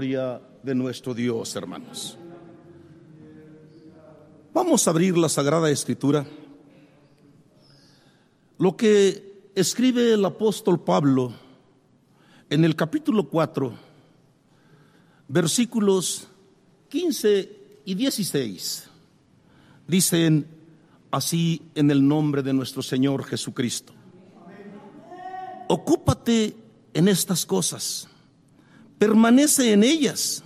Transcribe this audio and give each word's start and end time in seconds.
de 0.00 0.74
nuestro 0.74 1.12
Dios, 1.12 1.54
hermanos. 1.56 2.16
Vamos 4.54 4.86
a 4.86 4.90
abrir 4.92 5.18
la 5.18 5.28
Sagrada 5.28 5.70
Escritura. 5.70 6.26
Lo 8.56 8.78
que 8.78 9.50
escribe 9.54 10.14
el 10.14 10.24
apóstol 10.24 10.80
Pablo 10.82 11.34
en 12.48 12.64
el 12.64 12.74
capítulo 12.76 13.28
4, 13.28 13.74
versículos 15.28 16.28
15 16.88 17.82
y 17.84 17.94
16, 17.94 18.88
dicen 19.86 20.46
así 21.10 21.60
en 21.74 21.90
el 21.90 22.08
nombre 22.08 22.42
de 22.42 22.54
nuestro 22.54 22.82
Señor 22.82 23.24
Jesucristo. 23.24 23.92
Ocúpate 25.68 26.56
en 26.94 27.06
estas 27.06 27.44
cosas 27.44 28.08
permanece 29.00 29.72
en 29.72 29.82
ellas, 29.82 30.44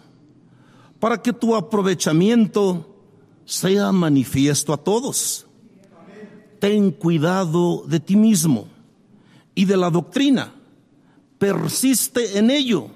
para 1.00 1.21
que 1.21 1.32
tu 1.32 1.57
aprovechamiento 1.57 2.96
sea 3.44 3.90
manifiesto 3.90 4.72
a 4.72 4.77
todos. 4.77 5.44
Ten 6.61 6.93
cuidado 6.93 7.82
de 7.89 7.99
ti 7.99 8.14
mismo 8.14 8.68
y 9.57 9.64
de 9.64 9.77
la 9.77 9.90
doctrina. 9.90 10.54
Persiste 11.36 12.39
en 12.39 12.49
ello, 12.49 12.86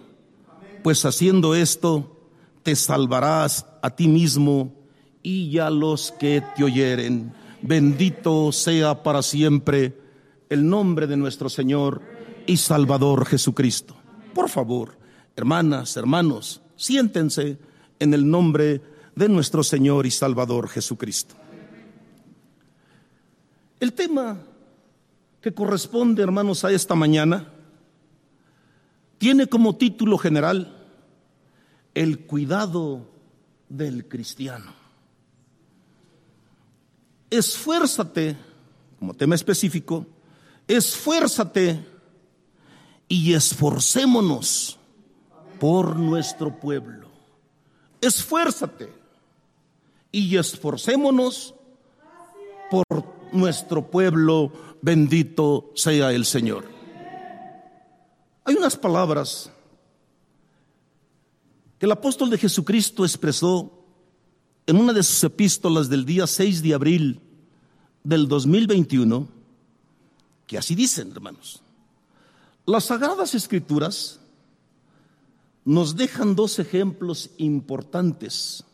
pues 0.84 1.04
haciendo 1.04 1.56
esto 1.56 2.16
te 2.62 2.76
salvarás 2.76 3.66
a 3.82 3.90
ti 3.90 4.06
mismo 4.06 4.72
y 5.24 5.58
a 5.58 5.70
los 5.70 6.12
que 6.12 6.40
te 6.54 6.62
oyeren. 6.62 7.32
Bendito 7.62 8.52
sea 8.52 9.02
para 9.02 9.22
siempre 9.22 10.00
el 10.50 10.68
nombre 10.68 11.08
de 11.08 11.16
nuestro 11.16 11.48
Señor 11.48 12.00
y 12.46 12.58
Salvador 12.58 13.26
Jesucristo. 13.26 13.96
Por 14.32 14.48
favor, 14.48 14.97
Hermanas, 15.38 15.96
hermanos, 15.96 16.60
siéntense 16.74 17.58
en 18.00 18.12
el 18.12 18.28
nombre 18.28 18.82
de 19.14 19.28
nuestro 19.28 19.62
Señor 19.62 20.04
y 20.04 20.10
Salvador 20.10 20.68
Jesucristo. 20.68 21.36
El 23.78 23.92
tema 23.92 24.36
que 25.40 25.54
corresponde, 25.54 26.24
hermanos, 26.24 26.64
a 26.64 26.72
esta 26.72 26.96
mañana 26.96 27.52
tiene 29.18 29.46
como 29.46 29.76
título 29.76 30.18
general 30.18 30.76
El 31.94 32.18
cuidado 32.26 33.08
del 33.68 34.08
cristiano. 34.08 34.72
Esfuérzate, 37.30 38.36
como 38.98 39.14
tema 39.14 39.36
específico, 39.36 40.04
esfuérzate 40.66 41.86
y 43.06 43.34
esforcémonos 43.34 44.77
por 45.58 45.96
nuestro 45.96 46.58
pueblo. 46.58 47.08
Esfuérzate 48.00 48.92
y 50.12 50.36
esforcémonos 50.36 51.54
por 52.70 52.84
nuestro 53.32 53.90
pueblo. 53.90 54.52
Bendito 54.80 55.72
sea 55.74 56.12
el 56.12 56.24
Señor. 56.24 56.64
Hay 58.44 58.54
unas 58.54 58.76
palabras 58.76 59.50
que 61.78 61.86
el 61.86 61.92
apóstol 61.92 62.30
de 62.30 62.38
Jesucristo 62.38 63.04
expresó 63.04 63.72
en 64.66 64.76
una 64.76 64.92
de 64.92 65.02
sus 65.02 65.22
epístolas 65.24 65.88
del 65.88 66.04
día 66.04 66.26
6 66.26 66.62
de 66.62 66.74
abril 66.74 67.20
del 68.04 68.28
2021, 68.28 69.28
que 70.46 70.58
así 70.58 70.74
dicen, 70.74 71.10
hermanos. 71.10 71.62
Las 72.66 72.84
sagradas 72.84 73.34
escrituras 73.34 74.20
nos 75.68 75.96
dejan 75.96 76.34
dos 76.34 76.58
ejemplos 76.58 77.28
importantes. 77.36 78.64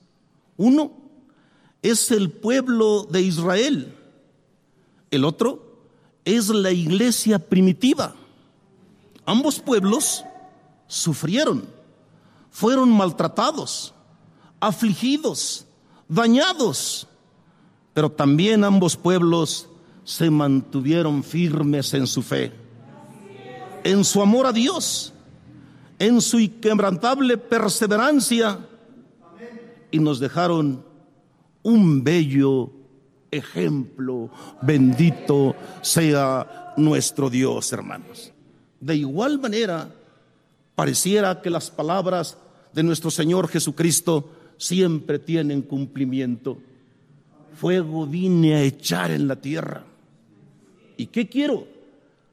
Uno 0.57 0.93
es 1.83 2.13
el 2.13 2.31
pueblo 2.31 3.03
de 3.03 3.21
Israel, 3.21 3.99
el 5.11 5.25
otro 5.25 5.81
es 6.25 6.51
la 6.51 6.71
iglesia 6.71 7.41
primitiva. 7.41 8.15
Ambos 9.27 9.59
pueblos 9.59 10.25
sufrieron, 10.87 11.65
fueron 12.53 12.93
maltratados, 12.93 13.93
afligidos, 14.61 15.67
dañados, 16.09 17.09
pero 17.93 18.09
también 18.09 18.63
ambos 18.63 18.97
pueblos 18.97 19.69
se 20.05 20.31
mantuvieron 20.31 21.25
firmes 21.25 21.93
en 21.93 22.07
su 22.07 22.23
fe, 22.23 22.53
en 23.83 24.05
su 24.05 24.23
amor 24.23 24.47
a 24.47 24.53
Dios 24.53 25.14
en 26.07 26.21
su 26.21 26.39
inquebrantable 26.39 27.39
perseverancia 27.39 28.59
y 29.91 29.99
nos 29.99 30.21
dejaron 30.21 30.85
un 31.63 32.05
bello 32.05 32.71
ejemplo. 33.31 34.29
Bendito 34.61 35.57
sea 35.81 36.75
nuestro 36.77 37.31
Dios, 37.31 37.73
hermanos. 37.73 38.33
De 38.81 38.97
igual 38.97 39.41
manera, 39.41 39.91
pareciera 40.75 41.41
que 41.41 41.49
las 41.49 41.71
palabras 41.71 42.37
de 42.75 42.83
nuestro 42.83 43.11
Señor 43.11 43.49
Jesucristo 43.49 44.31
siempre 44.59 45.19
tienen 45.19 45.63
cumplimiento. 45.63 46.59
Fuego 47.55 48.07
vine 48.07 48.57
a 48.57 48.63
echar 48.63 49.11
en 49.11 49.27
la 49.27 49.37
tierra. 49.37 49.85
¿Y 50.99 51.07
qué 51.07 51.29
quiero? 51.29 51.67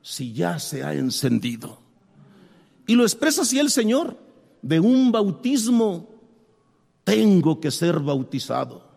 Si 0.01 0.33
ya 0.33 0.59
se 0.59 0.83
ha 0.83 0.93
encendido. 0.93 1.80
Y 2.87 2.95
lo 2.95 3.03
expresa 3.03 3.43
así 3.43 3.59
el 3.59 3.69
Señor, 3.69 4.17
de 4.61 4.79
un 4.79 5.11
bautismo 5.11 6.09
tengo 7.03 7.59
que 7.59 7.71
ser 7.71 7.99
bautizado. 7.99 8.89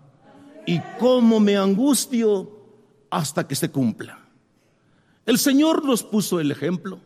Y 0.67 0.81
cómo 0.99 1.41
me 1.41 1.57
angustio 1.57 2.51
hasta 3.11 3.47
que 3.47 3.55
se 3.55 3.71
cumpla. 3.71 4.29
El 5.27 5.39
Señor 5.39 5.85
nos 5.85 6.03
puso 6.03 6.41
el 6.41 6.51
ejemplo. 6.51 7.01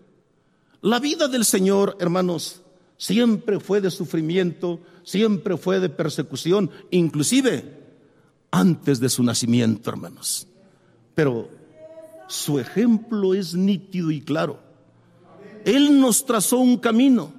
La 0.81 0.99
vida 1.00 1.28
del 1.28 1.44
Señor, 1.44 1.97
hermanos, 2.00 2.62
siempre 2.97 3.59
fue 3.59 3.81
de 3.81 3.91
sufrimiento, 3.91 4.81
siempre 5.03 5.56
fue 5.56 5.81
de 5.81 5.89
persecución, 5.89 6.71
inclusive 6.91 7.78
antes 8.50 9.00
de 9.00 9.09
su 9.09 9.22
nacimiento, 9.22 9.91
hermanos. 9.91 10.47
Pero 11.15 11.49
su 12.28 12.59
ejemplo 12.59 13.34
es 13.34 13.55
nítido 13.55 14.10
y 14.10 14.21
claro. 14.21 14.67
Él 15.64 16.00
nos 16.00 16.24
trazó 16.24 16.58
un 16.58 16.78
camino, 16.78 17.32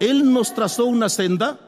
Él 0.00 0.32
nos 0.32 0.54
trazó 0.54 0.86
una 0.86 1.08
senda 1.08 1.58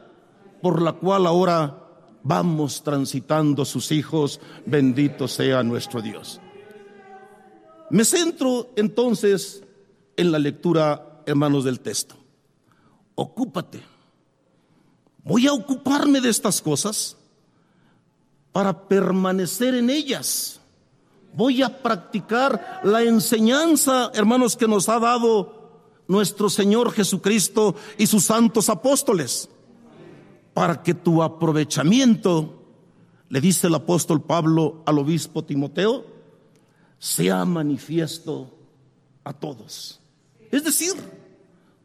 por 0.63 0.83
la 0.83 0.93
cual 0.93 1.27
ahora 1.27 1.83
vamos 2.23 2.83
transitando 2.83 3.65
sus 3.65 3.93
hijos, 3.93 4.41
bendito 4.65 5.29
sea 5.29 5.63
nuestro 5.63 6.03
Dios. 6.03 6.41
Me 7.91 8.05
centro 8.05 8.71
entonces 8.75 9.63
en 10.17 10.33
la 10.33 10.39
lectura, 10.39 11.23
hermanos, 11.25 11.65
del 11.65 11.81
texto. 11.81 12.17
Ocúpate. 13.15 13.81
Voy 15.23 15.47
a 15.47 15.53
ocuparme 15.53 16.21
de 16.21 16.29
estas 16.29 16.61
cosas 16.61 17.17
para 18.53 18.89
permanecer 18.89 19.75
en 19.75 19.91
ellas. 19.91 20.61
Voy 21.35 21.63
a 21.63 21.83
practicar 21.83 22.81
la 22.83 23.03
enseñanza, 23.03 24.11
hermanos, 24.15 24.57
que 24.57 24.67
nos 24.67 24.89
ha 24.89 24.99
dado 24.99 25.56
nuestro 26.09 26.49
Señor 26.49 26.93
Jesucristo 26.93 27.75
y 27.99 28.07
sus 28.07 28.25
santos 28.25 28.69
apóstoles, 28.69 29.49
para 30.55 30.83
que 30.83 30.95
tu 30.95 31.23
aprovechamiento, 31.23 32.63
le 33.29 33.41
dice 33.41 33.67
el 33.67 33.75
apóstol 33.75 34.23
Pablo 34.23 34.83
al 34.87 34.99
obispo 34.99 35.45
Timoteo, 35.45 36.07
sea 36.99 37.45
manifiesto 37.45 38.51
a 39.25 39.33
todos. 39.33 40.01
Es 40.51 40.65
decir, 40.65 40.95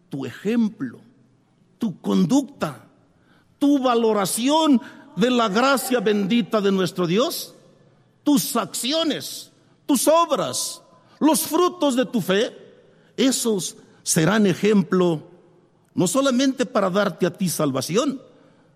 tu 0.10 0.26
ejemplo, 0.26 1.00
tu 1.78 2.00
conducta, 2.00 2.88
tu 3.58 3.80
valoración 3.80 4.82
de 5.16 5.32
la 5.32 5.50
gracia 5.50 6.00
bendita 6.00 6.62
de 6.62 6.72
nuestro 6.72 7.08
Dios, 7.08 7.56
tus 8.24 8.56
acciones, 8.56 9.52
tus 9.86 10.08
obras, 10.08 10.82
los 11.20 11.42
frutos 11.42 11.96
de 11.96 12.06
tu 12.06 12.22
fe, 12.22 12.56
esos 13.18 13.76
serán 14.12 14.46
ejemplo 14.46 15.24
no 15.94 16.06
solamente 16.06 16.66
para 16.66 16.90
darte 16.90 17.26
a 17.26 17.32
ti 17.32 17.48
salvación, 17.48 18.22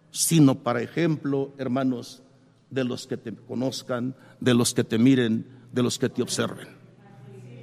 sino 0.10 0.56
para 0.56 0.82
ejemplo, 0.82 1.52
hermanos, 1.58 2.24
de 2.70 2.86
los 2.86 3.06
que 3.06 3.18
te 3.18 3.36
conozcan, 3.36 4.16
de 4.40 4.54
los 4.54 4.74
que 4.74 4.86
te 4.86 4.98
miren, 4.98 5.46
de 5.74 5.84
los 5.84 6.00
que 6.00 6.08
te 6.08 6.22
observen. 6.22 6.70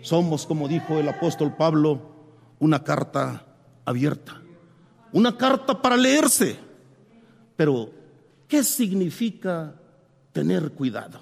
Somos, 0.03 0.45
como 0.45 0.69
dijo 0.69 0.99
el 0.99 1.09
apóstol 1.09 1.57
Pablo, 1.57 2.13
una 2.59 2.85
carta 2.85 3.47
abierta, 3.87 4.43
una 5.13 5.39
carta 5.39 5.81
para 5.81 5.97
leerse. 5.97 6.59
Pero, 7.57 7.89
¿qué 8.49 8.65
significa 8.65 9.75
tener 10.33 10.73
cuidado? 10.73 11.21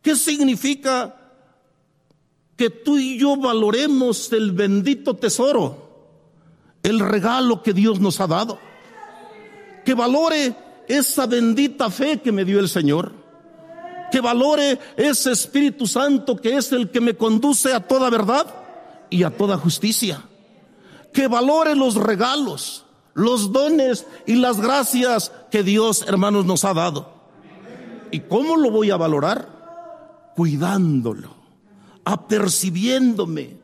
¿Qué 0.00 0.16
significa 0.16 1.19
que 2.60 2.68
tú 2.68 2.98
y 2.98 3.16
yo 3.16 3.38
valoremos 3.38 4.30
el 4.34 4.52
bendito 4.52 5.16
tesoro, 5.16 6.12
el 6.82 7.00
regalo 7.00 7.62
que 7.62 7.72
Dios 7.72 8.00
nos 8.00 8.20
ha 8.20 8.26
dado. 8.26 8.58
que 9.82 9.94
valore 9.94 10.54
esa 10.86 11.24
bendita 11.24 11.88
fe 11.88 12.20
que 12.20 12.30
me 12.30 12.44
dio 12.44 12.60
el 12.60 12.68
Señor, 12.68 13.12
que 14.12 14.20
valore 14.20 14.78
ese 14.98 15.32
Espíritu 15.32 15.86
Santo 15.86 16.36
que 16.36 16.54
es 16.54 16.70
el 16.72 16.90
que 16.90 17.00
me 17.00 17.16
conduce 17.16 17.72
a 17.72 17.80
toda 17.80 18.10
verdad 18.10 18.54
y 19.08 19.22
a 19.22 19.30
toda 19.30 19.56
justicia, 19.56 20.22
que 21.14 21.28
valore 21.28 21.74
los 21.74 21.94
regalos, 21.94 22.84
los 23.14 23.52
dones 23.52 24.06
y 24.26 24.34
las 24.34 24.60
gracias 24.60 25.32
que 25.50 25.62
Dios, 25.62 26.04
hermanos, 26.06 26.44
nos 26.44 26.66
ha 26.66 26.74
dado. 26.74 27.10
¿Y 28.10 28.20
cómo 28.20 28.58
lo 28.58 28.70
voy 28.70 28.90
a 28.90 28.98
valorar? 28.98 30.32
Cuidándolo, 30.36 31.39
apercibiéndome, 32.04 33.56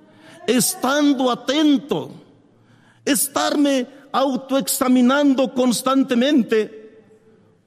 estando 0.46 1.30
atento, 1.30 2.10
estarme 3.04 3.86
autoexaminando 4.12 5.52
constantemente, 5.52 7.02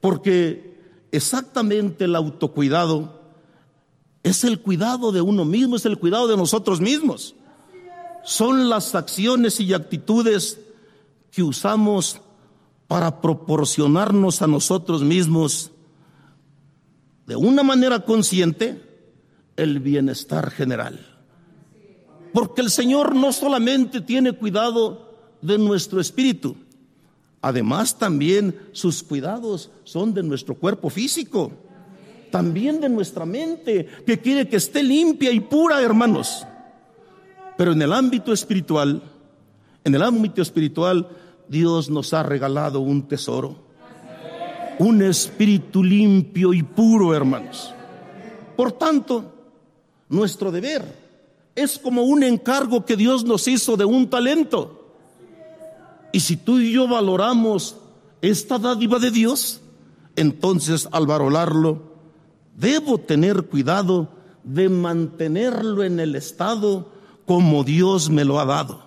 porque 0.00 1.06
exactamente 1.12 2.04
el 2.04 2.16
autocuidado 2.16 3.20
es 4.22 4.44
el 4.44 4.60
cuidado 4.60 5.12
de 5.12 5.20
uno 5.20 5.44
mismo, 5.44 5.76
es 5.76 5.86
el 5.86 5.98
cuidado 5.98 6.28
de 6.28 6.36
nosotros 6.36 6.80
mismos. 6.80 7.34
Son 8.22 8.68
las 8.68 8.94
acciones 8.94 9.60
y 9.60 9.72
actitudes 9.72 10.58
que 11.30 11.42
usamos 11.42 12.20
para 12.86 13.20
proporcionarnos 13.20 14.42
a 14.42 14.46
nosotros 14.46 15.02
mismos 15.02 15.70
de 17.26 17.36
una 17.36 17.62
manera 17.62 18.00
consciente 18.04 18.89
el 19.62 19.80
bienestar 19.80 20.50
general. 20.50 21.06
Porque 22.32 22.60
el 22.60 22.70
Señor 22.70 23.14
no 23.14 23.32
solamente 23.32 24.00
tiene 24.00 24.32
cuidado 24.32 25.14
de 25.42 25.58
nuestro 25.58 26.00
espíritu, 26.00 26.56
además 27.40 27.98
también 27.98 28.56
sus 28.72 29.02
cuidados 29.02 29.70
son 29.84 30.14
de 30.14 30.22
nuestro 30.22 30.54
cuerpo 30.54 30.90
físico, 30.90 31.52
también 32.30 32.80
de 32.80 32.88
nuestra 32.88 33.26
mente, 33.26 33.88
que 34.06 34.20
quiere 34.20 34.48
que 34.48 34.56
esté 34.56 34.82
limpia 34.82 35.32
y 35.32 35.40
pura, 35.40 35.82
hermanos. 35.82 36.46
Pero 37.56 37.72
en 37.72 37.82
el 37.82 37.92
ámbito 37.92 38.32
espiritual, 38.32 39.02
en 39.82 39.94
el 39.94 40.02
ámbito 40.02 40.40
espiritual, 40.40 41.08
Dios 41.48 41.90
nos 41.90 42.14
ha 42.14 42.22
regalado 42.22 42.80
un 42.80 43.08
tesoro 43.08 43.70
un 44.80 45.02
espíritu 45.02 45.84
limpio 45.84 46.54
y 46.54 46.62
puro, 46.62 47.14
hermanos. 47.14 47.74
Por 48.56 48.72
tanto, 48.72 49.29
nuestro 50.10 50.50
deber 50.50 50.84
es 51.54 51.78
como 51.78 52.02
un 52.02 52.22
encargo 52.22 52.84
que 52.84 52.96
Dios 52.96 53.24
nos 53.24 53.48
hizo 53.48 53.78
de 53.78 53.86
un 53.86 54.10
talento. 54.10 54.94
Y 56.12 56.20
si 56.20 56.36
tú 56.36 56.58
y 56.58 56.72
yo 56.72 56.86
valoramos 56.86 57.76
esta 58.20 58.58
dádiva 58.58 58.98
de 58.98 59.10
Dios, 59.10 59.62
entonces 60.16 60.86
al 60.92 61.06
valorarlo, 61.06 61.82
debo 62.56 62.98
tener 62.98 63.44
cuidado 63.44 64.08
de 64.44 64.68
mantenerlo 64.68 65.82
en 65.82 65.98
el 65.98 66.14
estado 66.14 66.92
como 67.24 67.64
Dios 67.64 68.10
me 68.10 68.26
lo 68.26 68.38
ha 68.38 68.44
dado. 68.44 68.82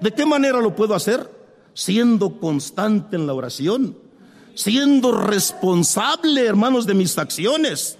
¿De 0.00 0.12
qué 0.12 0.24
manera 0.24 0.60
lo 0.60 0.74
puedo 0.74 0.94
hacer? 0.94 1.30
Siendo 1.74 2.38
constante 2.38 3.16
en 3.16 3.26
la 3.26 3.34
oración 3.34 4.08
siendo 4.58 5.12
responsable, 5.12 6.44
hermanos, 6.44 6.84
de 6.84 6.94
mis 6.94 7.16
acciones, 7.16 7.96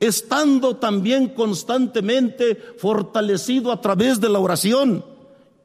estando 0.00 0.76
también 0.76 1.28
constantemente 1.28 2.56
fortalecido 2.78 3.72
a 3.72 3.80
través 3.80 4.20
de 4.20 4.28
la 4.28 4.38
oración 4.38 5.04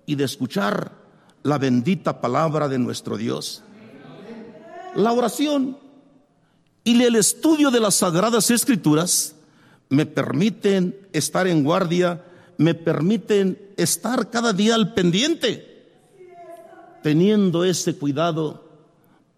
y 0.06 0.16
de 0.16 0.24
escuchar 0.24 0.92
la 1.44 1.58
bendita 1.58 2.22
palabra 2.22 2.68
de 2.68 2.80
nuestro 2.80 3.18
Dios. 3.18 3.64
La 4.96 5.12
oración 5.12 5.78
y 6.84 7.02
el 7.02 7.16
estudio 7.16 7.72
de 7.72 7.80
las 7.80 7.96
sagradas 7.96 8.52
escrituras 8.52 9.36
me 9.90 10.06
permiten 10.06 10.96
estar 11.14 11.48
en 11.48 11.64
guardia, 11.64 12.24
me 12.58 12.74
permiten 12.74 13.74
estar 13.78 14.30
cada 14.30 14.54
día 14.54 14.76
al 14.76 14.94
pendiente, 14.94 15.68
teniendo 17.04 17.64
ese 17.64 17.98
cuidado 17.98 18.64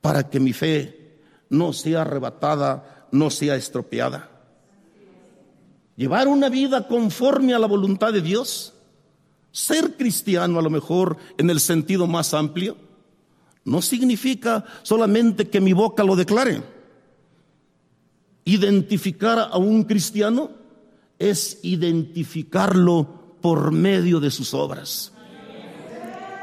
para 0.02 0.30
que 0.30 0.40
mi 0.40 0.54
fe 0.54 1.18
no 1.50 1.74
sea 1.74 2.02
arrebatada, 2.02 3.08
no 3.12 3.30
sea 3.30 3.56
estropeada. 3.56 4.33
Llevar 5.96 6.28
una 6.28 6.50
vida 6.50 6.88
conforme 6.88 7.54
a 7.54 7.60
la 7.60 7.68
voluntad 7.68 8.12
de 8.12 8.22
Dios, 8.22 8.74
ser 9.52 9.96
cristiano 9.96 10.58
a 10.58 10.62
lo 10.62 10.70
mejor 10.70 11.18
en 11.38 11.50
el 11.50 11.60
sentido 11.60 12.08
más 12.08 12.34
amplio, 12.34 12.76
no 13.66 13.82
significa 13.82 14.66
solamente 14.82 15.50
que 15.50 15.62
mi 15.62 15.74
boca 15.74 16.04
lo 16.04 16.16
declare. 16.16 16.64
Identificar 18.46 19.40
a 19.52 19.58
un 19.58 19.84
cristiano 19.84 20.52
es 21.20 21.60
identificarlo 21.62 23.38
por 23.42 23.72
medio 23.72 24.20
de 24.20 24.32
sus 24.32 24.54
obras. 24.54 25.14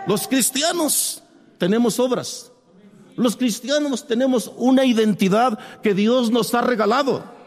Los 0.07 0.27
cristianos 0.27 1.23
tenemos 1.59 1.99
obras. 1.99 2.53
Los 3.17 3.37
cristianos 3.37 4.07
tenemos 4.07 4.51
una 4.57 4.85
identidad 4.85 5.59
que 5.83 5.93
Dios 5.93 6.31
nos 6.31 6.55
ha 6.55 6.63
regalado. 6.63 7.40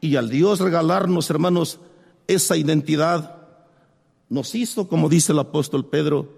Y 0.00 0.16
al 0.16 0.30
Dios 0.30 0.60
regalarnos, 0.60 1.30
hermanos, 1.30 1.80
esa 2.26 2.56
identidad, 2.56 3.36
nos 4.28 4.54
hizo, 4.54 4.88
como 4.88 5.08
dice 5.08 5.32
el 5.32 5.38
apóstol 5.38 5.86
Pedro, 5.86 6.28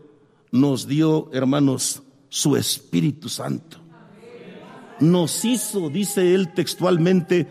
nos 0.53 0.87
dio, 0.87 1.29
hermanos, 1.33 2.03
su 2.29 2.57
Espíritu 2.57 3.29
Santo. 3.29 3.79
Nos 5.01 5.45
hizo, 5.45 5.89
dice 5.91 6.35
él 6.35 6.55
textualmente, 6.55 7.47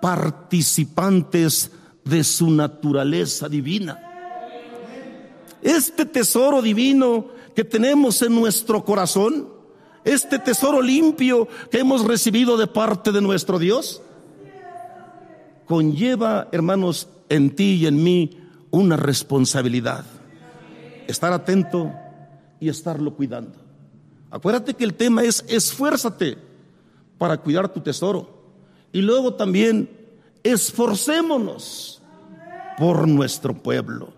participantes 0.00 1.72
de 2.04 2.24
su 2.24 2.50
naturaleza 2.50 3.48
divina. 3.48 3.98
Este 5.62 6.04
tesoro 6.04 6.60
divino 6.60 7.28
que 7.54 7.64
tenemos 7.64 8.20
en 8.22 8.34
nuestro 8.34 8.84
corazón, 8.84 9.48
este 10.04 10.38
tesoro 10.38 10.82
limpio 10.82 11.46
que 11.70 11.78
hemos 11.78 12.04
recibido 12.04 12.56
de 12.56 12.66
parte 12.66 13.12
de 13.12 13.20
nuestro 13.20 13.58
Dios, 13.58 14.02
conlleva, 15.72 16.48
hermanos, 16.52 17.08
en 17.30 17.56
ti 17.56 17.76
y 17.76 17.86
en 17.86 18.04
mí 18.04 18.38
una 18.70 18.98
responsabilidad. 18.98 20.04
Estar 21.08 21.32
atento 21.32 21.90
y 22.60 22.68
estarlo 22.68 23.14
cuidando. 23.14 23.58
Acuérdate 24.30 24.74
que 24.74 24.84
el 24.84 24.92
tema 24.92 25.24
es 25.24 25.42
esfuérzate 25.48 26.36
para 27.16 27.38
cuidar 27.38 27.72
tu 27.72 27.80
tesoro. 27.80 28.42
Y 28.92 29.00
luego 29.00 29.32
también 29.32 29.88
esforcémonos 30.42 32.02
por 32.76 33.08
nuestro 33.08 33.54
pueblo. 33.54 34.12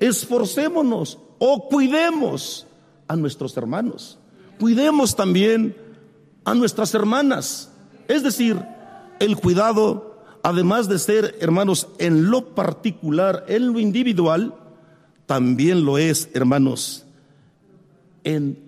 Esforcémonos 0.00 1.18
o 1.38 1.68
cuidemos 1.68 2.66
a 3.08 3.16
nuestros 3.16 3.54
hermanos 3.58 4.18
cuidemos 4.58 5.14
también 5.16 5.76
a 6.44 6.54
nuestras 6.54 6.94
hermanas. 6.94 7.70
Es 8.08 8.22
decir, 8.22 8.58
el 9.18 9.36
cuidado, 9.36 10.13
además 10.44 10.88
de 10.88 10.98
ser, 10.98 11.38
hermanos, 11.40 11.88
en 11.98 12.30
lo 12.30 12.54
particular, 12.54 13.46
en 13.48 13.72
lo 13.72 13.80
individual, 13.80 14.54
también 15.24 15.86
lo 15.86 15.96
es, 15.96 16.28
hermanos, 16.34 17.06
en 18.24 18.58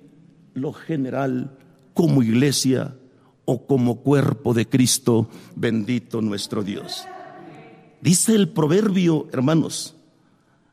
lo 0.54 0.72
general, 0.72 1.56
como 1.92 2.22
iglesia 2.22 2.96
o 3.44 3.66
como 3.66 4.00
cuerpo 4.00 4.54
de 4.54 4.66
Cristo, 4.66 5.28
bendito 5.54 6.22
nuestro 6.22 6.62
Dios. 6.62 7.04
Dice 8.00 8.34
el 8.34 8.48
proverbio, 8.48 9.28
hermanos, 9.30 9.94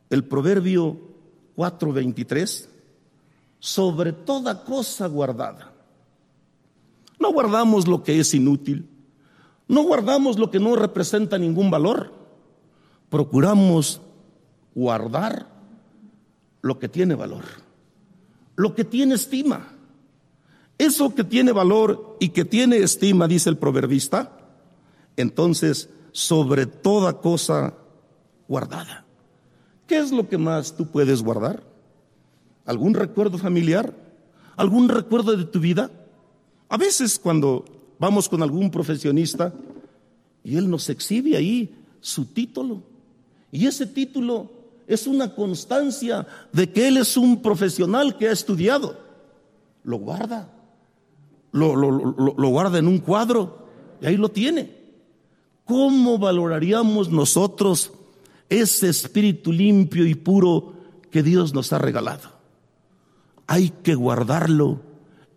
el 0.10 0.24
proverbio 0.24 0.98
4:23, 1.57 2.69
sobre 3.60 4.13
toda 4.13 4.63
cosa 4.63 5.07
guardada. 5.07 5.74
No 7.19 7.33
guardamos 7.33 7.89
lo 7.89 8.03
que 8.03 8.22
es 8.22 8.33
inútil, 8.33 8.88
no 9.67 9.84
guardamos 9.84 10.38
lo 10.38 10.51
que 10.51 10.60
no 10.60 10.75
representa 10.75 11.38
ningún 11.38 11.72
valor, 11.72 12.13
procuramos 13.10 14.01
guardar 14.75 15.48
lo 16.62 16.79
que 16.79 16.89
tiene 16.89 17.15
valor, 17.15 17.43
lo 18.55 18.75
que 18.75 18.84
tiene 18.84 19.15
estima. 19.15 19.70
Eso 20.77 21.13
que 21.13 21.24
tiene 21.24 21.51
valor 21.51 22.17
y 22.20 22.29
que 22.29 22.46
tiene 22.46 22.77
estima, 22.77 23.27
dice 23.27 23.50
el 23.50 23.58
proverbista, 23.58 24.32
entonces 25.15 25.89
sobre 26.12 26.65
toda 26.65 27.22
cosa 27.22 27.75
guardada. 28.48 29.05
¿Qué 29.88 29.98
es 29.98 30.12
lo 30.12 30.27
que 30.27 30.38
más 30.38 30.75
tú 30.75 30.88
puedes 30.88 31.22
guardar? 31.22 31.63
¿Algún 32.65 32.93
recuerdo 32.93 33.38
familiar? 33.38 33.93
¿Algún 34.55 34.89
recuerdo 34.89 35.36
de 35.36 35.46
tu 35.46 35.60
vida? 35.60 35.91
A 36.70 36.77
veces 36.77 37.20
cuando 37.20 37.65
vamos 38.03 38.27
con 38.27 38.43
algún 38.43 38.69
profesionista 38.69 39.53
y 40.43 40.57
él 40.57 40.69
nos 40.69 40.89
exhibe 40.89 41.38
ahí 41.38 41.74
su 42.01 42.25
título. 42.25 42.83
Y 43.50 43.65
ese 43.65 43.88
título 43.88 44.51
es 44.86 45.07
una 45.07 45.33
constancia 45.33 46.27
de 46.51 46.69
que 46.69 46.89
él 46.89 46.98
es 46.98 47.15
un 47.15 47.41
profesional 47.41 48.17
que 48.17 48.27
ha 48.27 48.33
estudiado. 48.33 48.98
Lo 49.86 50.00
guarda. 50.00 50.51
lo, 51.53 51.77
lo 51.77 52.48
guarda 52.50 52.77
en 52.77 52.89
un 52.89 52.98
cuadro 52.98 53.69
y 54.01 54.07
ahí 54.07 54.17
lo 54.17 54.27
tiene. 54.27 54.69
¿Cómo 55.63 56.17
valoraríamos 56.17 57.10
nosotros 57.10 57.93
ese 58.50 58.89
espíritu 58.89 59.53
limpio 59.53 60.05
y 60.05 60.15
puro 60.15 60.74
que 61.10 61.24
Dios 61.24 61.53
nos 61.53 61.72
ha 61.72 61.77
regalado? 61.77 62.31
Hay 63.48 63.69
que 63.69 63.95
guardarlo 63.95 64.81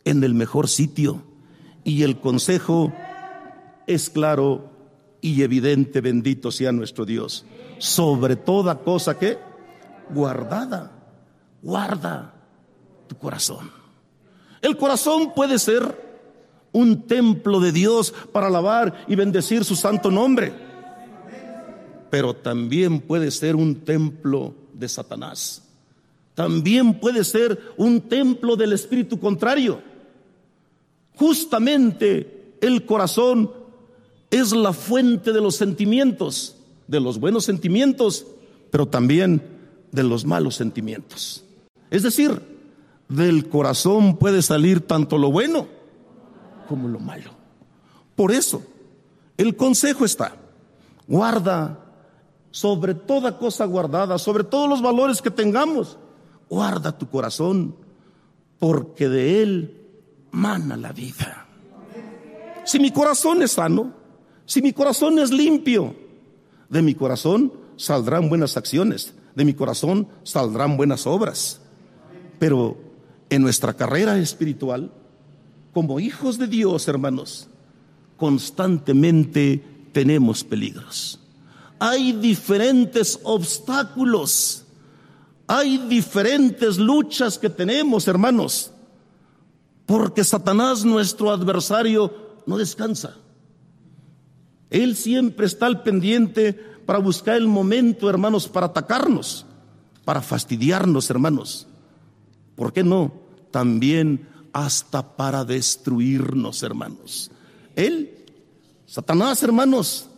en 0.05 0.25
el 0.25 0.35
mejor 0.35 0.67
sitio 0.67 1.26
y 1.87 2.03
el 2.03 2.19
consejo 2.19 2.93
es 3.87 4.11
claro 4.11 4.69
y 5.21 5.43
evidente, 5.43 6.01
bendito 6.01 6.51
sea 6.51 6.73
nuestro 6.73 7.07
Dios. 7.07 7.47
Sobre 7.79 8.35
toda 8.35 8.81
cosa 8.81 9.17
que 9.17 9.39
guardada, 10.11 10.91
guarda 11.63 12.35
tu 13.07 13.17
corazón. 13.17 13.71
El 14.61 14.77
corazón 14.77 15.33
puede 15.33 15.61
ser 15.61 16.05
un 16.73 17.07
templo 17.07 17.61
de 17.61 17.71
Dios 17.71 18.13
para 18.33 18.49
alabar 18.49 19.05
y 19.07 19.15
bendecir 19.15 19.65
su 19.65 19.77
santo 19.77 20.11
nombre, 20.11 20.53
pero 22.11 22.35
también 22.35 23.01
puede 23.01 23.31
ser 23.31 23.55
un 23.55 23.77
templo 23.77 24.57
de 24.75 24.89
Satanás. 24.89 25.63
También 26.35 26.99
puede 26.99 27.23
ser 27.23 27.61
un 27.77 28.01
templo 28.01 28.57
del 28.57 28.73
espíritu 28.73 29.21
contrario. 29.21 29.81
Justamente 31.17 32.57
el 32.61 32.85
corazón 32.85 33.51
es 34.31 34.53
la 34.53 34.73
fuente 34.73 35.33
de 35.33 35.41
los 35.41 35.57
sentimientos, 35.57 36.57
de 36.87 37.01
los 37.01 37.19
buenos 37.19 37.45
sentimientos, 37.45 38.27
pero 38.71 38.87
también 38.87 39.43
de 39.93 40.03
los 40.03 40.25
malos 40.25 40.57
sentimientos. 40.57 41.45
Es 41.91 42.03
decir, 42.03 42.41
del 43.09 43.49
corazón 43.49 44.17
puede 44.17 44.43
salir 44.43 44.81
tanto 44.81 45.19
lo 45.19 45.31
bueno 45.31 45.69
como 46.69 46.89
lo 46.89 46.99
malo. 46.99 47.31
Por 48.15 48.33
eso, 48.33 48.63
el 49.37 49.57
consejo 49.57 50.05
está, 50.05 50.37
guarda 51.07 51.79
sobre 52.51 52.95
toda 52.95 53.39
cosa 53.39 53.65
guardada, 53.67 54.19
sobre 54.19 54.45
todos 54.45 54.69
los 54.69 54.83
valores 54.83 55.23
que 55.23 55.31
tengamos, 55.31 55.99
guarda 56.49 56.97
tu 56.97 57.09
corazón, 57.09 57.77
porque 58.59 59.09
de 59.09 59.43
él 59.43 59.86
mana 60.31 60.77
la 60.77 60.93
vida. 60.93 61.47
Si 62.65 62.79
mi 62.79 62.91
corazón 62.91 63.43
es 63.43 63.53
sano, 63.53 63.95
si 64.45 64.63
mi 64.63 64.73
corazón 64.73 65.19
es 65.19 65.31
limpio, 65.31 65.95
de 66.69 66.83
mi 66.83 66.95
corazón 66.95 67.53
saldrán 67.77 68.29
buenas 68.29 68.57
acciones, 68.57 69.15
de 69.35 69.45
mi 69.45 69.55
corazón 69.55 70.09
saldrán 70.25 70.77
buenas 70.77 71.07
obras. 71.07 71.61
Pero 72.39 72.77
en 73.31 73.43
nuestra 73.43 73.75
carrera 73.75 74.19
espiritual, 74.19 74.93
como 75.73 76.01
hijos 76.01 76.39
de 76.39 76.47
Dios, 76.47 76.89
hermanos, 76.89 77.49
constantemente 78.17 79.63
tenemos 79.93 80.43
peligros. 80.43 81.21
Hay 81.79 82.13
diferentes 82.13 83.21
obstáculos, 83.23 84.65
hay 85.47 85.79
diferentes 85.89 86.79
luchas 86.79 87.39
que 87.39 87.51
tenemos, 87.51 88.09
hermanos, 88.09 88.73
porque 89.87 90.25
Satanás, 90.25 90.85
nuestro 90.85 91.31
adversario, 91.31 92.13
no 92.45 92.59
descansa. 92.59 93.17
Él 94.69 94.97
siempre 94.97 95.47
está 95.47 95.67
al 95.67 95.83
pendiente 95.83 96.53
para 96.53 96.99
buscar 96.99 97.37
el 97.37 97.47
momento, 97.47 98.11
hermanos, 98.11 98.49
para 98.49 98.67
atacarnos, 98.67 99.47
para 100.05 100.21
fastidiarnos, 100.21 101.09
hermanos. 101.09 101.67
¿Por 102.57 102.73
qué 102.73 102.83
no? 102.83 103.13
También 103.53 104.29
hasta 104.53 105.17
para 105.17 105.45
destruirnos, 105.45 106.63
hermanos. 106.63 107.31
Él, 107.77 108.25
Satanás, 108.87 109.43
hermanos, 109.43 110.09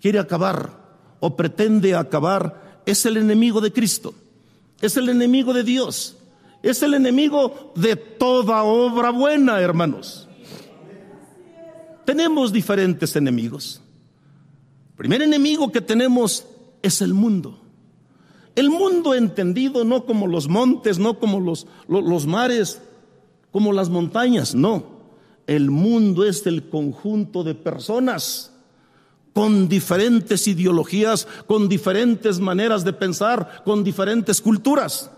quiere 0.00 0.18
acabar 0.18 0.72
o 1.20 1.36
pretende 1.36 1.94
acabar. 1.94 2.82
Es 2.86 3.04
el 3.04 3.16
enemigo 3.16 3.60
de 3.60 3.72
Cristo. 3.72 4.14
Es 4.80 4.96
el 4.96 5.08
enemigo 5.08 5.52
de 5.52 5.64
Dios. 5.64 6.17
Es 6.62 6.82
el 6.82 6.94
enemigo 6.94 7.72
de 7.74 7.96
toda 7.96 8.62
obra 8.62 9.10
buena, 9.10 9.60
hermanos. 9.60 10.28
Tenemos 12.04 12.52
diferentes 12.52 13.14
enemigos 13.16 13.82
primer 14.98 15.22
enemigo 15.22 15.70
que 15.70 15.80
tenemos 15.80 16.44
es 16.82 17.00
el 17.00 17.14
mundo. 17.14 17.60
El 18.56 18.68
mundo 18.68 19.14
entendido 19.14 19.84
no 19.84 20.04
como 20.04 20.26
los 20.26 20.48
montes, 20.48 20.98
no 20.98 21.20
como 21.20 21.38
los, 21.38 21.68
los, 21.86 22.26
mares, 22.26 22.82
como 23.52 23.72
las 23.72 23.88
montañas, 23.88 24.56
no. 24.56 24.98
El 25.46 25.70
mundo 25.70 26.24
es 26.26 26.44
el 26.48 26.68
conjunto 26.68 27.44
de 27.44 27.54
personas 27.54 28.52
con 29.32 29.68
diferentes 29.68 30.48
ideologías, 30.48 31.28
con 31.46 31.68
diferentes 31.68 32.40
maneras 32.40 32.84
de 32.84 32.92
pensar, 32.92 33.62
con 33.64 33.84
diferentes 33.84 34.40
culturas. 34.40 35.12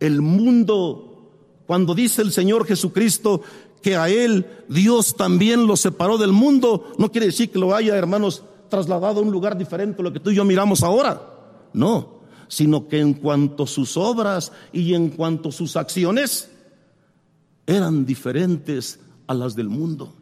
El 0.00 0.20
mundo, 0.20 1.30
cuando 1.66 1.94
dice 1.94 2.22
el 2.22 2.32
Señor 2.32 2.66
Jesucristo 2.66 3.40
que 3.82 3.96
a 3.96 4.08
Él 4.08 4.46
Dios 4.68 5.16
también 5.16 5.66
lo 5.66 5.76
separó 5.76 6.18
del 6.18 6.32
mundo, 6.32 6.92
no 6.98 7.10
quiere 7.10 7.26
decir 7.26 7.50
que 7.50 7.58
lo 7.58 7.74
haya, 7.74 7.96
hermanos, 7.96 8.42
trasladado 8.68 9.20
a 9.20 9.22
un 9.22 9.30
lugar 9.30 9.56
diferente 9.56 10.02
a 10.02 10.04
lo 10.04 10.12
que 10.12 10.20
tú 10.20 10.30
y 10.30 10.34
yo 10.34 10.44
miramos 10.44 10.82
ahora. 10.82 11.22
No, 11.72 12.20
sino 12.48 12.88
que 12.88 13.00
en 13.00 13.14
cuanto 13.14 13.64
a 13.64 13.66
sus 13.66 13.96
obras 13.96 14.52
y 14.72 14.94
en 14.94 15.10
cuanto 15.10 15.50
a 15.50 15.52
sus 15.52 15.76
acciones 15.76 16.50
eran 17.66 18.06
diferentes 18.06 19.00
a 19.26 19.34
las 19.34 19.56
del 19.56 19.68
mundo, 19.68 20.14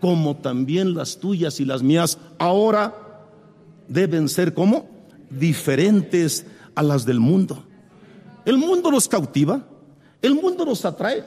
como 0.00 0.36
también 0.36 0.94
las 0.94 1.18
tuyas 1.18 1.60
y 1.60 1.64
las 1.64 1.82
mías 1.82 2.18
ahora 2.38 3.26
deben 3.88 4.28
ser 4.28 4.54
como 4.54 4.88
diferentes 5.30 6.46
a 6.74 6.82
las 6.82 7.06
del 7.06 7.20
mundo. 7.20 7.64
El 8.44 8.58
mundo 8.58 8.90
nos 8.90 9.08
cautiva, 9.08 9.66
el 10.22 10.34
mundo 10.34 10.64
nos 10.64 10.84
atrae, 10.84 11.24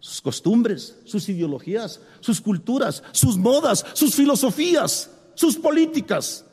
sus 0.00 0.20
costumbres, 0.20 0.96
sus 1.04 1.28
ideologías, 1.28 2.00
sus 2.20 2.40
culturas, 2.40 3.02
sus 3.12 3.36
modas, 3.36 3.84
sus 3.94 4.14
filosofías 4.14 5.10
sus 5.34 5.56
políticas. 5.56 6.44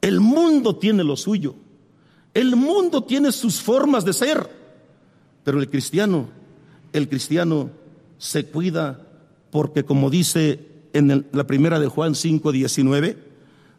El 0.00 0.20
mundo 0.20 0.76
tiene 0.76 1.02
lo 1.04 1.16
suyo. 1.16 1.54
El 2.34 2.56
mundo 2.56 3.02
tiene 3.02 3.32
sus 3.32 3.60
formas 3.60 4.04
de 4.04 4.12
ser. 4.12 4.48
Pero 5.44 5.60
el 5.60 5.68
cristiano, 5.68 6.28
el 6.92 7.08
cristiano 7.08 7.70
se 8.18 8.46
cuida 8.46 9.06
porque 9.50 9.84
como 9.84 10.10
dice 10.10 10.66
en 10.92 11.26
la 11.32 11.46
primera 11.46 11.80
de 11.80 11.88
Juan 11.88 12.14
5, 12.14 12.52
19, 12.52 13.18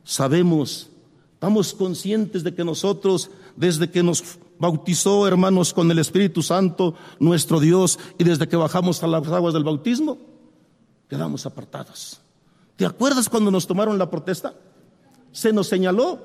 sabemos, 0.04 0.90
estamos 1.34 1.74
conscientes 1.74 2.44
de 2.44 2.54
que 2.54 2.64
nosotros, 2.64 3.30
desde 3.56 3.90
que 3.90 4.04
nos 4.04 4.24
bautizó, 4.60 5.28
hermanos, 5.28 5.74
con 5.74 5.90
el 5.90 6.00
Espíritu 6.00 6.44
Santo, 6.44 6.94
nuestro 7.20 7.60
Dios, 7.60 7.98
y 8.18 8.24
desde 8.24 8.48
que 8.48 8.58
bajamos 8.58 9.02
a 9.02 9.08
las 9.08 9.26
aguas 9.28 9.54
del 9.54 9.64
bautismo, 9.64 10.18
quedamos 11.08 11.46
apartados. 11.46 12.22
¿Te 12.76 12.86
acuerdas 12.86 13.28
cuando 13.30 13.50
nos 13.50 13.66
tomaron 13.66 13.98
la 13.98 14.10
protesta? 14.10 14.54
Se 15.32 15.52
nos 15.52 15.68
señaló 15.68 16.20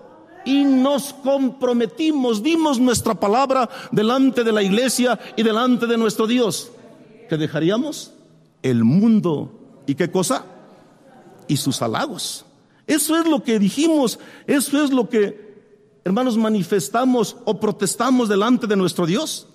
y 0.45 0.64
nos 0.64 1.14
comprometimos, 1.14 2.43
dimos 2.43 2.79
nuestra 2.79 3.14
palabra 3.14 3.69
delante 3.91 4.45
de 4.45 4.53
la 4.53 4.62
iglesia 4.62 5.19
y 5.37 5.43
delante 5.43 5.87
de 5.87 5.97
nuestro 5.97 6.26
Dios, 6.26 6.71
que 7.29 7.37
dejaríamos 7.37 8.12
el 8.62 8.85
mundo 8.85 9.83
y 9.87 9.95
qué 9.95 10.11
cosa? 10.11 10.45
Y 11.49 11.57
sus 11.57 11.81
halagos. 11.83 12.45
Eso 12.87 13.17
es 13.17 13.26
lo 13.26 13.43
que 13.43 13.59
dijimos, 13.59 14.19
eso 14.47 14.85
es 14.85 14.91
lo 14.91 15.09
que, 15.09 15.43
hermanos, 16.04 16.37
manifestamos 16.37 17.37
o 17.44 17.58
protestamos 17.58 18.28
delante 18.28 18.66
de 18.66 18.76
nuestro 18.76 19.06
Dios. 19.06 19.49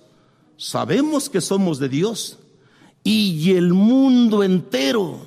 Sabemos 0.56 1.30
que 1.30 1.40
somos 1.40 1.78
de 1.78 1.88
Dios. 1.88 2.38
Y 3.02 3.52
el 3.52 3.72
mundo 3.72 4.42
entero 4.42 5.20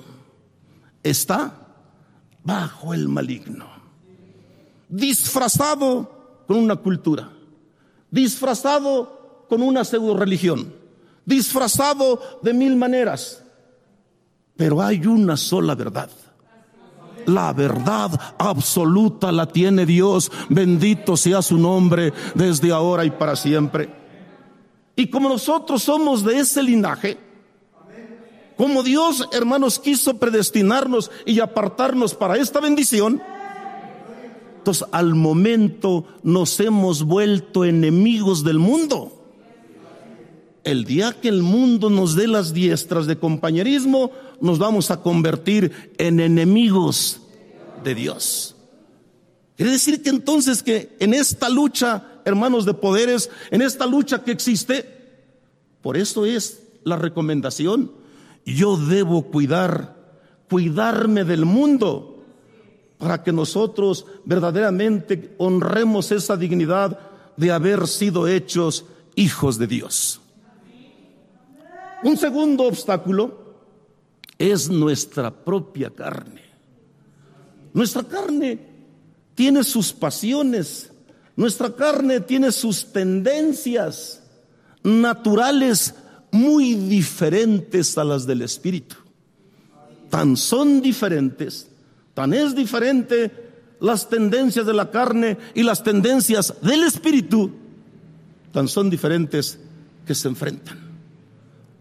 está 1.02 1.64
bajo 2.44 2.94
el 2.94 3.08
maligno, 3.08 3.66
disfrazado 4.90 6.44
con 6.48 6.58
una 6.58 6.76
cultura, 6.76 7.32
disfrazado 8.12 9.46
con 9.50 9.62
una 9.62 9.84
pseudo 9.86 10.16
religión, 10.16 10.74
disfrazado 11.26 12.22
de 12.44 12.54
mil 12.54 12.76
maneras, 12.76 13.44
pero 14.56 14.82
hay 14.82 15.06
una 15.08 15.36
sola 15.36 15.74
verdad. 15.74 16.10
La 17.26 17.54
verdad 17.54 18.12
absoluta 18.38 19.32
la 19.32 19.48
tiene 19.48 19.86
Dios, 19.86 20.32
bendito 20.50 21.16
sea 21.18 21.42
su 21.42 21.58
nombre 21.58 22.14
desde 22.36 22.72
ahora 22.72 23.06
y 23.06 23.12
para 23.12 23.36
siempre. 23.36 23.90
Y 24.96 25.08
como 25.08 25.30
nosotros 25.30 25.84
somos 25.84 26.24
de 26.24 26.40
ese 26.40 26.62
linaje, 26.62 27.18
como 28.58 28.84
Dios, 28.84 29.28
hermanos, 29.32 29.80
quiso 29.80 30.18
predestinarnos 30.18 31.10
y 31.26 31.40
apartarnos 31.40 32.14
para 32.14 32.38
esta 32.38 32.60
bendición, 32.60 33.22
entonces 34.58 34.88
al 34.92 35.16
momento 35.16 36.06
nos 36.24 36.60
hemos 36.60 37.04
vuelto 37.04 37.66
enemigos 37.66 38.44
del 38.44 38.60
mundo. 38.60 39.20
el 40.64 40.86
día 40.86 41.12
que 41.12 41.28
el 41.28 41.44
mundo 41.44 41.90
nos 41.90 42.16
dé 42.16 42.26
las 42.26 42.54
diestras 42.54 43.06
de 43.06 43.18
compañerismo, 43.18 44.12
nos 44.42 44.60
vamos 44.60 44.92
a 44.92 45.02
convertir 45.02 45.94
en 45.98 46.20
enemigos 46.20 47.22
de 47.84 47.96
Dios. 47.96 48.56
Quiere 49.56 49.72
decir 49.72 50.02
que 50.02 50.10
entonces 50.10 50.64
que 50.64 50.96
en 51.00 51.14
esta 51.14 51.50
lucha, 51.50 52.22
hermanos 52.26 52.66
de 52.66 52.74
poderes, 52.74 53.30
en 53.52 53.62
esta 53.62 53.86
lucha 53.86 54.24
que 54.24 54.32
existe, 54.32 54.86
por 55.82 55.98
eso 55.98 56.26
es 56.26 56.64
la 56.84 56.96
recomendación, 56.96 57.92
yo 58.46 58.78
debo 58.78 59.24
cuidar, 59.24 59.96
cuidarme 60.50 61.24
del 61.24 61.46
mundo, 61.46 62.24
para 62.98 63.22
que 63.22 63.34
nosotros 63.34 64.06
verdaderamente 64.24 65.36
honremos 65.38 66.12
esa 66.12 66.38
dignidad 66.38 66.98
de 67.36 67.52
haber 67.52 67.88
sido 67.88 68.28
hechos 68.28 68.86
hijos 69.16 69.58
de 69.58 69.68
Dios. 69.68 70.22
Un 72.04 72.18
segundo 72.18 72.64
obstáculo 72.64 73.43
es 74.52 74.70
nuestra 74.70 75.32
propia 75.32 75.90
carne. 75.90 76.42
Nuestra 77.74 78.04
carne 78.04 78.60
tiene 79.36 79.64
sus 79.64 79.94
pasiones, 79.94 80.92
nuestra 81.36 81.74
carne 81.74 82.20
tiene 82.20 82.52
sus 82.52 82.92
tendencias 82.92 84.22
naturales 84.84 85.96
muy 86.32 86.76
diferentes 86.76 87.98
a 87.98 88.04
las 88.04 88.28
del 88.28 88.42
Espíritu. 88.42 88.96
Tan 90.10 90.36
son 90.36 90.82
diferentes, 90.82 91.70
tan 92.14 92.34
es 92.34 92.54
diferente 92.54 93.32
las 93.80 94.10
tendencias 94.10 94.66
de 94.66 94.74
la 94.74 94.92
carne 94.92 95.38
y 95.56 95.64
las 95.64 95.84
tendencias 95.84 96.54
del 96.62 96.84
Espíritu, 96.84 97.50
tan 98.52 98.68
son 98.68 98.90
diferentes 98.90 99.58
que 100.06 100.14
se 100.14 100.28
enfrentan. 100.28 100.80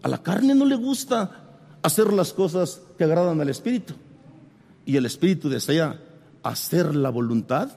A 0.01 0.07
la 0.07 0.23
carne 0.23 0.55
no 0.55 0.65
le 0.65 0.75
gusta 0.75 1.43
hacer 1.83 2.11
las 2.13 2.33
cosas 2.33 2.81
que 2.97 3.03
agradan 3.03 3.39
al 3.39 3.49
Espíritu. 3.49 3.93
Y 4.85 4.97
el 4.97 5.05
Espíritu 5.05 5.49
desea 5.49 5.99
hacer 6.41 6.95
la 6.95 7.09
voluntad 7.09 7.71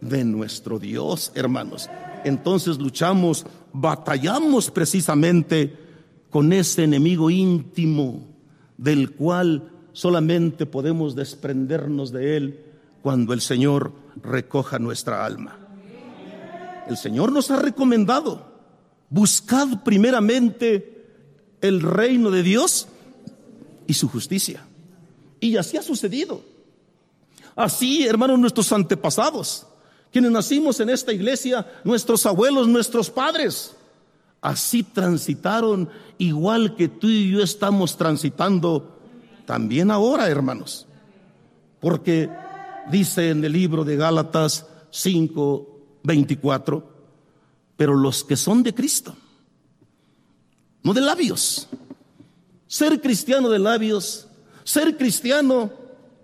de 0.00 0.24
nuestro 0.24 0.78
Dios, 0.78 1.30
hermanos. 1.34 1.88
Entonces 2.24 2.78
luchamos, 2.78 3.46
batallamos 3.72 4.70
precisamente 4.70 5.76
con 6.30 6.52
ese 6.52 6.84
enemigo 6.84 7.30
íntimo 7.30 8.26
del 8.76 9.12
cual 9.12 9.70
solamente 9.92 10.66
podemos 10.66 11.14
desprendernos 11.14 12.12
de 12.12 12.36
él 12.36 12.64
cuando 13.02 13.32
el 13.32 13.40
Señor 13.40 13.92
recoja 14.22 14.78
nuestra 14.78 15.24
alma. 15.24 15.58
El 16.88 16.96
Señor 16.96 17.32
nos 17.32 17.50
ha 17.50 17.56
recomendado, 17.56 18.46
buscad 19.08 19.82
primeramente 19.84 21.06
el 21.60 21.80
reino 21.80 22.30
de 22.30 22.42
Dios 22.42 22.88
y 23.86 23.94
su 23.94 24.08
justicia. 24.08 24.64
Y 25.40 25.56
así 25.56 25.76
ha 25.76 25.82
sucedido. 25.82 26.42
Así, 27.56 28.06
hermanos, 28.06 28.38
nuestros 28.38 28.72
antepasados, 28.72 29.66
quienes 30.10 30.30
nacimos 30.30 30.80
en 30.80 30.90
esta 30.90 31.12
iglesia, 31.12 31.66
nuestros 31.84 32.26
abuelos, 32.26 32.66
nuestros 32.66 33.10
padres, 33.10 33.76
así 34.40 34.82
transitaron 34.82 35.88
igual 36.18 36.76
que 36.76 36.88
tú 36.88 37.08
y 37.08 37.30
yo 37.30 37.42
estamos 37.42 37.96
transitando 37.96 38.98
también 39.46 39.90
ahora, 39.90 40.28
hermanos. 40.28 40.86
Porque 41.80 42.30
dice 42.90 43.30
en 43.30 43.44
el 43.44 43.52
libro 43.52 43.84
de 43.84 43.96
Gálatas 43.96 44.66
5, 44.90 46.00
24, 46.02 46.94
pero 47.76 47.94
los 47.94 48.24
que 48.24 48.36
son 48.36 48.62
de 48.62 48.74
Cristo, 48.74 49.14
no 50.82 50.92
de 50.92 51.00
labios. 51.00 51.68
Ser 52.66 53.00
cristiano 53.00 53.48
de 53.48 53.58
labios, 53.58 54.26
ser 54.64 54.96
cristiano 54.96 55.70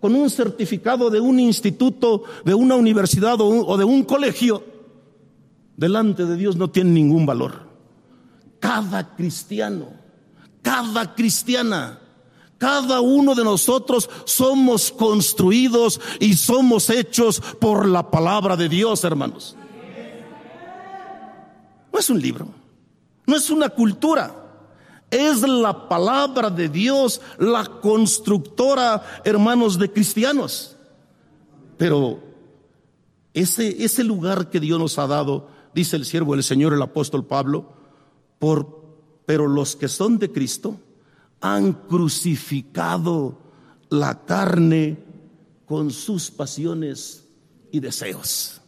con 0.00 0.14
un 0.14 0.30
certificado 0.30 1.11
de 1.11 1.20
un 1.20 1.38
instituto, 1.38 2.24
de 2.44 2.55
una 2.55 2.74
universidad 2.74 3.37
o, 3.40 3.76
de 3.76 3.85
un 3.85 4.03
colegio, 4.05 4.64
delante 5.76 6.24
de 6.24 6.37
Dios 6.37 6.57
no 6.57 6.70
tiene 6.70 6.90
ningún 6.90 7.26
valor. 7.26 7.68
Cada 8.59 9.14
cristiano, 9.14 9.88
cada 10.62 11.14
cristiana, 11.14 12.00
cada 12.57 13.00
uno 13.00 13.35
de 13.35 13.44
nosotros 13.44 14.09
somos 14.24 14.90
construidos 14.90 16.00
y 16.18 16.35
somos 16.35 16.88
hechos 16.90 17.40
por 17.61 17.87
la 17.87 18.11
palabra 18.11 18.57
de 18.57 18.68
Dios, 18.68 19.05
hermanos. 19.05 19.57
No 21.92 21.98
es 21.98 22.09
un 22.09 22.20
libro, 22.20 22.48
no 23.26 23.37
es 23.37 23.50
una 23.50 23.68
cultura. 23.68 24.39
Es 25.11 25.42
la 25.42 25.88
palabra 25.88 26.51
de 26.51 26.68
Dios 26.68 27.20
la 27.38 27.64
constructora, 27.64 29.03
hermanos, 29.25 29.79
de 29.79 29.90
cristianos. 29.90 30.77
Pero 31.77 32.20
ese, 33.35 33.85
ese 33.85 34.05
lugar 34.05 34.51
que 34.51 34.61
Dios 34.61 34.79
nos 34.79 34.99
ha 34.99 35.07
dado, 35.07 35.49
dice 35.75 35.96
el 35.96 36.05
siervo 36.05 36.35
del 36.35 36.44
Señor, 36.44 36.75
el 36.75 36.83
apóstol 36.83 37.27
Pablo, 37.27 37.73
por, 38.38 38.81
pero 39.27 39.49
los 39.49 39.77
que 39.77 39.88
son 39.88 40.18
de 40.18 40.31
Cristo 40.31 40.79
han 41.40 41.73
crucificado 41.73 43.38
la 43.88 44.25
carne 44.25 44.99
con 45.66 45.90
sus 45.90 46.31
pasiones 46.31 47.25
y 47.73 47.81
deseos. 47.81 48.61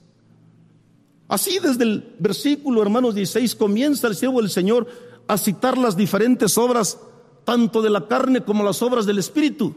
Así 1.29 1.59
desde 1.59 1.85
el 1.85 2.15
versículo, 2.19 2.83
hermanos 2.83 3.15
16, 3.15 3.55
comienza 3.55 4.07
el 4.07 4.15
siervo 4.15 4.41
del 4.41 4.51
Señor 4.51 4.87
a 5.27 5.39
citar 5.39 5.79
las 5.79 5.97
diferentes 5.97 6.59
obras, 6.59 6.99
tanto 7.45 7.83
de 7.83 7.91
la 7.91 8.07
carne 8.07 8.43
como 8.43 8.65
las 8.65 8.83
obras 8.83 9.07
del 9.07 9.19
Espíritu. 9.19 9.75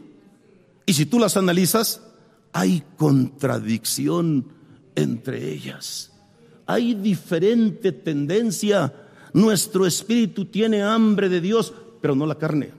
Y 0.84 0.94
si 0.94 1.06
tú 1.06 1.18
las 1.18 1.36
analizas, 1.36 2.02
hay 2.52 2.82
contradicción 2.96 4.46
entre 4.94 5.52
ellas. 5.52 6.12
Hay 6.66 6.94
diferente 6.94 7.92
tendencia. 7.92 8.92
Nuestro 9.32 9.86
espíritu 9.86 10.46
tiene 10.46 10.82
hambre 10.82 11.28
de 11.28 11.40
Dios, 11.40 11.72
pero 12.00 12.14
no 12.14 12.26
la 12.26 12.36
carne. 12.36 12.70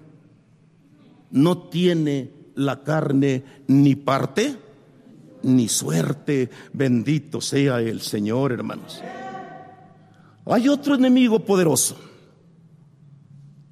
No 1.32 1.58
tiene 1.70 2.32
la 2.56 2.82
carne 2.84 3.44
ni 3.68 3.96
parte 3.96 4.58
ni 5.44 5.70
suerte. 5.70 6.50
Bendito 6.74 7.40
sea 7.42 7.80
el 7.82 8.02
Señor, 8.02 8.52
hermanos. 8.54 9.02
Hay 10.46 10.70
otro 10.70 10.96
enemigo 10.96 11.40
poderoso 11.40 11.98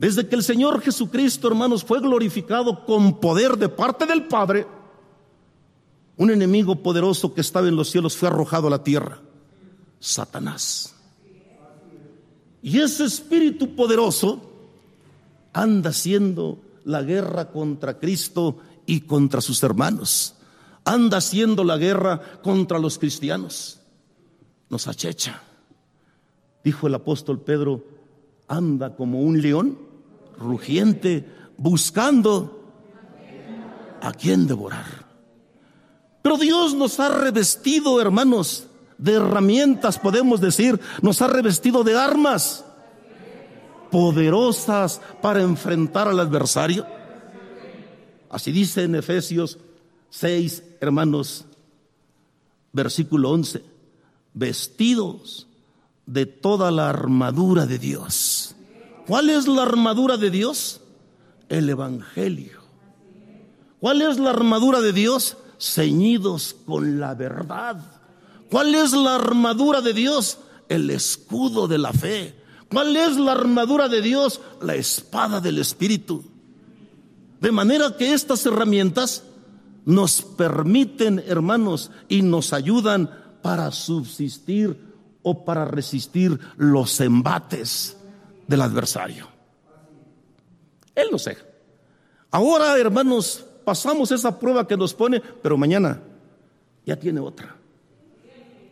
desde 0.06 0.28
que 0.28 0.36
el 0.36 0.44
Señor 0.44 0.82
Jesucristo, 0.82 1.48
hermanos, 1.48 1.84
fue 1.84 2.00
glorificado 2.00 2.86
con 2.86 3.20
poder 3.20 3.58
de 3.58 3.70
parte 3.70 4.06
del 4.06 4.26
Padre, 4.28 4.68
un 6.16 6.30
enemigo 6.30 6.76
poderoso 6.76 7.34
que 7.34 7.42
estaba 7.42 7.68
en 7.68 7.76
los 7.76 7.90
cielos 7.90 8.16
fue 8.16 8.30
arrojado 8.30 8.68
a 8.68 8.70
la 8.70 8.84
tierra, 8.84 9.20
Satanás. 10.00 10.94
Y 12.62 12.82
ese 12.82 13.06
espíritu 13.06 13.76
poderoso 13.76 14.48
anda 15.54 15.90
haciendo 15.90 16.60
la 16.84 17.02
guerra 17.02 17.50
contra 17.52 17.98
Cristo 17.98 18.58
y 18.86 19.02
contra 19.02 19.42
sus 19.42 19.64
hermanos. 19.64 20.36
Anda 20.84 21.18
haciendo 21.18 21.64
la 21.64 21.78
guerra 21.78 22.22
contra 22.44 22.78
los 22.78 23.00
cristianos. 23.00 23.80
Nos 24.70 24.88
achecha. 24.88 25.42
Dijo 26.64 26.86
el 26.86 26.94
apóstol 26.94 27.42
Pedro, 27.42 27.84
anda 28.48 28.96
como 28.96 29.22
un 29.22 29.42
león 29.42 29.85
rugiente 30.38 31.28
buscando 31.58 32.64
a 34.02 34.12
quien 34.14 34.48
devorar. 34.48 35.06
Pero 36.22 36.38
Dios 36.38 36.74
nos 36.74 37.00
ha 37.00 37.10
revestido, 37.10 38.02
hermanos, 38.02 38.68
de 38.98 39.14
herramientas, 39.14 40.00
podemos 40.00 40.42
decir, 40.42 40.80
nos 41.02 41.22
ha 41.22 41.28
revestido 41.28 41.84
de 41.84 41.98
armas 41.98 42.66
poderosas 43.92 45.02
para 45.22 45.42
enfrentar 45.42 46.08
al 46.08 46.20
adversario. 46.20 46.86
Así 48.30 48.52
dice 48.52 48.84
en 48.84 48.96
Efesios 48.96 49.58
6, 50.10 50.64
hermanos, 50.82 51.46
versículo 52.74 53.32
11, 53.32 53.64
vestidos 54.34 55.48
de 56.06 56.26
toda 56.26 56.72
la 56.72 56.90
armadura 56.90 57.66
de 57.66 57.80
Dios. 57.80 58.45
¿Cuál 59.08 59.30
es 59.30 59.48
la 59.48 59.64
armadura 59.64 60.18
de 60.18 60.32
Dios? 60.32 60.82
El 61.48 61.70
Evangelio. 61.70 62.62
¿Cuál 63.80 64.02
es 64.02 64.18
la 64.18 64.32
armadura 64.32 64.82
de 64.82 64.94
Dios? 64.94 65.38
Ceñidos 65.60 66.56
con 66.66 67.00
la 67.00 67.14
verdad. 67.14 67.78
¿Cuál 68.50 68.74
es 68.74 68.94
la 68.94 69.16
armadura 69.16 69.82
de 69.82 69.94
Dios? 69.94 70.40
El 70.70 70.90
escudo 70.90 71.68
de 71.68 71.78
la 71.78 71.94
fe. 71.94 72.36
¿Cuál 72.72 72.96
es 72.96 73.18
la 73.18 73.34
armadura 73.34 73.88
de 73.90 74.02
Dios? 74.02 74.42
La 74.62 74.74
espada 74.74 75.40
del 75.40 75.60
Espíritu. 75.60 76.24
De 77.40 77.52
manera 77.52 77.96
que 77.98 78.12
estas 78.14 78.44
herramientas 78.48 79.24
nos 79.86 80.24
permiten, 80.24 81.24
hermanos, 81.28 81.92
y 82.10 82.24
nos 82.24 82.54
ayudan 82.54 83.12
para 83.44 83.72
subsistir 83.72 84.80
o 85.22 85.46
para 85.46 85.66
resistir 85.66 86.40
los 86.58 87.00
embates 87.02 87.95
del 88.48 88.62
adversario. 88.62 89.28
Él 90.94 91.10
lo 91.12 91.20
sé. 91.20 91.38
Ahora, 92.32 92.78
hermanos, 92.78 93.46
pasamos 93.64 94.12
esa 94.12 94.40
prueba 94.40 94.68
que 94.68 94.78
nos 94.78 94.94
pone, 94.94 95.20
pero 95.20 95.58
mañana 95.58 96.02
ya 96.86 96.96
tiene 96.96 97.20
otra. 97.20 97.56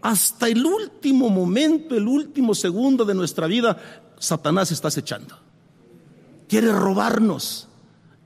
Hasta 0.01 0.47
el 0.47 0.65
último 0.65 1.29
momento, 1.29 1.95
el 1.95 2.07
último 2.07 2.53
segundo 2.53 3.05
de 3.05 3.13
nuestra 3.13 3.47
vida, 3.47 3.77
Satanás 4.19 4.71
está 4.71 4.89
acechando. 4.89 5.37
Quiere 6.47 6.71
robarnos 6.71 7.67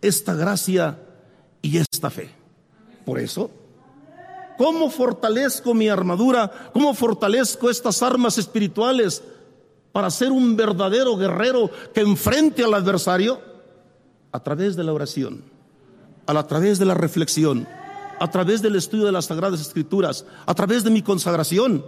esta 0.02 0.34
gracia 0.34 1.00
y 1.62 1.78
esta 1.78 2.10
fe. 2.10 2.32
Por 3.06 3.20
eso, 3.20 3.50
¿cómo 4.58 4.90
fortalezco 4.90 5.74
mi 5.74 5.88
armadura? 5.88 6.72
¿Cómo 6.74 6.94
fortalezco 6.94 7.70
estas 7.70 8.02
armas 8.02 8.38
espirituales 8.38 9.24
para 9.98 10.12
ser 10.12 10.32
un 10.32 10.56
verdadero 10.56 11.18
guerrero 11.18 11.72
que 11.92 12.02
enfrente 12.02 12.64
al 12.64 12.76
adversario? 12.76 13.42
A 14.32 14.40
través 14.44 14.76
de 14.76 14.84
la 14.84 14.94
oración, 14.94 15.42
a 16.28 16.46
través 16.46 16.78
de 16.78 16.86
la 16.86 16.94
reflexión, 16.94 17.68
a 18.20 18.30
través 18.30 18.62
del 18.62 18.76
estudio 18.76 19.08
de 19.08 19.12
las 19.12 19.26
Sagradas 19.26 19.60
Escrituras, 19.60 20.24
a 20.46 20.54
través 20.54 20.84
de 20.84 20.92
mi 20.92 21.02
consagración, 21.02 21.84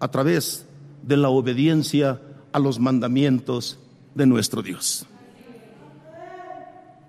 a 0.00 0.08
través 0.10 0.64
de 1.02 1.18
la 1.18 1.28
obediencia 1.28 2.18
a 2.50 2.58
los 2.58 2.78
mandamientos 2.78 3.78
de 4.14 4.24
nuestro 4.24 4.62
Dios. 4.62 5.04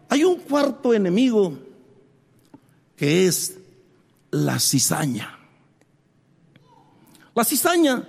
Hay 0.10 0.25
un 0.25 0.36
cuarto 0.39 0.93
enemigo 0.93 1.58
que 2.97 3.25
es 3.25 3.58
la 4.32 4.60
cizaña. 4.60 5.39
La 7.34 7.45
cizaña 7.45 8.05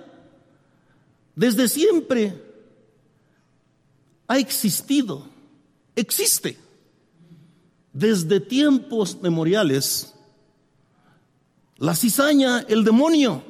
desde 1.35 1.67
siempre 1.67 2.51
ha 4.27 4.37
existido, 4.37 5.27
existe. 5.95 6.57
Desde 7.93 8.39
tiempos 8.39 9.21
memoriales, 9.21 10.13
la 11.77 11.95
cizaña, 11.95 12.59
el 12.59 12.85
demonio, 12.85 13.43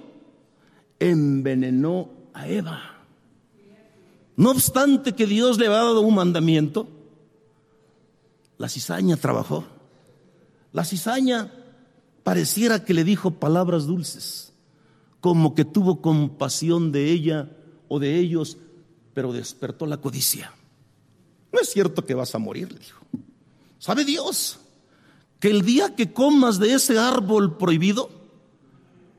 envenenó 1.00 2.10
a 2.34 2.48
Eva. 2.48 3.04
No 4.36 4.52
obstante 4.52 5.14
que 5.14 5.28
Dios 5.28 5.60
le 5.60 5.68
había 5.68 5.80
dado 5.80 6.02
un 6.02 6.16
mandamiento, 6.16 6.88
la 8.58 8.70
cizaña 8.70 9.18
trabajó. 9.18 9.66
La 10.72 10.86
cizaña 10.86 11.52
pareciera 12.24 12.84
que 12.84 12.94
le 12.94 13.04
dijo 13.04 13.32
palabras 13.32 13.86
dulces, 13.86 14.54
como 15.20 15.54
que 15.54 15.66
tuvo 15.66 16.02
compasión 16.02 16.92
de 16.92 17.12
ella 17.12 17.50
o 17.94 18.00
de 18.00 18.18
ellos, 18.18 18.56
pero 19.14 19.34
despertó 19.34 19.86
la 19.86 19.98
codicia. 19.98 20.54
No 21.52 21.60
es 21.60 21.70
cierto 21.70 22.06
que 22.06 22.14
vas 22.14 22.34
a 22.34 22.38
morir, 22.38 22.72
le 22.72 22.80
dijo. 22.80 23.06
¿Sabe 23.80 24.06
Dios 24.06 24.60
que 25.42 25.50
el 25.50 25.64
día 25.64 25.94
que 25.94 26.14
comas 26.14 26.58
de 26.58 26.74
ese 26.74 26.98
árbol 26.98 27.58
prohibido, 27.58 28.10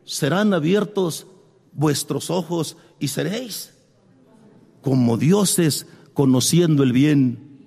serán 0.06 0.54
abiertos 0.54 1.26
vuestros 1.74 2.30
ojos 2.30 2.78
y 2.98 3.08
seréis 3.08 3.74
como 4.80 5.18
dioses 5.18 5.86
conociendo 6.14 6.82
el 6.82 6.92
bien 6.92 7.66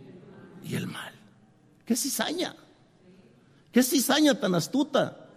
y 0.67 0.73
el 0.73 0.87
mal? 0.87 1.13
¿Qué 1.85 1.95
cizaña? 1.95 2.55
¿Qué 3.71 3.83
cizaña 3.83 4.39
tan 4.39 4.55
astuta? 4.55 5.27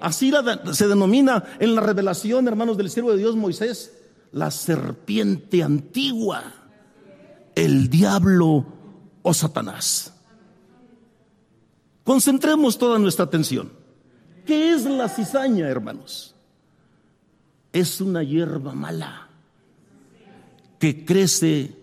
Así 0.00 0.32
se 0.72 0.88
denomina 0.88 1.44
en 1.60 1.76
la 1.76 1.82
revelación, 1.82 2.48
hermanos 2.48 2.76
del 2.76 2.90
siervo 2.90 3.12
de 3.12 3.18
Dios 3.18 3.36
Moisés, 3.36 3.92
la 4.34 4.50
serpiente 4.50 5.62
antigua, 5.62 6.42
el 7.54 7.88
diablo 7.88 8.66
o 9.22 9.32
Satanás. 9.32 10.12
Concentremos 12.02 12.76
toda 12.76 12.98
nuestra 12.98 13.24
atención. 13.24 13.72
¿Qué 14.44 14.72
es 14.72 14.84
la 14.84 15.08
cizaña, 15.08 15.68
hermanos? 15.68 16.34
Es 17.72 18.00
una 18.00 18.24
hierba 18.24 18.74
mala 18.74 19.28
que 20.80 21.04
crece 21.04 21.76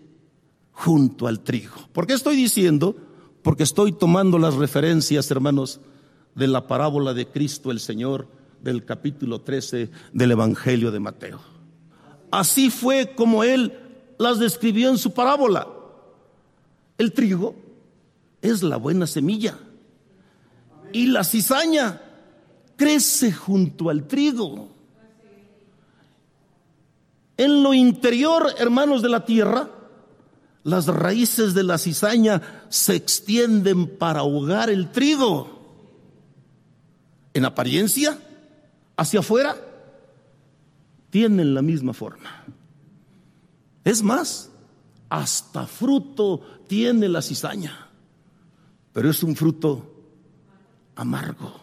junto 0.74 1.28
al 1.28 1.40
trigo. 1.40 1.76
¿Por 1.94 2.06
qué 2.06 2.14
estoy 2.14 2.36
diciendo? 2.36 2.98
Porque 3.44 3.64
estoy 3.64 3.94
tomando 3.94 4.38
las 4.38 4.56
referencias, 4.56 5.32
hermanos, 5.32 5.80
de 6.36 6.48
la 6.48 6.68
parábola 6.68 7.14
de 7.14 7.28
Cristo 7.28 7.72
el 7.72 7.80
Señor 7.80 8.28
del 8.62 8.84
capítulo 8.84 9.40
13 9.40 9.90
del 10.12 10.32
Evangelio 10.32 10.92
de 10.92 11.00
Mateo. 11.00 11.51
Así 12.32 12.70
fue 12.70 13.14
como 13.14 13.44
él 13.44 13.78
las 14.18 14.40
describió 14.40 14.90
en 14.90 14.98
su 14.98 15.14
parábola. 15.14 15.68
El 16.98 17.12
trigo 17.12 17.56
es 18.42 18.64
la 18.64 18.78
buena 18.78 19.06
semilla 19.06 19.58
y 20.94 21.08
la 21.08 21.24
cizaña 21.24 22.02
crece 22.76 23.32
junto 23.32 23.90
al 23.90 24.08
trigo. 24.08 24.70
En 27.38 27.64
lo 27.64 27.74
interior, 27.74 28.54
hermanos 28.58 29.02
de 29.02 29.10
la 29.10 29.26
tierra, 29.26 29.70
las 30.64 30.86
raíces 30.88 31.54
de 31.54 31.64
la 31.64 31.78
cizaña 31.78 32.66
se 32.70 32.96
extienden 32.96 33.88
para 33.98 34.20
ahogar 34.20 34.70
el 34.70 34.92
trigo. 34.92 35.60
En 37.34 37.46
apariencia, 37.46 38.20
hacia 38.96 39.22
afuera, 39.22 39.58
tienen 41.12 41.54
la 41.54 41.62
misma 41.62 41.94
forma. 41.94 42.46
Es 43.84 44.02
más, 44.02 44.50
hasta 45.10 45.68
fruto 45.68 46.42
tiene 46.68 47.08
la 47.08 47.22
cizaña, 47.22 47.90
pero 48.94 49.10
es 49.10 49.22
un 49.22 49.36
fruto 49.36 49.94
amargo, 50.96 51.54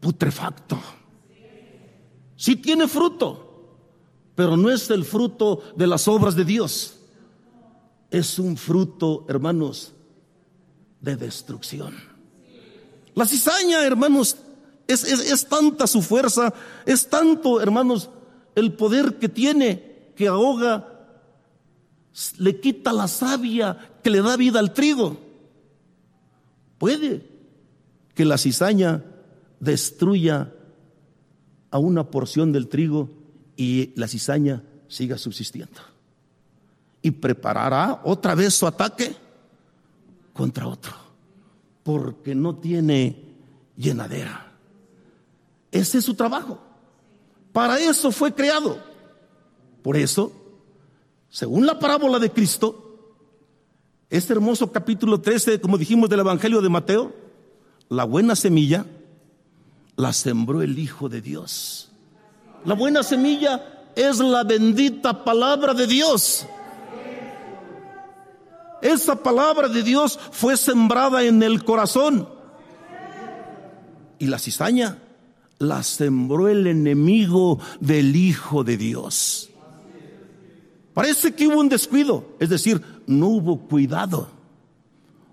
putrefacto. 0.00 0.78
Sí 2.36 2.56
tiene 2.56 2.86
fruto, 2.86 3.78
pero 4.34 4.56
no 4.56 4.70
es 4.70 4.88
el 4.90 5.04
fruto 5.04 5.62
de 5.74 5.86
las 5.86 6.06
obras 6.06 6.36
de 6.36 6.44
Dios. 6.44 7.00
Es 8.10 8.38
un 8.38 8.56
fruto, 8.56 9.26
hermanos, 9.28 9.92
de 11.00 11.16
destrucción. 11.16 11.94
La 13.14 13.26
cizaña, 13.26 13.84
hermanos, 13.84 14.36
es, 14.88 15.46
tanta 15.46 15.86
su 15.86 16.00
fuerza, 16.00 16.52
es 16.86 17.08
tanto, 17.08 17.60
hermanos, 17.60 18.08
el 18.54 18.72
poder 18.72 19.18
que 19.18 19.28
tiene 19.28 20.12
que 20.16 20.26
ahoga, 20.26 20.88
le 22.38 22.58
quita 22.58 22.92
la 22.92 23.06
savia 23.06 23.78
que 24.02 24.10
le 24.10 24.22
da 24.22 24.36
vida 24.36 24.58
al 24.58 24.72
trigo. 24.72 25.18
Puede 26.78 27.28
que 28.14 28.24
la 28.24 28.38
cizaña 28.38 29.04
destruya 29.60 30.52
a 31.70 31.78
una 31.78 32.10
porción 32.10 32.50
del 32.50 32.68
trigo 32.68 33.10
y 33.56 33.92
la 33.94 34.08
cizaña 34.08 34.64
siga 34.88 35.18
subsistiendo. 35.18 35.80
Y 37.02 37.10
preparará 37.10 38.00
otra 38.04 38.34
vez 38.34 38.54
su 38.54 38.66
ataque 38.66 39.14
contra 40.32 40.66
otro, 40.66 40.92
porque 41.82 42.34
no 42.34 42.56
tiene 42.56 43.22
llenadera. 43.76 44.47
Ese 45.70 45.98
es 45.98 46.04
su 46.04 46.14
trabajo. 46.14 46.58
Para 47.52 47.78
eso 47.78 48.10
fue 48.10 48.32
creado. 48.32 48.78
Por 49.82 49.96
eso, 49.96 50.32
según 51.30 51.66
la 51.66 51.78
parábola 51.78 52.18
de 52.18 52.30
Cristo, 52.30 52.84
este 54.10 54.32
hermoso 54.32 54.70
capítulo 54.72 55.20
13, 55.20 55.60
como 55.60 55.78
dijimos 55.78 56.08
del 56.08 56.20
Evangelio 56.20 56.60
de 56.60 56.68
Mateo, 56.68 57.12
la 57.88 58.04
buena 58.04 58.36
semilla 58.36 58.86
la 59.96 60.12
sembró 60.12 60.62
el 60.62 60.78
Hijo 60.78 61.08
de 61.08 61.20
Dios. 61.20 61.90
La 62.64 62.74
buena 62.74 63.02
semilla 63.02 63.90
es 63.94 64.18
la 64.18 64.44
bendita 64.44 65.24
palabra 65.24 65.74
de 65.74 65.86
Dios. 65.86 66.46
Esa 68.80 69.16
palabra 69.16 69.68
de 69.68 69.82
Dios 69.82 70.18
fue 70.30 70.56
sembrada 70.56 71.24
en 71.24 71.42
el 71.42 71.64
corazón. 71.64 72.28
Y 74.18 74.26
la 74.26 74.38
cizaña 74.38 74.98
la 75.58 75.82
sembró 75.82 76.48
el 76.48 76.66
enemigo 76.66 77.58
del 77.80 78.14
Hijo 78.16 78.64
de 78.64 78.76
Dios. 78.76 79.50
Parece 80.94 81.34
que 81.34 81.46
hubo 81.46 81.60
un 81.60 81.68
descuido, 81.68 82.24
es 82.38 82.48
decir, 82.48 82.82
no 83.06 83.28
hubo 83.28 83.60
cuidado. 83.68 84.28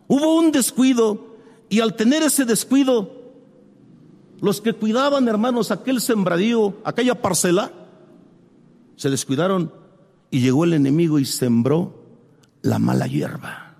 Hubo 0.07 0.37
un 0.37 0.51
descuido 0.51 1.35
y 1.69 1.79
al 1.79 1.95
tener 1.95 2.23
ese 2.23 2.45
descuido, 2.45 3.23
los 4.41 4.61
que 4.61 4.73
cuidaban, 4.73 5.27
hermanos, 5.27 5.71
aquel 5.71 6.01
sembradío, 6.01 6.77
aquella 6.83 7.21
parcela, 7.21 7.71
se 8.95 9.09
descuidaron 9.09 9.71
y 10.29 10.41
llegó 10.41 10.65
el 10.65 10.73
enemigo 10.73 11.19
y 11.19 11.25
sembró 11.25 12.03
la 12.61 12.77
mala 12.79 13.07
hierba. 13.07 13.75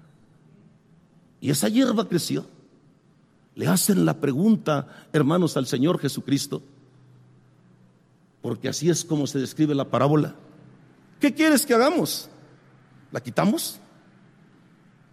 Y 1.42 1.52
esa 1.52 1.70
hierba 1.70 2.08
creció 2.08 2.46
le 3.56 3.68
hacen 3.68 4.06
la 4.06 4.20
pregunta, 4.20 5.08
hermanos, 5.14 5.56
al 5.56 5.66
Señor 5.66 5.98
Jesucristo, 6.00 6.62
porque 8.42 8.68
así 8.68 8.90
es 8.90 9.06
como 9.06 9.26
se 9.28 9.40
describe 9.40 9.74
la 9.74 9.90
parábola. 9.90 10.36
¿Qué 11.20 11.34
quieres 11.34 11.66
que 11.66 11.74
hagamos? 11.74 12.30
¿La 13.12 13.24
quitamos? 13.24 13.80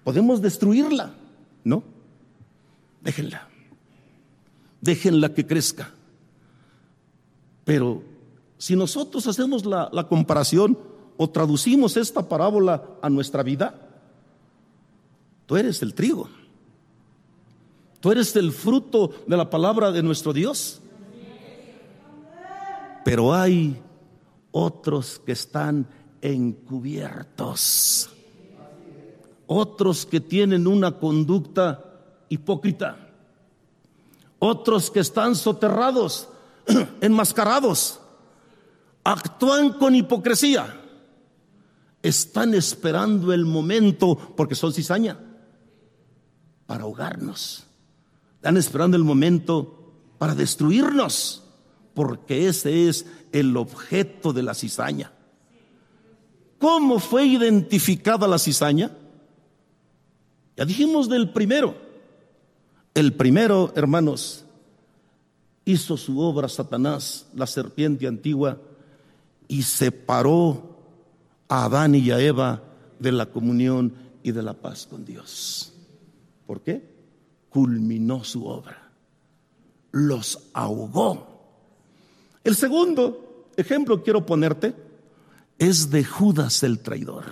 ¿Podemos 0.03 0.43
destruirla? 0.43 1.15
No. 1.63 1.85
Déjenla. 3.01 3.49
Déjenla 4.81 5.33
que 5.33 5.47
crezca. 5.47 5.91
Pero 7.65 8.03
si 8.59 8.75
nosotros 8.75 9.29
hacemos 9.29 9.65
la, 9.65 9.89
la 9.93 10.09
comparación 10.09 10.77
o 11.17 11.31
traducimos 11.31 11.97
esta 11.97 12.29
parábola 12.29 12.85
a 13.01 13.09
nuestra 13.09 13.45
vida, 13.45 13.89
tú 15.47 15.57
eres 15.57 15.81
el 15.83 15.95
trigo. 15.95 16.29
Tú 18.03 18.11
eres 18.11 18.35
el 18.35 18.51
fruto 18.51 19.13
de 19.29 19.37
la 19.37 19.49
palabra 19.49 19.93
de 19.93 20.03
nuestro 20.03 20.33
Dios. 20.33 20.81
Pero 23.05 23.33
hay 23.33 23.81
otros 24.51 25.23
que 25.25 25.31
están 25.31 25.87
encubiertos. 26.21 28.11
Otros 29.47 30.05
que 30.05 30.19
tienen 30.19 30.67
una 30.67 30.99
conducta 30.99 31.85
hipócrita. 32.29 33.09
Otros 34.41 34.91
que 34.91 34.99
están 34.99 35.37
soterrados, 35.37 36.29
enmascarados. 37.01 38.01
Actúan 39.05 39.75
con 39.75 39.95
hipocresía. 39.95 40.77
Están 42.03 42.53
esperando 42.55 43.33
el 43.33 43.45
momento, 43.45 44.19
porque 44.37 44.57
son 44.57 44.73
cizaña, 44.73 45.21
para 46.67 46.83
ahogarnos. 46.83 47.69
Están 48.43 48.57
esperando 48.57 48.97
el 48.97 49.05
momento 49.05 49.93
para 50.19 50.35
destruirnos, 50.35 51.45
porque 51.95 52.49
ese 52.49 52.89
es 52.89 53.07
el 53.31 53.57
objeto 53.57 54.33
de 54.33 54.43
la 54.43 54.53
cizaña. 54.53 55.13
¿Cómo 56.59 56.99
fue 56.99 57.25
identificada 57.25 58.27
la 58.27 58.41
cizaña? 58.41 58.91
Ya 60.57 60.65
dijimos 60.65 61.09
del 61.09 61.31
primero. 61.31 61.77
El 62.95 63.13
primero, 63.13 63.73
hermanos, 63.77 64.45
hizo 65.65 65.97
su 65.97 66.19
obra 66.19 66.49
Satanás, 66.49 67.27
la 67.37 67.47
serpiente 67.47 68.09
antigua, 68.09 68.59
y 69.47 69.63
separó 69.63 70.81
a 71.47 71.67
Adán 71.67 71.95
y 71.95 72.11
a 72.11 72.19
Eva 72.19 72.61
de 72.99 73.13
la 73.13 73.27
comunión 73.27 73.95
y 74.25 74.33
de 74.33 74.43
la 74.43 74.55
paz 74.55 74.85
con 74.85 75.05
Dios. 75.05 75.73
¿Por 76.45 76.61
qué? 76.63 76.92
Culminó 77.53 78.25
su 78.25 78.47
obra, 78.47 78.91
los 79.93 80.49
ahogó. 80.55 81.29
El 82.43 82.57
segundo 82.57 83.51
ejemplo 83.57 84.03
quiero 84.03 84.25
ponerte 84.25 84.75
es 85.59 85.91
de 85.91 86.03
Judas 86.03 86.63
el 86.63 86.81
traidor. 86.81 87.25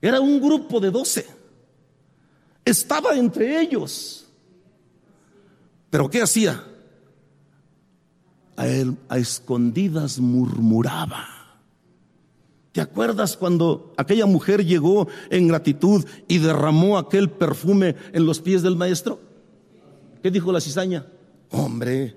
Era 0.00 0.20
un 0.20 0.40
grupo 0.40 0.78
de 0.78 0.90
doce. 0.90 1.26
Estaba 2.64 3.16
entre 3.16 3.60
ellos. 3.60 4.26
Pero 5.90 6.08
¿qué 6.10 6.22
hacía? 6.22 6.64
A 8.56 8.68
él 8.68 8.96
a 9.08 9.18
escondidas 9.18 10.18
murmuraba. 10.18 11.37
¿Te 12.78 12.82
acuerdas 12.82 13.36
cuando 13.36 13.92
aquella 13.96 14.24
mujer 14.24 14.64
llegó 14.64 15.08
en 15.30 15.48
gratitud 15.48 16.06
y 16.28 16.38
derramó 16.38 16.96
aquel 16.96 17.28
perfume 17.28 17.96
en 18.12 18.24
los 18.24 18.38
pies 18.38 18.62
del 18.62 18.76
maestro? 18.76 19.18
¿Qué 20.22 20.30
dijo 20.30 20.52
la 20.52 20.60
cizaña? 20.60 21.04
Hombre, 21.50 22.14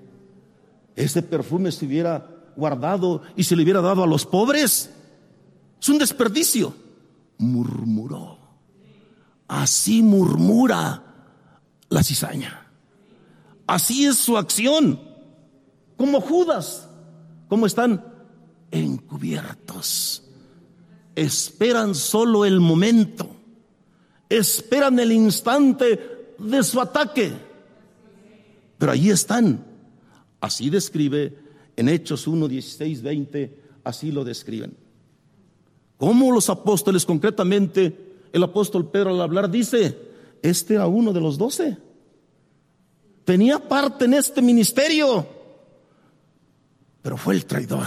ese 0.94 1.20
perfume 1.20 1.72
se 1.72 1.84
hubiera 1.84 2.24
guardado 2.54 3.22
y 3.34 3.42
se 3.42 3.56
le 3.56 3.64
hubiera 3.64 3.80
dado 3.80 4.04
a 4.04 4.06
los 4.06 4.24
pobres. 4.24 4.88
Es 5.80 5.88
un 5.88 5.98
desperdicio. 5.98 6.72
Murmuró. 7.38 8.38
Así 9.48 10.00
murmura 10.00 11.02
la 11.88 12.04
cizaña. 12.04 12.68
Así 13.66 14.06
es 14.06 14.16
su 14.16 14.38
acción. 14.38 15.00
Como 15.96 16.20
Judas. 16.20 16.88
¿Cómo 17.48 17.66
están? 17.66 18.04
Encubiertos 18.70 20.21
esperan 21.14 21.94
solo 21.94 22.44
el 22.44 22.60
momento, 22.60 23.28
esperan 24.28 24.98
el 24.98 25.12
instante 25.12 26.34
de 26.38 26.62
su 26.62 26.80
ataque. 26.80 27.32
Pero 28.78 28.92
allí 28.92 29.10
están. 29.10 29.64
Así 30.40 30.70
describe 30.70 31.38
en 31.76 31.88
Hechos 31.88 32.26
1, 32.26 32.48
16, 32.48 33.02
20, 33.02 33.58
así 33.84 34.10
lo 34.10 34.24
describen. 34.24 34.76
Como 35.96 36.32
los 36.32 36.50
apóstoles, 36.50 37.06
concretamente, 37.06 37.96
el 38.32 38.42
apóstol 38.42 38.90
Pedro 38.90 39.10
al 39.10 39.20
hablar 39.20 39.50
dice, 39.50 39.96
este 40.42 40.74
era 40.74 40.88
uno 40.88 41.12
de 41.12 41.20
los 41.20 41.38
doce. 41.38 41.78
Tenía 43.24 43.60
parte 43.60 44.06
en 44.06 44.14
este 44.14 44.42
ministerio, 44.42 45.24
pero 47.02 47.16
fue 47.16 47.34
el 47.34 47.46
traidor 47.46 47.86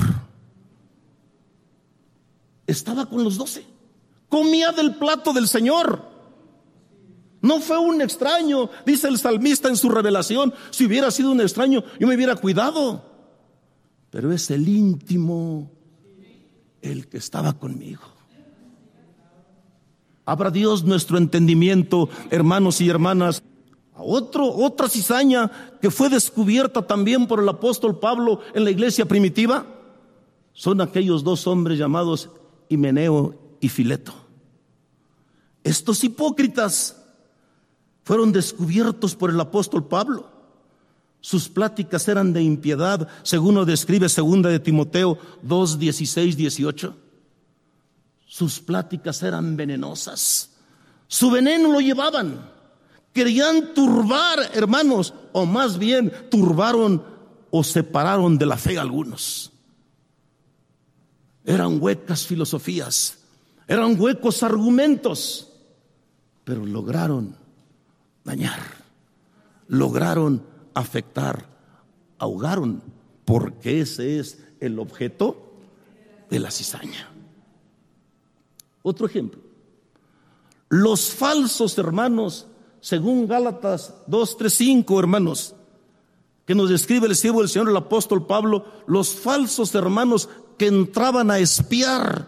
estaba 2.67 3.05
con 3.05 3.23
los 3.23 3.37
doce. 3.37 3.65
Comía 4.29 4.71
del 4.71 4.95
plato 4.95 5.33
del 5.33 5.47
Señor. 5.47 6.13
No 7.41 7.59
fue 7.59 7.77
un 7.77 8.01
extraño, 8.01 8.69
dice 8.85 9.07
el 9.07 9.19
salmista 9.19 9.69
en 9.69 9.77
su 9.77 9.89
revelación. 9.89 10.53
Si 10.71 10.85
hubiera 10.85 11.11
sido 11.11 11.31
un 11.31 11.41
extraño, 11.41 11.83
yo 11.99 12.07
me 12.07 12.15
hubiera 12.15 12.35
cuidado. 12.35 13.03
Pero 14.09 14.31
es 14.31 14.49
el 14.49 14.67
íntimo 14.67 15.71
el 16.81 17.07
que 17.07 17.17
estaba 17.17 17.53
conmigo. 17.53 18.01
Abra 20.25 20.49
Dios 20.49 20.83
nuestro 20.83 21.19
entendimiento, 21.19 22.09
hermanos 22.31 22.81
y 22.81 22.89
hermanas. 22.89 23.43
A 23.93 24.01
otro, 24.01 24.51
otra 24.51 24.89
cizaña 24.89 25.51
que 25.79 25.91
fue 25.91 26.09
descubierta 26.09 26.81
también 26.81 27.27
por 27.27 27.39
el 27.39 27.47
apóstol 27.47 27.99
Pablo 27.99 28.41
en 28.53 28.63
la 28.63 28.71
iglesia 28.71 29.05
primitiva 29.05 29.67
son 30.55 30.81
aquellos 30.81 31.23
dos 31.23 31.45
hombres 31.47 31.77
llamados 31.77 32.29
Himeneo 32.69 33.57
y 33.59 33.69
Fileto. 33.69 34.13
Estos 35.63 36.03
hipócritas 36.03 36.95
fueron 38.03 38.31
descubiertos 38.31 39.15
por 39.15 39.31
el 39.31 39.39
apóstol 39.39 39.87
Pablo. 39.87 40.29
Sus 41.21 41.49
pláticas 41.49 42.07
eran 42.07 42.33
de 42.33 42.43
impiedad, 42.43 43.07
según 43.23 43.55
lo 43.55 43.65
describe 43.65 44.07
segunda 44.09 44.49
de 44.49 44.59
Timoteo 44.59 45.17
2, 45.41 45.79
16, 45.79 46.37
18. 46.37 46.95
Sus 48.27 48.59
pláticas 48.59 49.23
eran 49.23 49.57
venenosas. 49.57 50.51
Su 51.07 51.31
veneno 51.31 51.71
lo 51.71 51.81
llevaban. 51.81 52.51
Querían 53.11 53.73
turbar, 53.73 54.51
hermanos, 54.53 55.15
o 55.31 55.47
más 55.47 55.79
bien 55.79 56.13
turbaron 56.29 57.03
o 57.49 57.63
separaron 57.63 58.37
de 58.37 58.45
la 58.45 58.57
fe 58.57 58.77
a 58.77 58.81
algunos. 58.81 59.51
Eran 61.45 61.81
huecas 61.81 62.25
filosofías, 62.25 63.19
eran 63.67 63.99
huecos 63.99 64.41
argumentos, 64.41 65.51
pero 66.43 66.65
lograron 66.65 67.35
dañar, 68.23 68.59
lograron 69.67 70.43
afectar, 70.73 71.47
ahogaron, 72.17 72.81
porque 73.25 73.81
ese 73.81 74.19
es 74.19 74.43
el 74.59 74.79
objeto 74.79 75.53
de 76.29 76.39
la 76.39 76.51
cizaña. 76.51 77.09
Otro 78.81 79.07
ejemplo, 79.07 79.41
los 80.69 81.11
falsos 81.11 81.77
hermanos, 81.77 82.47
según 82.81 83.27
Gálatas 83.27 83.93
2, 84.07 84.37
3, 84.37 84.53
5, 84.53 84.99
hermanos, 84.99 85.55
que 86.45 86.53
nos 86.55 86.69
describe 86.69 87.07
el 87.07 87.15
siervo 87.15 87.39
del 87.39 87.49
Señor, 87.49 87.69
el 87.69 87.77
apóstol 87.77 88.25
Pablo, 88.25 88.65
los 88.85 89.15
falsos 89.15 89.73
hermanos 89.73 90.29
que 90.57 90.67
entraban 90.67 91.31
a 91.31 91.39
espiar, 91.39 92.27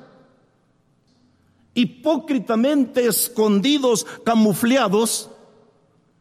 hipócritamente 1.73 3.07
escondidos, 3.07 4.05
camufleados, 4.25 5.29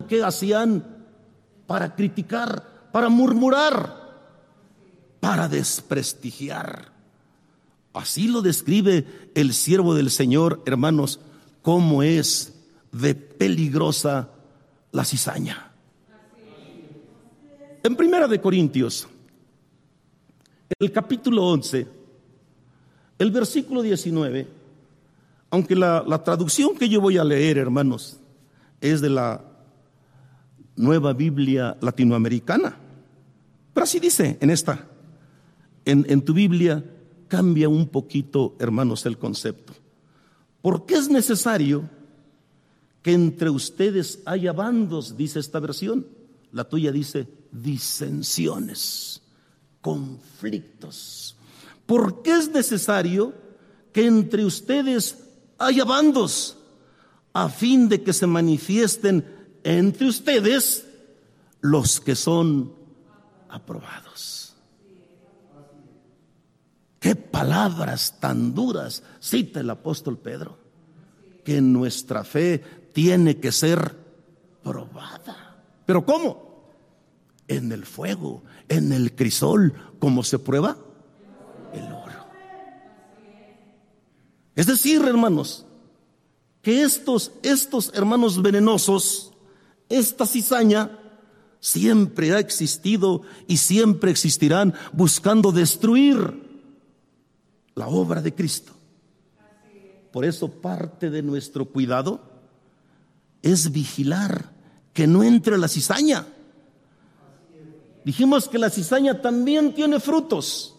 ¿qué 0.09 0.23
hacían? 0.23 1.07
Para 1.67 1.95
criticar, 1.95 2.89
para 2.93 3.09
murmurar, 3.09 4.07
para 5.21 5.49
desprestigiar. 5.49 6.93
Así 7.93 8.29
lo 8.29 8.43
describe 8.43 9.31
el 9.35 9.55
siervo 9.55 9.95
del 9.95 10.11
Señor, 10.11 10.63
hermanos, 10.67 11.21
cómo 11.63 12.03
es 12.03 12.53
de 12.93 13.15
peligrosa 13.15 14.29
la 14.93 15.05
cizaña. 15.05 15.73
En 17.83 17.97
Primera 17.97 18.29
de 18.29 18.41
Corintios, 18.41 19.09
el 20.79 20.93
capítulo 20.93 21.47
11, 21.47 21.87
el 23.19 23.31
versículo 23.31 23.83
19, 23.83 24.47
aunque 25.51 25.77
la, 25.77 26.23
traducción 26.25 26.77
que 26.77 26.89
yo 26.89 27.01
voy 27.01 27.19
a 27.19 27.25
leer, 27.25 27.59
hermanos, 27.59 28.19
es 28.81 29.01
de 29.01 29.11
la 29.11 29.43
nueva 30.77 31.13
Biblia 31.13 31.77
latinoamericana, 31.81 32.77
pero 33.73 33.85
así 33.85 34.01
dice 34.01 34.39
en 34.41 34.51
esta, 34.51 34.87
en, 35.85 36.05
en 36.09 36.23
tu 36.23 36.35
Biblia 36.35 36.85
cambia 37.29 37.69
un 37.69 37.89
poquito, 37.89 38.57
hermanos, 38.59 39.07
el 39.07 39.19
concepto. 39.19 39.73
Porque 40.63 40.95
es 40.95 41.09
necesario 41.09 41.89
que 43.07 43.13
entre 43.13 43.51
ustedes 43.51 44.21
haya 44.27 44.53
bandos, 44.53 45.17
dice 45.17 45.39
esta 45.39 45.61
versión. 45.61 46.05
La 46.51 46.65
tuya 46.65 46.91
dice 46.91 47.29
disensiones, 47.53 49.23
conflictos. 49.87 51.37
Porque 51.87 52.33
es 52.33 52.51
necesario 52.51 53.33
que 53.93 54.05
entre 54.05 54.45
ustedes 54.45 55.17
haya 55.59 55.85
bandos 55.85 56.57
a 57.33 57.49
fin 57.49 57.89
de 57.89 58.03
que 58.03 58.13
se 58.13 58.27
manifiesten 58.27 59.25
entre 59.63 60.09
ustedes 60.09 60.85
los 61.61 62.01
que 62.01 62.17
son 62.17 62.75
aprobados. 63.49 64.57
Qué 66.99 67.15
palabras 67.15 68.19
tan 68.19 68.57
duras 68.57 69.05
cita 69.21 69.61
el 69.61 69.71
apóstol 69.71 70.19
Pedro, 70.19 70.59
que 71.45 71.61
nuestra 71.61 72.25
fe 72.25 72.91
tiene 72.93 73.39
que 73.39 73.53
ser 73.53 73.95
probada. 74.65 75.63
¿Pero 75.87 76.05
cómo? 76.05 76.46
En 77.49 77.71
el 77.73 77.85
fuego, 77.87 78.43
en 78.69 78.93
el 78.93 79.15
crisol, 79.15 79.75
¿cómo 79.99 80.25
se 80.25 80.39
prueba? 80.39 80.77
El 81.73 81.85
oro. 81.85 82.27
Es 84.55 84.67
decir, 84.67 85.03
hermanos, 85.03 85.67
que 86.63 86.83
estos, 86.83 87.33
estos 87.43 87.93
hermanos 87.95 88.43
venenosos, 88.43 89.33
esta 89.89 90.27
cizaña, 90.27 90.99
siempre 91.61 92.33
ha 92.33 92.39
existido 92.39 93.23
y 93.47 93.57
siempre 93.57 94.11
existirán 94.11 94.75
buscando 94.93 95.53
destruir 95.53 96.43
la 97.75 97.89
obra 97.89 98.23
de 98.23 98.35
Cristo. 98.35 98.73
Por 100.13 100.25
eso 100.25 100.49
parte 100.49 101.11
de 101.11 101.23
nuestro 101.23 101.67
cuidado 101.67 102.21
es 103.43 103.71
vigilar 103.71 104.51
que 104.93 105.07
no 105.07 105.23
entre 105.23 105.59
la 105.59 105.69
cizaña. 105.69 106.27
Dijimos 108.07 108.49
que 108.49 108.59
la 108.59 108.71
cizaña 108.71 109.21
también 109.21 109.75
tiene 109.75 109.99
frutos. 109.99 110.77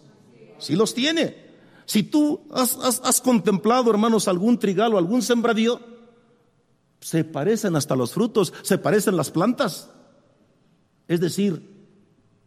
Sí 0.58 0.74
los 0.74 0.94
tiene. 0.94 1.36
Si 1.84 2.02
tú 2.02 2.40
has, 2.50 3.20
contemplado, 3.20 3.90
hermanos, 3.90 4.28
algún 4.28 4.58
trigal 4.58 4.94
o 4.94 4.98
algún 4.98 5.20
sembradío, 5.20 5.80
se 7.00 7.24
parecen 7.24 7.76
hasta 7.76 7.94
los 7.94 8.14
frutos, 8.14 8.54
se 8.62 8.78
parecen 8.78 9.16
las 9.16 9.30
plantas. 9.30 9.90
Es 11.06 11.20
decir, 11.20 11.62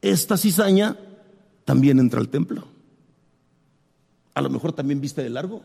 esta 0.01 0.35
cizaña 0.35 0.97
también 1.63 1.99
entra 1.99 2.19
al 2.19 2.29
templo. 2.29 2.67
A 4.33 4.41
lo 4.41 4.49
mejor 4.49 4.73
también 4.73 4.99
viste 4.99 5.21
de 5.21 5.29
largo. 5.29 5.61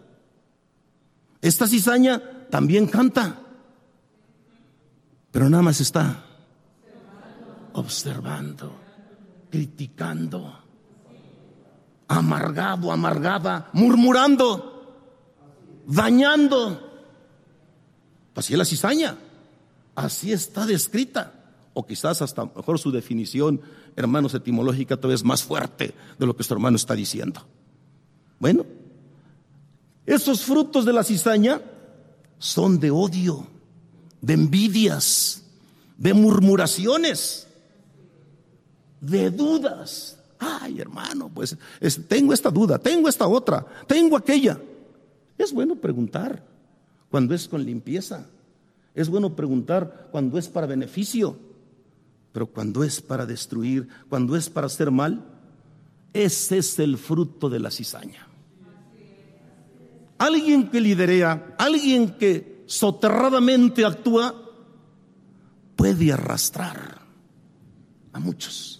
Esta 1.41 1.67
cizaña 1.67 2.47
también 2.51 2.87
canta 2.87 3.41
pero 5.37 5.51
nada 5.51 5.63
más 5.63 5.83
está 5.83 6.25
observando, 7.75 8.73
criticando, 9.51 10.59
amargado, 12.09 12.93
amargada, 12.93 13.71
murmurando, 13.73 14.95
dañando. 15.87 16.83
Así 18.35 18.53
es 18.53 18.59
la 18.59 18.65
cizaña, 18.65 19.17
así 19.95 20.33
está 20.33 20.67
descrita. 20.67 21.33
O 21.75 21.87
quizás 21.87 22.23
hasta 22.23 22.47
mejor 22.47 22.79
su 22.79 22.91
definición, 22.91 23.61
hermanos, 23.97 24.33
etimológica 24.35 24.97
todavía 24.97 25.17
es 25.17 25.25
más 25.25 25.43
fuerte 25.43 25.95
de 26.19 26.27
lo 26.27 26.35
que 26.35 26.43
su 26.43 26.55
hermano 26.55 26.77
está 26.77 26.95
diciendo. 26.95 27.47
Bueno, 28.39 28.65
esos 30.07 30.43
frutos 30.43 30.85
de 30.87 30.93
la 30.93 31.05
cizaña 31.05 31.61
son 32.39 32.81
de 32.81 32.91
odio 32.91 33.47
de 34.27 34.35
envidias, 34.35 35.43
de 35.99 36.13
murmuraciones, 36.13 37.46
de 39.07 39.31
dudas. 39.31 40.19
Ay, 40.39 40.81
hermano, 40.81 41.31
pues 41.33 41.57
tengo 42.09 42.33
esta 42.33 42.51
duda, 42.51 42.79
tengo 42.79 43.09
esta 43.09 43.27
otra, 43.27 43.65
tengo 43.87 44.17
aquella. 44.17 44.61
Es 45.39 45.53
bueno 45.53 45.77
preguntar 45.77 46.45
cuando 47.11 47.35
es 47.35 47.49
con 47.49 47.65
limpieza. 47.65 48.27
Es 48.95 49.09
bueno 49.09 49.35
preguntar 49.35 50.09
cuando 50.11 50.39
es 50.39 50.49
para 50.49 50.67
beneficio. 50.67 51.39
Pero 52.33 52.47
cuando 52.47 52.85
es 52.85 53.01
para 53.01 53.25
destruir, 53.25 53.89
cuando 54.09 54.37
es 54.37 54.51
para 54.51 54.67
hacer 54.67 54.91
mal, 54.91 55.25
ese 56.13 56.59
es 56.59 56.79
el 56.79 56.99
fruto 56.99 57.49
de 57.49 57.61
la 57.61 57.71
cizaña. 57.71 58.27
Alguien 60.19 60.71
que 60.71 60.81
liderea, 60.81 61.55
alguien 61.59 62.17
que 62.19 62.63
soterradamente 62.67 63.85
actúa, 63.85 64.35
puede 65.77 66.13
arrastrar 66.13 67.01
a 68.13 68.21
muchos. 68.21 68.76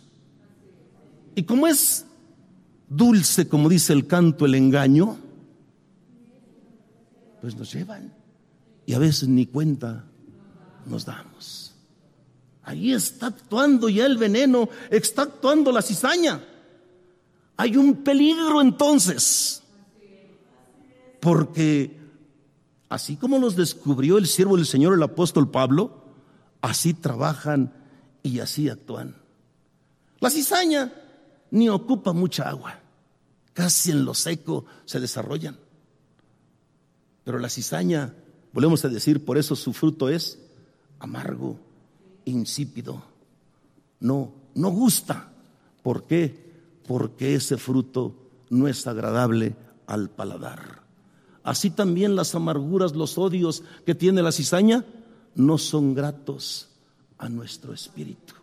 Y 1.37 1.45
como 1.45 1.69
es 1.69 2.05
dulce, 2.89 3.49
como 3.49 3.69
dice 3.69 3.93
el 3.93 4.09
canto, 4.09 4.45
el 4.45 4.57
engaño, 4.57 5.17
pues 7.41 7.55
nos 7.55 7.73
llevan. 7.73 8.13
Y 8.85 8.95
a 8.95 8.99
veces 8.99 9.29
ni 9.29 9.47
cuenta 9.47 10.05
nos 10.85 11.05
damos. 11.05 11.75
Ahí 12.65 12.93
está 12.93 13.27
actuando 13.27 13.89
ya 13.89 14.07
el 14.07 14.19
veneno, 14.19 14.69
está 14.91 15.23
actuando 15.23 15.71
la 15.71 15.83
cizaña. 15.83 16.43
Hay 17.57 17.77
un 17.77 18.03
peligro 18.03 18.61
entonces, 18.61 19.63
porque 21.21 21.97
Así 22.89 23.17
como 23.17 23.39
los 23.39 23.57
descubrió 23.57 24.19
el 24.19 24.27
siervo 24.27 24.57
del 24.57 24.67
Señor, 24.67 24.95
el 24.95 25.03
apóstol 25.03 25.51
Pablo, 25.51 26.05
así 26.61 26.95
trabajan 26.95 27.73
y 28.23 28.39
así 28.39 28.69
actúan. 28.69 29.17
La 30.21 30.31
cizaña 30.31 30.93
ni 31.51 31.69
ocupa 31.69 32.13
mucha 32.13 32.49
agua, 32.49 32.81
casi 33.53 33.91
en 33.91 34.05
lo 34.05 34.15
seco 34.15 34.65
se 34.85 35.01
desarrollan. 35.01 35.57
Pero 37.25 37.39
la 37.39 37.49
cizaña, 37.49 38.15
volvemos 38.53 38.85
a 38.85 38.89
decir, 38.89 39.25
por 39.25 39.39
eso 39.39 39.57
su 39.57 39.73
fruto 39.73 40.09
es 40.09 40.39
amargo, 40.99 41.59
insípido. 42.25 43.03
No, 44.01 44.33
no 44.55 44.71
gusta. 44.71 45.33
¿Por 45.83 46.05
qué? 46.05 46.53
Porque 46.87 47.35
ese 47.35 47.57
fruto 47.57 48.15
no 48.51 48.69
es 48.69 48.87
agradable 48.87 49.57
al 49.87 50.11
paladar. 50.11 50.83
Así 51.43 51.71
también 51.71 52.17
las 52.17 52.35
amarguras, 52.35 52.95
los 52.95 53.19
odios 53.19 53.63
que 53.85 53.95
tiene 53.95 54.23
la 54.23 54.33
cizaña 54.33 54.85
no 55.35 55.59
son 55.59 55.95
gratos 55.95 56.69
a 57.19 57.29
nuestro 57.29 57.73
espíritu. 57.73 58.35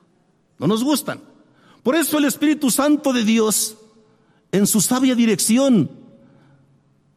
No 0.57 0.67
nos 0.67 0.83
gustan. 0.83 1.32
Por 1.83 1.95
eso 1.95 2.17
el 2.17 2.25
Espíritu 2.25 2.71
Santo 2.71 3.13
de 3.13 3.23
Dios, 3.23 3.77
en 4.51 4.65
su 4.65 4.81
sabia 4.81 5.15
dirección, 5.15 5.91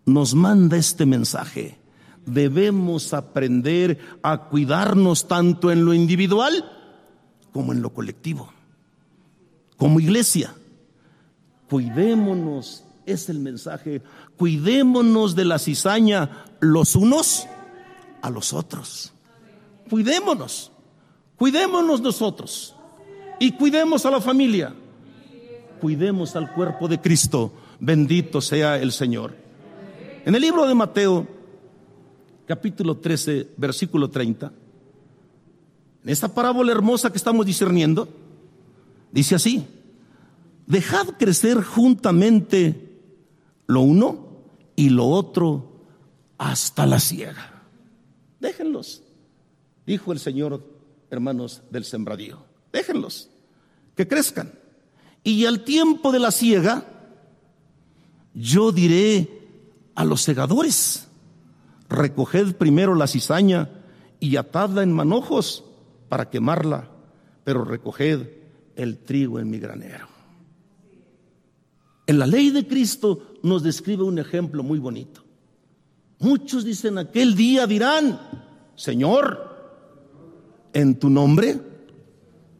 nos 0.05 0.35
manda 0.35 0.76
este 0.76 1.07
mensaje. 1.07 1.79
Debemos 2.26 3.14
aprender 3.14 3.98
a 4.22 4.48
cuidarnos 4.48 5.29
tanto 5.29 5.70
en 5.70 5.85
lo 5.85 5.94
individual 5.94 6.70
como 7.52 7.72
en 7.72 7.81
lo 7.81 7.94
colectivo. 7.94 8.52
Como 9.76 10.00
iglesia, 10.00 10.55
cuidémonos 11.68 12.85
es 13.07 13.29
el 13.29 13.38
mensaje. 13.38 14.02
Cuidémonos 14.37 15.35
de 15.35 15.44
la 15.44 15.59
cizaña 15.59 16.44
los 16.61 16.96
unos 16.96 17.46
a 18.20 18.29
los 18.29 18.52
otros. 18.52 19.12
Cuidémonos. 19.88 20.72
Cuidémonos 21.37 22.00
nosotros. 22.00 22.75
Y 23.38 23.53
cuidemos 23.53 24.07
a 24.07 24.11
la 24.11 24.20
familia. 24.20 24.75
Cuidemos 25.81 26.37
al 26.37 26.53
cuerpo 26.53 26.88
de 26.88 27.01
Cristo. 27.01 27.53
Bendito 27.79 28.40
sea 28.40 28.79
el 28.79 28.92
Señor. 28.92 29.34
En 30.24 30.34
el 30.34 30.41
libro 30.41 30.66
de 30.66 30.74
Mateo, 30.74 31.26
capítulo 32.47 32.97
13, 32.97 33.49
versículo 33.57 34.11
30, 34.11 34.53
en 36.03 36.11
esta 36.11 36.28
parábola 36.32 36.72
hermosa 36.72 37.11
que 37.11 37.18
estamos 37.18 37.45
discerniendo, 37.45 38.09
dice 39.12 39.34
así, 39.34 39.66
dejad 40.66 41.09
crecer 41.18 41.62
juntamente 41.62 43.01
lo 43.66 43.82
uno 43.82 44.26
y 44.74 44.89
lo 44.89 45.07
otro 45.07 45.82
hasta 46.39 46.87
la 46.87 47.01
ciega. 47.01 47.64
Déjenlos, 48.41 49.03
dijo 49.87 50.12
el 50.12 50.18
Señor, 50.18 50.62
hermanos 51.11 51.62
del 51.70 51.84
sembradío. 51.84 52.55
Déjenlos, 52.72 53.30
que 53.94 54.06
crezcan. 54.06 54.52
Y 55.24 55.44
al 55.46 55.64
tiempo 55.64 56.12
de 56.12 56.18
la 56.20 56.30
ciega, 56.30 56.84
yo 58.34 58.70
diré 58.70 59.28
a 59.94 60.04
los 60.04 60.22
segadores, 60.22 61.08
recoged 61.88 62.54
primero 62.56 62.94
la 62.94 63.06
cizaña 63.06 63.70
y 64.20 64.36
atadla 64.36 64.82
en 64.82 64.92
manojos 64.92 65.64
para 66.08 66.30
quemarla, 66.30 66.90
pero 67.44 67.64
recoged 67.64 68.28
el 68.76 68.98
trigo 68.98 69.40
en 69.40 69.50
mi 69.50 69.58
granero. 69.58 70.06
En 72.06 72.18
la 72.18 72.26
ley 72.26 72.50
de 72.50 72.66
Cristo 72.66 73.34
nos 73.42 73.62
describe 73.62 74.04
un 74.04 74.18
ejemplo 74.18 74.62
muy 74.62 74.78
bonito. 74.78 75.22
Muchos 76.18 76.64
dicen, 76.64 76.98
aquel 76.98 77.34
día 77.34 77.66
dirán, 77.66 78.20
Señor, 78.76 79.56
en 80.72 80.98
tu 80.98 81.10
nombre 81.10 81.60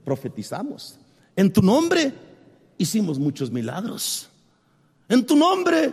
profetizamos, 0.07 1.01
en 1.35 1.53
tu 1.53 1.61
nombre 1.61 2.15
hicimos 2.79 3.19
muchos 3.19 3.51
milagros, 3.51 4.29
en 5.09 5.27
tu 5.27 5.35
nombre 5.35 5.93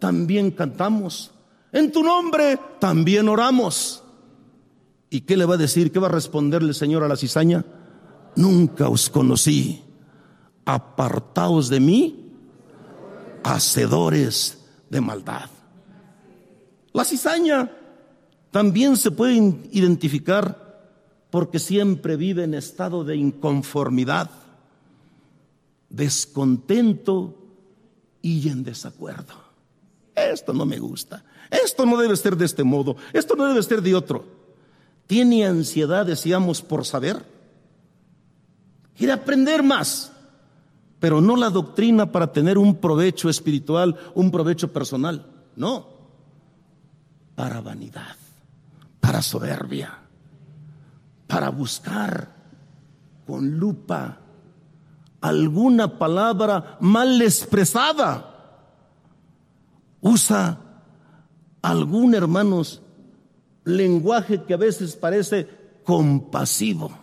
también 0.00 0.50
cantamos, 0.50 1.30
en 1.70 1.92
tu 1.92 2.02
nombre 2.02 2.58
también 2.80 3.28
oramos. 3.28 4.02
¿Y 5.08 5.20
qué 5.20 5.36
le 5.36 5.44
va 5.44 5.54
a 5.54 5.58
decir? 5.58 5.92
¿Qué 5.92 6.00
va 6.00 6.08
a 6.08 6.10
responderle 6.10 6.70
el 6.70 6.74
Señor 6.74 7.04
a 7.04 7.08
la 7.08 7.16
cizaña? 7.16 7.64
Nunca 8.34 8.88
os 8.88 9.08
conocí. 9.08 9.80
Apartaos 10.64 11.68
de 11.68 11.78
mí, 11.78 12.32
hacedores 13.44 14.64
de 14.90 15.00
maldad. 15.00 15.48
La 16.92 17.04
cizaña 17.04 17.70
también 18.50 18.96
se 18.96 19.12
puede 19.12 19.34
identificar 19.70 20.63
porque 21.34 21.58
siempre 21.58 22.14
vive 22.14 22.44
en 22.44 22.54
estado 22.54 23.02
de 23.02 23.16
inconformidad, 23.16 24.30
descontento 25.88 27.34
y 28.22 28.48
en 28.48 28.62
desacuerdo. 28.62 29.34
Esto 30.14 30.52
no 30.52 30.64
me 30.64 30.78
gusta. 30.78 31.24
Esto 31.50 31.86
no 31.86 31.96
debe 31.96 32.16
ser 32.16 32.36
de 32.36 32.44
este 32.44 32.62
modo. 32.62 32.94
Esto 33.12 33.34
no 33.34 33.46
debe 33.48 33.64
ser 33.64 33.82
de 33.82 33.96
otro 33.96 34.24
tiene 35.08 35.44
ansiedad, 35.44 36.06
decíamos, 36.06 36.62
por 36.62 36.84
saber. 36.84 37.24
Quiere 38.96 39.12
aprender 39.12 39.64
más, 39.64 40.12
pero 41.00 41.20
no 41.20 41.34
la 41.34 41.50
doctrina 41.50 42.12
para 42.12 42.32
tener 42.32 42.58
un 42.58 42.76
provecho 42.76 43.28
espiritual, 43.28 43.98
un 44.14 44.30
provecho 44.30 44.72
personal. 44.72 45.26
No, 45.56 45.88
para 47.34 47.60
vanidad, 47.60 48.16
para 49.00 49.20
soberbia, 49.20 50.03
para 51.34 51.48
buscar 51.48 52.32
con 53.26 53.58
lupa 53.58 54.20
alguna 55.20 55.98
palabra 55.98 56.76
mal 56.78 57.20
expresada. 57.20 58.70
Usa 60.00 60.60
algún, 61.60 62.14
hermanos, 62.14 62.82
lenguaje 63.64 64.44
que 64.44 64.54
a 64.54 64.58
veces 64.58 64.94
parece 64.94 65.48
compasivo. 65.82 66.96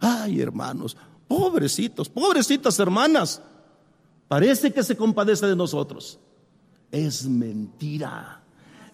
Ay, 0.00 0.42
hermanos, 0.42 0.94
pobrecitos, 1.26 2.10
pobrecitas 2.10 2.78
hermanas, 2.78 3.40
parece 4.28 4.70
que 4.70 4.82
se 4.82 4.98
compadece 4.98 5.46
de 5.46 5.56
nosotros. 5.56 6.18
Es 6.92 7.24
mentira, 7.24 8.42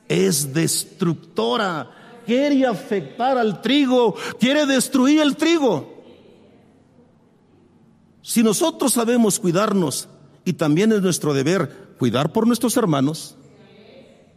es 0.06 0.54
destructora, 0.54 1.99
quiere 2.30 2.64
afectar 2.64 3.36
al 3.36 3.60
trigo, 3.60 4.14
quiere 4.38 4.64
destruir 4.64 5.20
el 5.20 5.34
trigo. 5.34 6.00
Si 8.22 8.44
nosotros 8.44 8.92
sabemos 8.92 9.40
cuidarnos, 9.40 10.08
y 10.44 10.52
también 10.52 10.92
es 10.92 11.02
nuestro 11.02 11.34
deber 11.34 11.96
cuidar 11.98 12.32
por 12.32 12.46
nuestros 12.46 12.76
hermanos, 12.76 13.34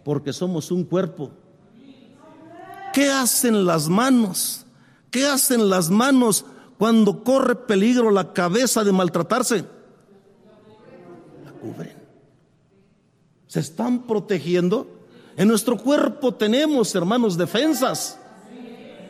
porque 0.03 0.33
somos 0.33 0.71
un 0.71 0.85
cuerpo, 0.85 1.29
¿Qué 2.93 3.09
hacen 3.09 3.65
las 3.65 3.89
manos? 3.89 4.65
¿Qué 5.09 5.25
hacen 5.25 5.67
las 5.67 5.89
manos 5.89 6.45
cuando 6.77 7.23
corre 7.23 7.55
peligro 7.55 8.11
la 8.11 8.33
cabeza 8.33 8.83
de 8.83 8.91
maltratarse? 8.91 9.65
La 11.43 11.51
cubren. 11.53 11.97
Se 13.47 13.59
están 13.59 14.03
protegiendo. 14.03 15.02
En 15.35 15.47
nuestro 15.47 15.77
cuerpo 15.77 16.33
tenemos, 16.33 16.93
hermanos, 16.95 17.37
defensas 17.37 18.19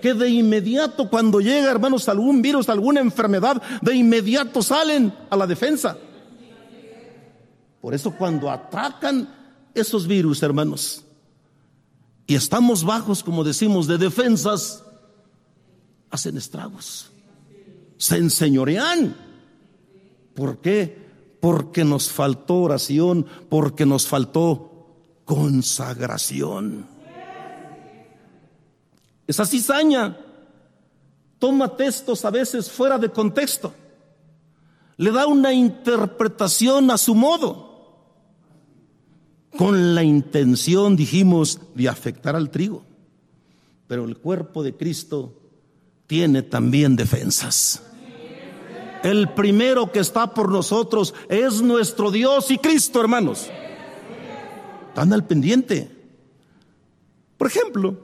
que 0.02 0.14
de 0.14 0.30
inmediato 0.30 1.10
cuando 1.10 1.40
llega, 1.40 1.72
hermanos, 1.72 2.10
algún 2.10 2.42
virus, 2.42 2.68
alguna 2.68 3.00
enfermedad, 3.00 3.62
de 3.82 3.96
inmediato 3.96 4.62
salen 4.62 5.14
a 5.30 5.38
la 5.38 5.48
defensa. 5.48 5.98
Por 7.82 7.94
eso 7.94 8.12
cuando 8.12 8.52
atacan 8.52 9.34
esos 9.74 10.06
virus, 10.08 10.44
hermanos, 10.44 11.04
y 12.28 12.36
estamos 12.36 12.84
bajos, 12.84 13.24
como 13.24 13.44
decimos, 13.44 13.88
de 13.88 13.98
defensas, 13.98 14.84
hacen 16.10 16.38
estragos, 16.38 17.10
se 17.98 18.18
enseñorean. 18.18 19.16
¿Por 20.34 20.60
qué? 20.60 21.02
Porque 21.40 21.84
nos 21.84 22.10
faltó 22.10 22.56
oración, 22.56 23.26
porque 23.50 23.86
nos 23.86 24.08
faltó 24.08 24.73
consagración. 25.26 26.86
Esa 29.28 29.46
cizaña 29.46 30.18
toma 31.40 31.76
textos 31.76 32.26
a 32.26 32.30
veces 32.30 32.70
fuera 32.70 32.98
de 32.98 33.10
contexto, 33.10 33.74
le 34.98 35.12
da 35.12 35.28
una 35.28 35.54
interpretación 35.54 36.92
a 36.92 36.98
su 36.98 37.16
modo 37.16 37.74
con 39.58 39.96
la 39.96 40.04
intención, 40.04 40.96
dijimos, 40.96 41.60
de 41.76 41.88
afectar 41.88 42.36
al 42.36 42.50
trigo. 42.50 42.84
Pero 43.88 44.06
el 44.06 44.18
cuerpo 44.18 44.64
de 44.64 44.76
Cristo 44.76 45.34
tiene 46.08 46.42
también 46.42 46.96
defensas. 46.96 47.84
El 49.04 49.30
primero 49.34 49.92
que 49.92 50.00
está 50.00 50.34
por 50.34 50.50
nosotros 50.50 51.14
es 51.28 51.62
nuestro 51.62 52.10
Dios 52.10 52.50
y 52.52 52.58
Cristo, 52.58 53.02
hermanos. 53.02 53.50
Están 54.94 55.12
al 55.12 55.26
pendiente. 55.26 55.90
Por 57.36 57.48
ejemplo, 57.48 57.98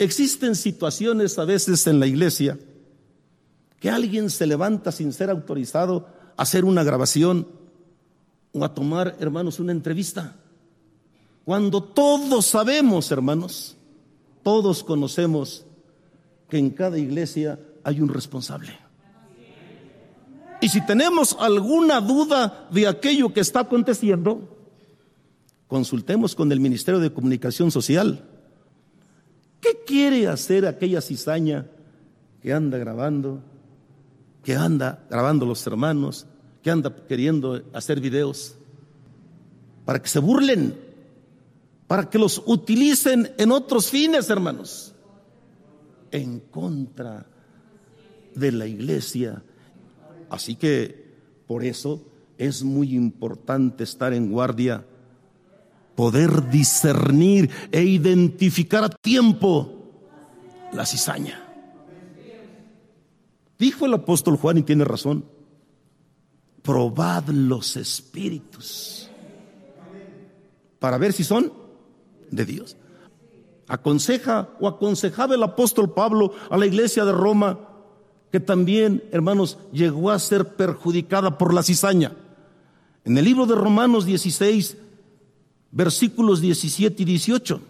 existen 0.00 0.56
situaciones 0.56 1.38
a 1.38 1.44
veces 1.44 1.86
en 1.86 2.00
la 2.00 2.08
iglesia 2.08 2.58
que 3.78 3.88
alguien 3.88 4.28
se 4.28 4.48
levanta 4.48 4.90
sin 4.90 5.12
ser 5.12 5.30
autorizado 5.30 6.08
a 6.36 6.42
hacer 6.42 6.64
una 6.64 6.82
grabación 6.82 7.46
o 8.50 8.64
a 8.64 8.74
tomar, 8.74 9.16
hermanos, 9.20 9.60
una 9.60 9.70
entrevista. 9.70 10.34
Cuando 11.44 11.80
todos 11.80 12.46
sabemos, 12.46 13.12
hermanos, 13.12 13.76
todos 14.42 14.82
conocemos 14.82 15.64
que 16.48 16.58
en 16.58 16.70
cada 16.70 16.98
iglesia 16.98 17.60
hay 17.84 18.00
un 18.00 18.08
responsable. 18.08 18.76
Y 20.60 20.68
si 20.68 20.84
tenemos 20.84 21.36
alguna 21.38 22.00
duda 22.00 22.68
de 22.72 22.88
aquello 22.88 23.32
que 23.32 23.38
está 23.38 23.60
aconteciendo, 23.60 24.51
consultemos 25.72 26.34
con 26.34 26.52
el 26.52 26.60
Ministerio 26.60 27.00
de 27.00 27.14
Comunicación 27.14 27.70
Social. 27.70 28.28
¿Qué 29.58 29.80
quiere 29.86 30.28
hacer 30.28 30.66
aquella 30.66 31.00
cizaña 31.00 31.66
que 32.42 32.52
anda 32.52 32.76
grabando, 32.76 33.42
que 34.44 34.54
anda 34.54 35.06
grabando 35.08 35.46
los 35.46 35.66
hermanos, 35.66 36.26
que 36.62 36.70
anda 36.70 36.94
queriendo 37.08 37.62
hacer 37.72 38.00
videos? 38.00 38.56
Para 39.86 40.02
que 40.02 40.08
se 40.10 40.18
burlen 40.18 40.76
para 41.86 42.10
que 42.10 42.18
los 42.18 42.42
utilicen 42.44 43.32
en 43.38 43.50
otros 43.50 43.88
fines, 43.88 44.28
hermanos, 44.28 44.94
en 46.10 46.40
contra 46.40 47.26
de 48.34 48.52
la 48.52 48.66
iglesia. 48.66 49.42
Así 50.28 50.54
que 50.54 51.14
por 51.46 51.64
eso 51.64 52.02
es 52.36 52.62
muy 52.62 52.94
importante 52.94 53.84
estar 53.84 54.12
en 54.12 54.30
guardia, 54.30 54.86
poder 55.94 56.50
discernir 56.50 57.50
e 57.70 57.82
identificar 57.82 58.84
a 58.84 58.88
tiempo 58.88 59.90
la 60.72 60.86
cizaña. 60.86 61.38
Dijo 63.58 63.86
el 63.86 63.94
apóstol 63.94 64.36
Juan 64.36 64.58
y 64.58 64.62
tiene 64.62 64.84
razón, 64.84 65.24
probad 66.62 67.28
los 67.28 67.76
espíritus 67.76 69.08
para 70.78 70.98
ver 70.98 71.12
si 71.12 71.22
son 71.22 71.52
de 72.32 72.44
Dios. 72.44 72.76
Aconseja 73.68 74.48
o 74.60 74.66
aconsejaba 74.66 75.36
el 75.36 75.42
apóstol 75.44 75.94
Pablo 75.94 76.34
a 76.50 76.56
la 76.56 76.66
iglesia 76.66 77.04
de 77.04 77.12
Roma 77.12 77.68
que 78.32 78.40
también, 78.40 79.04
hermanos, 79.12 79.58
llegó 79.72 80.10
a 80.10 80.18
ser 80.18 80.56
perjudicada 80.56 81.38
por 81.38 81.54
la 81.54 81.62
cizaña. 81.62 82.16
En 83.04 83.16
el 83.16 83.24
libro 83.24 83.46
de 83.46 83.54
Romanos 83.54 84.06
16, 84.06 84.78
versículos 85.72 86.40
17 86.40 87.02
y 87.02 87.06
18, 87.06 87.60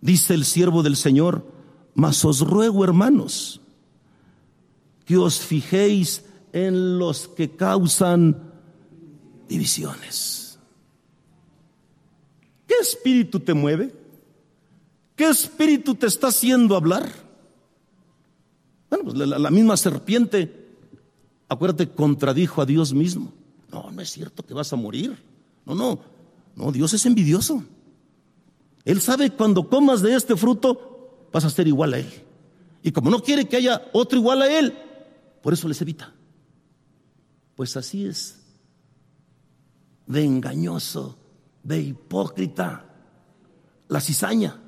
dice 0.00 0.34
el 0.34 0.44
siervo 0.44 0.82
del 0.82 0.96
Señor, 0.96 1.46
mas 1.94 2.24
os 2.24 2.40
ruego, 2.40 2.84
hermanos, 2.84 3.60
que 5.06 5.16
os 5.16 5.40
fijéis 5.40 6.24
en 6.52 6.98
los 6.98 7.28
que 7.28 7.50
causan 7.56 8.52
divisiones. 9.48 10.58
¿Qué 12.66 12.74
espíritu 12.80 13.40
te 13.40 13.54
mueve? 13.54 13.94
¿Qué 15.16 15.28
espíritu 15.28 15.94
te 15.94 16.06
está 16.06 16.28
haciendo 16.28 16.76
hablar? 16.76 17.10
Bueno, 18.90 19.04
pues 19.04 19.16
la, 19.16 19.50
misma 19.50 19.76
serpiente, 19.76 20.68
acuérdate, 21.48 21.88
contradijo 21.88 22.62
a 22.62 22.66
Dios 22.66 22.92
mismo. 22.92 23.32
No, 23.72 23.90
no 23.90 24.00
es 24.00 24.10
cierto 24.10 24.44
que 24.44 24.54
vas 24.54 24.72
a 24.72 24.76
morir. 24.76 25.16
No, 25.66 25.74
no, 25.74 25.98
no, 26.58 26.72
Dios 26.72 26.92
es 26.92 27.06
envidioso. 27.06 27.62
Él 28.84 29.00
sabe 29.00 29.30
cuando 29.30 29.68
comas 29.68 30.02
de 30.02 30.14
este 30.14 30.36
fruto 30.36 31.28
vas 31.32 31.44
a 31.44 31.50
ser 31.50 31.68
igual 31.68 31.94
a 31.94 31.98
Él. 32.00 32.12
Y 32.82 32.90
como 32.90 33.10
no 33.10 33.22
quiere 33.22 33.46
que 33.46 33.56
haya 33.56 33.88
otro 33.92 34.18
igual 34.18 34.42
a 34.42 34.58
Él, 34.58 34.76
por 35.40 35.52
eso 35.52 35.68
les 35.68 35.80
evita. 35.80 36.12
Pues 37.54 37.76
así 37.76 38.06
es 38.06 38.40
de 40.06 40.24
engañoso, 40.24 41.16
de 41.62 41.80
hipócrita, 41.80 42.86
la 43.86 44.00
cizaña. 44.00 44.60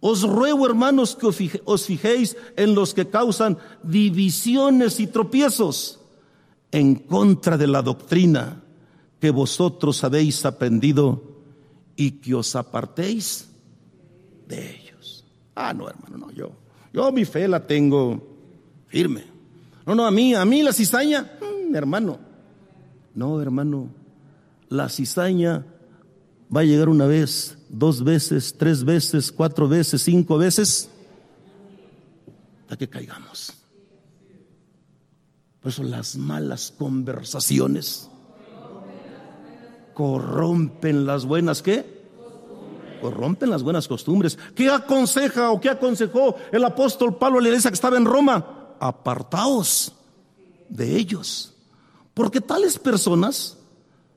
Os 0.00 0.22
ruego, 0.22 0.66
hermanos, 0.66 1.16
que 1.16 1.28
os 1.64 1.86
fijéis 1.86 2.36
en 2.56 2.74
los 2.74 2.92
que 2.92 3.08
causan 3.08 3.56
divisiones 3.82 5.00
y 5.00 5.06
tropiezos 5.06 6.00
en 6.72 6.96
contra 6.96 7.56
de 7.56 7.68
la 7.68 7.80
doctrina 7.80 8.59
que 9.20 9.30
vosotros 9.30 10.02
habéis 10.02 10.44
aprendido 10.46 11.22
y 11.94 12.12
que 12.12 12.34
os 12.34 12.56
apartéis 12.56 13.48
de 14.48 14.76
ellos. 14.76 15.24
Ah, 15.54 15.74
no, 15.74 15.88
hermano, 15.88 16.16
no, 16.16 16.30
yo, 16.32 16.52
yo 16.92 17.12
mi 17.12 17.26
fe 17.26 17.46
la 17.46 17.66
tengo 17.66 18.26
firme. 18.86 19.24
No, 19.86 19.94
no, 19.94 20.06
a 20.06 20.10
mí, 20.10 20.34
a 20.34 20.44
mí 20.44 20.62
la 20.62 20.72
cizaña, 20.72 21.38
mm, 21.40 21.74
hermano. 21.74 22.18
No, 23.14 23.40
hermano, 23.42 23.90
la 24.68 24.88
cizaña 24.88 25.66
va 26.54 26.60
a 26.62 26.64
llegar 26.64 26.88
una 26.88 27.06
vez, 27.06 27.58
dos 27.68 28.02
veces, 28.02 28.54
tres 28.56 28.84
veces, 28.84 29.30
cuatro 29.30 29.68
veces, 29.68 30.02
cinco 30.02 30.38
veces, 30.38 30.88
hasta 32.62 32.76
que 32.76 32.88
caigamos. 32.88 33.52
Por 35.60 35.70
eso 35.70 35.82
las 35.82 36.16
malas 36.16 36.72
conversaciones 36.76 38.09
corrompen 40.00 41.04
las 41.04 41.26
buenas 41.26 41.60
qué? 41.60 41.84
Corrompen 43.02 43.50
las 43.50 43.62
buenas 43.62 43.86
costumbres. 43.86 44.38
¿Qué 44.54 44.70
aconseja 44.70 45.50
o 45.50 45.60
qué 45.60 45.68
aconsejó 45.68 46.36
el 46.50 46.64
apóstol 46.64 47.18
Pablo 47.18 47.38
a 47.38 47.42
la 47.42 47.48
iglesia 47.48 47.70
que 47.70 47.74
estaba 47.74 47.98
en 47.98 48.06
Roma? 48.06 48.76
Apartaos 48.80 49.92
de 50.70 50.96
ellos. 50.96 51.52
Porque 52.14 52.40
tales 52.40 52.78
personas 52.78 53.58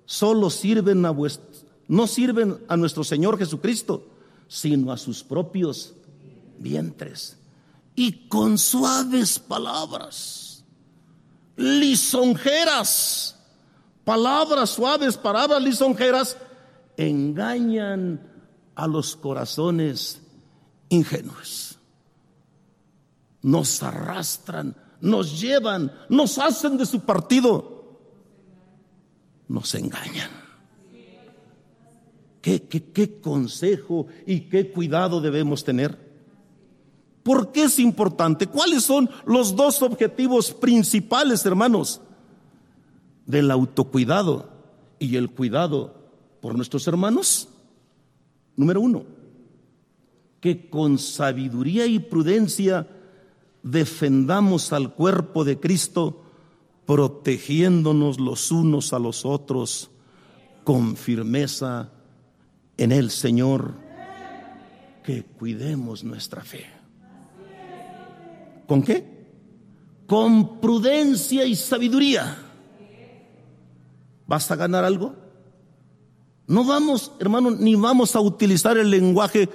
solo 0.05 0.49
sirven 0.49 1.05
a 1.05 1.11
vuestro, 1.11 1.45
no 1.89 2.07
sirven 2.07 2.59
a 2.69 2.77
nuestro 2.77 3.03
Señor 3.03 3.37
Jesucristo, 3.37 4.07
sino 4.47 4.89
a 4.89 4.97
sus 4.97 5.21
propios 5.21 5.95
vientres. 6.59 7.35
Y 7.93 8.29
con 8.29 8.57
suaves 8.57 9.37
palabras, 9.37 10.63
lisonjeras, 11.57 13.37
palabras 14.03 14.71
suaves, 14.71 15.17
palabras 15.17 15.61
lisonjeras, 15.61 16.37
engañan 16.97 18.21
a 18.75 18.87
los 18.87 19.15
corazones 19.15 20.21
ingenuos. 20.89 21.77
Nos 23.41 23.83
arrastran, 23.83 24.75
nos 25.01 25.39
llevan, 25.41 25.91
nos 26.09 26.37
hacen 26.37 26.77
de 26.77 26.85
su 26.85 27.01
partido, 27.01 27.99
nos 29.47 29.73
engañan. 29.75 30.31
¿Qué, 32.41 32.63
qué, 32.63 32.91
qué 32.91 33.21
consejo 33.21 34.07
y 34.25 34.41
qué 34.41 34.71
cuidado 34.71 35.21
debemos 35.21 35.63
tener? 35.63 35.97
¿Por 37.23 37.53
qué 37.53 37.63
es 37.63 37.79
importante? 37.79 38.47
¿Cuáles 38.47 38.83
son 38.83 39.09
los 39.25 39.55
dos 39.55 39.81
objetivos 39.81 40.51
principales, 40.51 41.45
hermanos? 41.45 42.01
Del 43.25 43.51
autocuidado 43.51 44.49
y 44.99 45.15
el 45.15 45.29
cuidado 45.29 45.95
por 46.41 46.55
nuestros 46.55 46.87
hermanos? 46.87 47.49
Número 48.55 48.81
uno, 48.81 49.05
que 50.39 50.69
con 50.69 50.99
sabiduría 50.99 51.85
y 51.85 51.99
prudencia 51.99 52.87
defendamos 53.63 54.73
al 54.73 54.93
cuerpo 54.93 55.43
de 55.43 55.59
Cristo, 55.59 56.23
protegiéndonos 56.85 58.19
los 58.19 58.51
unos 58.51 58.93
a 58.93 58.99
los 58.99 59.25
otros 59.25 59.89
con 60.63 60.95
firmeza 60.95 61.89
en 62.77 62.91
el 62.91 63.09
Señor, 63.09 63.75
que 65.03 65.23
cuidemos 65.23 66.03
nuestra 66.03 66.43
fe. 66.43 66.65
¿Con 68.67 68.83
qué? 68.83 69.05
Con 70.07 70.59
prudencia 70.59 71.45
y 71.45 71.55
sabiduría 71.55 72.52
¿Vas 74.33 74.49
a 74.49 74.55
ganar 74.55 74.83
algo? 74.83 75.13
No 76.47 76.65
vamos, 76.65 77.11
hermanos, 77.19 77.59
ni 77.59 77.75
vamos 77.75 78.15
a 78.15 78.19
utilizar 78.19 78.79
el 78.79 78.89
lenguaje 78.89 79.47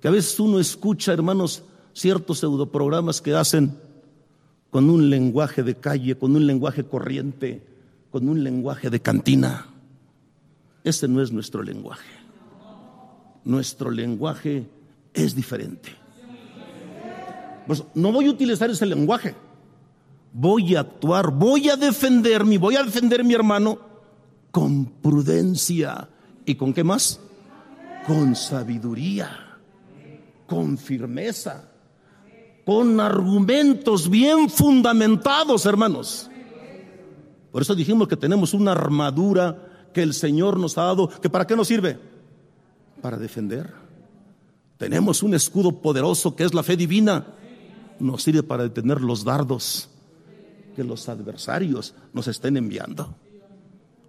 que 0.00 0.08
a 0.08 0.10
veces 0.10 0.40
uno 0.40 0.58
escucha, 0.58 1.12
hermanos, 1.12 1.62
ciertos 1.92 2.40
pseudoprogramas 2.40 3.20
que 3.20 3.36
hacen 3.36 3.78
con 4.70 4.90
un 4.90 5.08
lenguaje 5.08 5.62
de 5.62 5.76
calle, 5.76 6.16
con 6.18 6.34
un 6.34 6.48
lenguaje 6.48 6.82
corriente, 6.82 7.64
con 8.10 8.28
un 8.28 8.42
lenguaje 8.42 8.90
de 8.90 8.98
cantina. 8.98 9.66
Ese 10.82 11.06
no 11.06 11.22
es 11.22 11.30
nuestro 11.30 11.62
lenguaje. 11.62 12.10
Nuestro 13.44 13.92
lenguaje 13.92 14.66
es 15.14 15.36
diferente. 15.36 15.90
Pues 17.68 17.84
no 17.94 18.10
voy 18.10 18.26
a 18.26 18.30
utilizar 18.30 18.68
ese 18.68 18.84
lenguaje. 18.84 19.36
Voy 20.32 20.74
a 20.74 20.80
actuar, 20.80 21.30
voy 21.30 21.68
a 21.68 21.76
defenderme, 21.76 22.58
voy 22.58 22.74
a 22.74 22.82
defender 22.82 23.20
a 23.20 23.22
mi 23.22 23.34
hermano 23.34 23.86
con 24.58 24.86
prudencia. 24.86 26.08
¿Y 26.44 26.56
con 26.56 26.74
qué 26.74 26.82
más? 26.82 27.20
Con 28.08 28.34
sabiduría, 28.34 29.30
con 30.48 30.76
firmeza, 30.76 31.68
con 32.66 32.98
argumentos 32.98 34.10
bien 34.10 34.50
fundamentados, 34.50 35.64
hermanos. 35.64 36.28
Por 37.52 37.62
eso 37.62 37.76
dijimos 37.76 38.08
que 38.08 38.16
tenemos 38.16 38.52
una 38.52 38.72
armadura 38.72 39.90
que 39.94 40.02
el 40.02 40.12
Señor 40.12 40.58
nos 40.58 40.76
ha 40.76 40.82
dado, 40.82 41.08
que 41.08 41.30
para 41.30 41.46
qué 41.46 41.54
nos 41.54 41.68
sirve? 41.68 41.96
Para 43.00 43.16
defender. 43.16 43.72
Tenemos 44.76 45.22
un 45.22 45.34
escudo 45.34 45.70
poderoso 45.70 46.34
que 46.34 46.42
es 46.42 46.52
la 46.52 46.64
fe 46.64 46.76
divina. 46.76 47.26
Nos 48.00 48.24
sirve 48.24 48.42
para 48.42 48.64
detener 48.64 49.02
los 49.02 49.22
dardos 49.22 49.88
que 50.74 50.82
los 50.82 51.08
adversarios 51.08 51.94
nos 52.12 52.26
estén 52.26 52.56
enviando. 52.56 53.14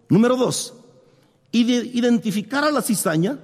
Número 0.10 0.36
dos, 0.36 0.74
identificar 1.52 2.64
a 2.64 2.72
la 2.72 2.82
cizaña, 2.82 3.40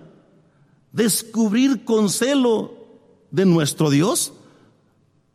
descubrir 0.91 1.85
con 1.85 2.09
celo 2.09 2.73
de 3.29 3.45
nuestro 3.45 3.91
Dios, 3.91 4.33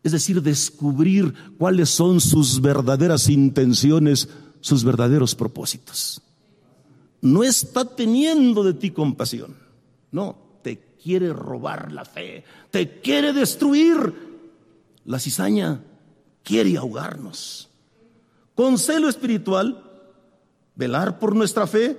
es 0.03 0.13
decir, 0.13 0.43
descubrir 0.43 1.35
cuáles 1.57 1.91
son 1.91 2.21
sus 2.21 2.61
verdaderas 2.61 3.29
intenciones, 3.29 4.29
sus 4.61 4.83
verdaderos 4.83 5.35
propósitos. 5.35 6.21
No 7.21 7.45
está 7.45 7.85
teniendo 7.85 8.65
de 8.65 8.75
ti 8.75 8.91
compasión, 8.91 9.57
no, 10.11 10.37
te 10.63 10.97
quiere 11.03 11.33
robar 11.33 11.93
la 11.93 12.05
fe, 12.05 12.45
te 12.71 13.01
quiere 13.01 13.33
destruir. 13.33 14.31
La 15.05 15.19
cizaña 15.19 15.83
quiere 16.43 16.77
ahogarnos. 16.77 17.69
Con 18.55 18.79
celo 18.79 19.09
espiritual, 19.09 19.90
velar 20.81 21.19
por 21.19 21.37
nuestra 21.37 21.67
fe. 21.67 21.97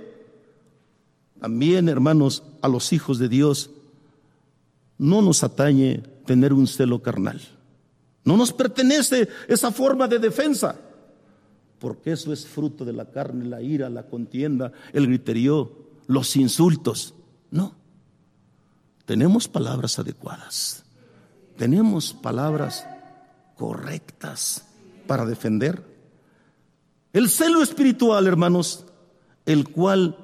También, 1.40 1.88
hermanos, 1.88 2.44
a 2.62 2.68
los 2.68 2.92
hijos 2.92 3.20
de 3.20 3.30
Dios, 3.30 3.70
no 4.98 5.22
nos 5.22 5.44
atañe 5.44 6.04
tener 6.26 6.52
un 6.52 6.68
celo 6.68 7.02
carnal. 7.02 7.40
No 8.24 8.38
nos 8.38 8.52
pertenece 8.52 9.30
esa 9.48 9.72
forma 9.72 10.08
de 10.08 10.20
defensa, 10.20 10.76
porque 11.80 12.12
eso 12.12 12.34
es 12.34 12.46
fruto 12.46 12.84
de 12.84 12.94
la 12.94 13.06
carne, 13.06 13.46
la 13.46 13.62
ira, 13.62 13.90
la 13.90 14.04
contienda, 14.04 14.72
el 14.94 15.08
griterío, 15.08 15.72
los 16.08 16.36
insultos. 16.36 17.14
No. 17.50 17.74
Tenemos 19.06 19.48
palabras 19.48 19.98
adecuadas. 19.98 20.84
Tenemos 21.58 22.14
palabras 22.14 22.86
correctas 23.58 24.66
para 25.08 25.26
defender 25.26 25.91
el 27.14 27.30
celo 27.30 27.62
espiritual, 27.62 28.26
hermanos, 28.26 28.86
el 29.46 29.68
cual 29.68 30.18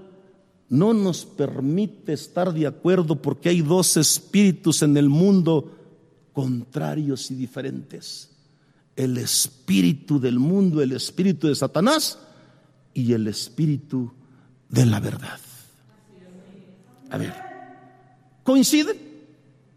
no 0.69 0.93
nos 0.93 1.25
permite 1.25 2.13
estar 2.13 2.53
de 2.53 2.67
acuerdo 2.67 3.21
porque 3.21 3.49
hay 3.49 3.61
dos 3.61 3.97
espíritus 3.97 4.81
en 4.81 4.95
el 4.95 5.09
mundo 5.09 5.75
contrarios 6.31 7.29
y 7.31 7.35
diferentes. 7.35 8.31
El 8.95 9.17
espíritu 9.17 10.19
del 10.19 10.39
mundo, 10.39 10.81
el 10.81 10.93
espíritu 10.93 11.47
de 11.47 11.55
Satanás 11.55 12.19
y 12.93 13.13
el 13.13 13.27
espíritu 13.27 14.11
de 14.69 14.85
la 14.85 14.99
verdad. 14.99 15.39
A 17.09 17.17
ver, 17.17 17.33
¿coinciden? 18.43 18.97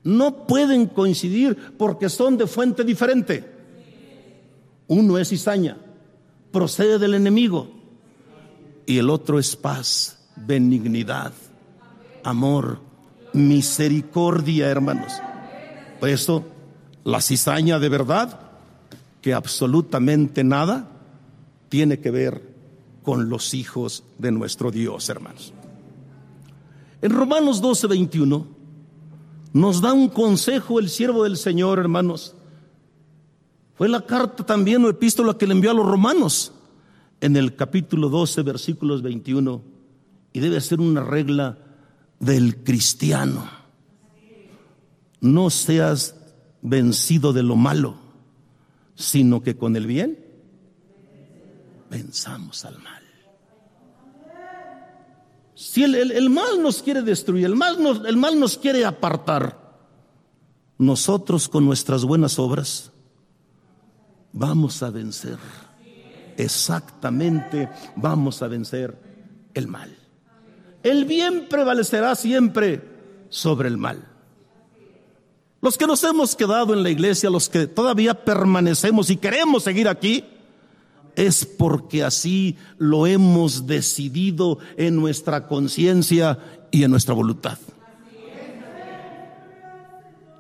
No 0.03 0.47
pueden 0.47 0.87
coincidir 0.87 1.57
porque 1.77 2.09
son 2.09 2.37
de 2.37 2.47
fuente 2.47 2.85
diferente. 2.85 3.45
Uno 4.87 5.19
es 5.19 5.29
cizaña 5.29 5.77
procede 6.53 6.99
del 6.99 7.15
enemigo. 7.15 7.69
Y 8.87 8.99
el 8.99 9.11
otro 9.11 9.39
es 9.39 9.57
paz, 9.57 10.19
benignidad, 10.37 11.33
amor, 12.25 12.81
misericordia, 13.33 14.69
hermanos. 14.69 15.13
Por 16.01 16.09
eso, 16.09 16.45
la 17.05 17.21
cizaña 17.21 17.79
de 17.79 17.89
verdad, 17.89 18.41
que 19.21 19.35
absolutamente 19.35 20.45
nada 20.45 20.89
tiene 21.69 22.01
que 22.01 22.11
ver 22.11 22.51
con 23.03 23.29
los 23.29 23.55
hijos 23.55 24.05
de 24.19 24.33
nuestro 24.33 24.71
Dios, 24.71 25.09
hermanos. 25.09 25.53
En 27.03 27.13
Romanos 27.13 27.61
12, 27.61 27.87
21, 27.87 28.47
nos 29.53 29.81
da 29.81 29.93
un 29.93 30.09
consejo 30.09 30.79
el 30.79 30.89
siervo 30.89 31.25
del 31.25 31.37
Señor, 31.37 31.79
hermanos. 31.79 32.35
Fue 33.81 33.89
la 33.89 34.05
carta 34.05 34.45
también 34.45 34.85
o 34.85 34.91
epístola 34.91 35.39
que 35.39 35.47
le 35.47 35.55
envió 35.55 35.71
a 35.71 35.73
los 35.73 35.87
romanos 35.87 36.53
en 37.23 37.35
el 37.35 37.57
capítulo 37.57 38.11
12, 38.11 38.43
versículos 38.43 39.01
21. 39.01 39.63
Y 40.35 40.41
debe 40.41 40.61
ser 40.61 40.81
una 40.81 41.03
regla 41.03 41.57
del 42.19 42.63
cristiano. 42.63 43.49
No 45.23 45.49
seas 45.49 46.15
vencido 46.61 47.33
de 47.33 47.43
lo 47.43 47.57
malo, 47.57 47.95
sino 48.97 49.43
que 49.43 49.57
con 49.57 49.75
el 49.75 49.87
bien 49.87 50.27
pensamos 51.89 52.67
al 52.67 52.79
mal. 52.81 53.03
Si 55.55 55.85
el, 55.85 56.29
mal 56.29 56.63
nos 56.63 56.83
quiere 56.83 57.01
destruir, 57.01 57.47
el 57.47 57.57
mal, 57.57 57.79
el 58.07 58.17
mal 58.19 58.39
nos 58.39 58.59
quiere 58.59 58.85
apartar, 58.85 59.59
nosotros 60.77 61.49
con 61.49 61.65
nuestras 61.65 62.05
buenas 62.05 62.39
obras 62.39 62.93
vamos 64.33 64.83
a 64.83 64.91
vencer. 64.91 65.39
Exactamente, 66.37 67.69
vamos 67.97 68.43
a 68.43 68.49
vencer 68.49 68.97
el 69.55 69.67
mal. 69.67 69.97
El 70.83 71.05
bien 71.05 71.47
prevalecerá 71.49 72.15
siempre 72.15 72.83
sobre 73.29 73.69
el 73.69 73.77
mal. 73.77 74.07
Los 75.61 75.77
que 75.77 75.87
nos 75.87 76.03
hemos 76.05 76.35
quedado 76.35 76.73
en 76.73 76.83
la 76.83 76.91
iglesia, 76.91 77.29
los 77.29 77.51
que 77.51 77.67
todavía 77.67 78.25
permanecemos 78.25 79.11
y 79.11 79.17
queremos 79.17 79.65
seguir 79.65 79.89
aquí, 79.89 80.25
es 81.17 81.45
porque 81.45 82.03
así 82.03 82.57
lo 82.79 83.07
hemos 83.07 83.67
decidido 83.67 84.59
en 84.79 84.97
nuestra 84.97 85.47
conciencia 85.47 86.39
y 86.71 86.85
en 86.85 86.91
nuestra 86.91 87.15
voluntad. 87.15 87.59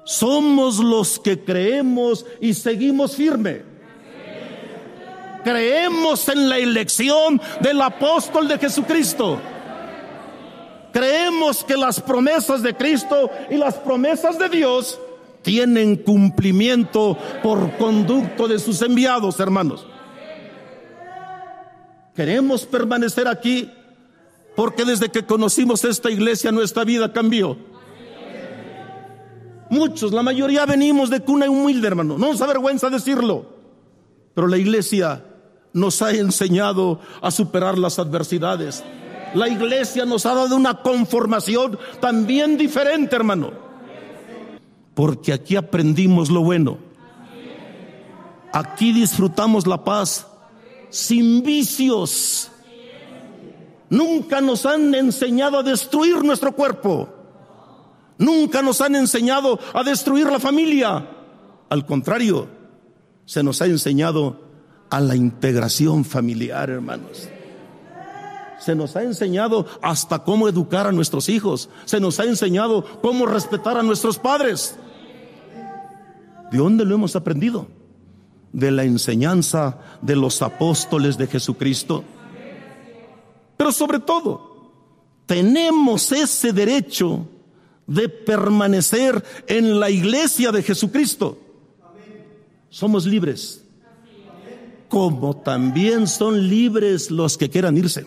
Somos 0.05 0.78
los 0.78 1.18
que 1.18 1.45
creemos 1.45 2.24
y 2.41 2.55
seguimos 2.55 3.14
firme. 3.14 3.70
Creemos 5.45 6.28
en 6.28 6.49
la 6.49 6.59
elección 6.59 7.41
del 7.61 7.80
apóstol 7.80 8.49
de 8.49 8.59
Jesucristo. 8.59 9.41
Creemos 10.93 11.64
que 11.64 11.76
las 11.76 12.01
promesas 12.01 12.62
de 12.62 12.74
Cristo 12.74 13.30
y 13.49 13.57
las 13.57 13.74
promesas 13.76 14.38
de 14.38 14.49
Dios 14.49 14.99
tienen 15.43 15.97
cumplimiento 15.97 17.16
por 17.43 17.76
conducto 17.78 18.49
de 18.49 18.59
sus 18.59 18.82
enviados, 18.82 19.41
hermanos. 19.41 19.86
Queremos 22.14 22.66
permanecer 22.66 23.28
aquí 23.28 23.70
porque 24.57 24.84
desde 24.84 25.11
que 25.11 25.24
conocimos 25.24 25.84
esta 25.84 26.11
iglesia 26.11 26.53
nuestra 26.53 26.84
vida 26.84 27.12
cambió. 27.12 27.57
Muchos, 29.70 30.12
la 30.12 30.22
mayoría 30.22 30.66
venimos 30.66 31.09
de 31.09 31.20
cuna 31.20 31.49
humilde, 31.49 31.86
hermano. 31.86 32.18
No 32.18 32.32
nos 32.32 32.43
avergüenza 32.43 32.91
decirlo. 32.91 33.47
Pero 34.34 34.49
la 34.49 34.59
iglesia 34.59 35.24
nos 35.73 36.03
ha 36.03 36.12
enseñado 36.12 37.01
a 37.21 37.31
superar 37.31 37.79
las 37.79 37.99
adversidades. 37.99 38.83
La 39.35 39.49
iglesia 39.49 40.05
nos 40.05 40.27
ha 40.27 40.35
dado 40.35 40.57
una 40.57 40.83
conformación 40.83 41.79
también 42.01 42.57
diferente, 42.57 43.14
hermano. 43.14 43.53
Porque 44.95 45.33
aquí 45.33 45.57
aprendimos 45.57 46.31
lo 46.31 46.43
bueno. 46.43 46.79
Aquí 48.53 48.93
disfrutamos 48.93 49.66
la 49.66 49.85
paz 49.85 50.27
sin 50.89 51.43
vicios. 51.43 52.51
Nunca 53.89 54.41
nos 54.41 54.66
han 54.66 54.95
enseñado 54.95 55.59
a 55.59 55.62
destruir 55.62 56.23
nuestro 56.25 56.53
cuerpo. 56.53 57.09
Nunca 58.18 58.61
nos 58.62 58.81
han 58.81 58.97
enseñado 58.97 59.59
a 59.73 59.83
destruir 59.83 60.31
la 60.31 60.41
familia. 60.41 61.09
Al 61.68 61.87
contrario, 61.87 62.49
se 63.25 63.43
nos 63.43 63.62
ha 63.62 63.66
enseñado 63.66 64.50
a 64.91 65.01
la 65.01 65.16
integración 65.16 66.05
familiar, 66.05 66.68
hermanos. 66.70 67.28
Se 68.59 68.74
nos 68.74 68.95
ha 68.97 69.03
enseñado 69.03 69.66
hasta 69.80 70.18
cómo 70.18 70.49
educar 70.49 70.86
a 70.86 70.93
nuestros 70.93 71.28
hijos. 71.30 71.70
Se 71.86 71.99
nos 71.99 72.20
ha 72.20 72.24
enseñado 72.24 72.84
cómo 73.01 73.24
respetar 73.24 73.78
a 73.78 73.82
nuestros 73.82 74.18
padres. 74.18 74.76
¿De 76.53 76.59
dónde 76.59 76.84
lo 76.84 76.95
hemos 76.95 77.16
aprendido? 77.16 77.68
de 78.53 78.70
la 78.70 78.84
enseñanza 78.84 79.78
de 80.03 80.16
los 80.16 80.43
apóstoles 80.43 81.16
de 81.16 81.26
Jesucristo. 81.26 82.05
Pero 83.57 83.72
sobre 83.72 84.01
todo, 84.01 84.72
tenemos 85.26 86.11
ese 86.12 86.53
derecho 86.53 87.28
de 87.86 88.09
permanecer 88.09 89.22
en 89.47 89.78
la 89.78 89.91
iglesia 89.91 90.51
de 90.53 90.62
Jesucristo. 90.62 91.38
Somos 92.68 93.05
libres. 93.07 93.60
Como 94.91 95.36
también 95.36 96.07
son 96.07 96.49
libres 96.49 97.11
los 97.11 97.38
que 97.38 97.49
quieran 97.49 97.78
irse. 97.78 98.07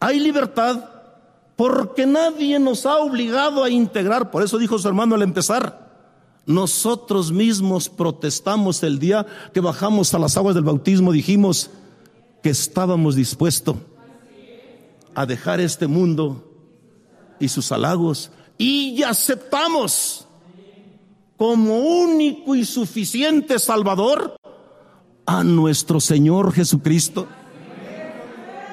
Hay 0.00 0.18
libertad 0.18 0.84
porque 1.54 2.06
nadie 2.06 2.58
nos 2.58 2.84
ha 2.84 2.98
obligado 2.98 3.62
a 3.62 3.70
integrar. 3.70 4.32
Por 4.32 4.42
eso 4.42 4.58
dijo 4.58 4.78
su 4.78 4.88
hermano 4.88 5.14
al 5.14 5.22
empezar 5.22 5.86
nosotros 6.46 7.32
mismos 7.32 7.88
protestamos 7.88 8.82
el 8.84 9.00
día 9.00 9.26
que 9.52 9.60
bajamos 9.60 10.14
a 10.14 10.18
las 10.20 10.36
aguas 10.36 10.54
del 10.54 10.62
bautismo, 10.62 11.10
dijimos 11.10 11.70
que 12.40 12.50
estábamos 12.50 13.16
dispuestos 13.16 13.76
a 15.14 15.26
dejar 15.26 15.60
este 15.60 15.88
mundo 15.88 16.48
y 17.40 17.48
sus 17.48 17.72
halagos 17.72 18.30
y 18.56 19.02
aceptamos 19.02 20.28
como 21.36 21.80
único 21.80 22.54
y 22.54 22.64
suficiente 22.64 23.58
Salvador 23.58 24.36
a 25.26 25.44
nuestro 25.44 26.00
Señor 26.00 26.52
Jesucristo. 26.52 27.26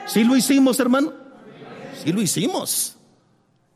Si 0.08 0.24
lo 0.24 0.36
hicimos, 0.38 0.80
hermano. 0.80 1.12
Si 2.04 2.14
lo 2.14 2.22
hicimos. 2.22 2.95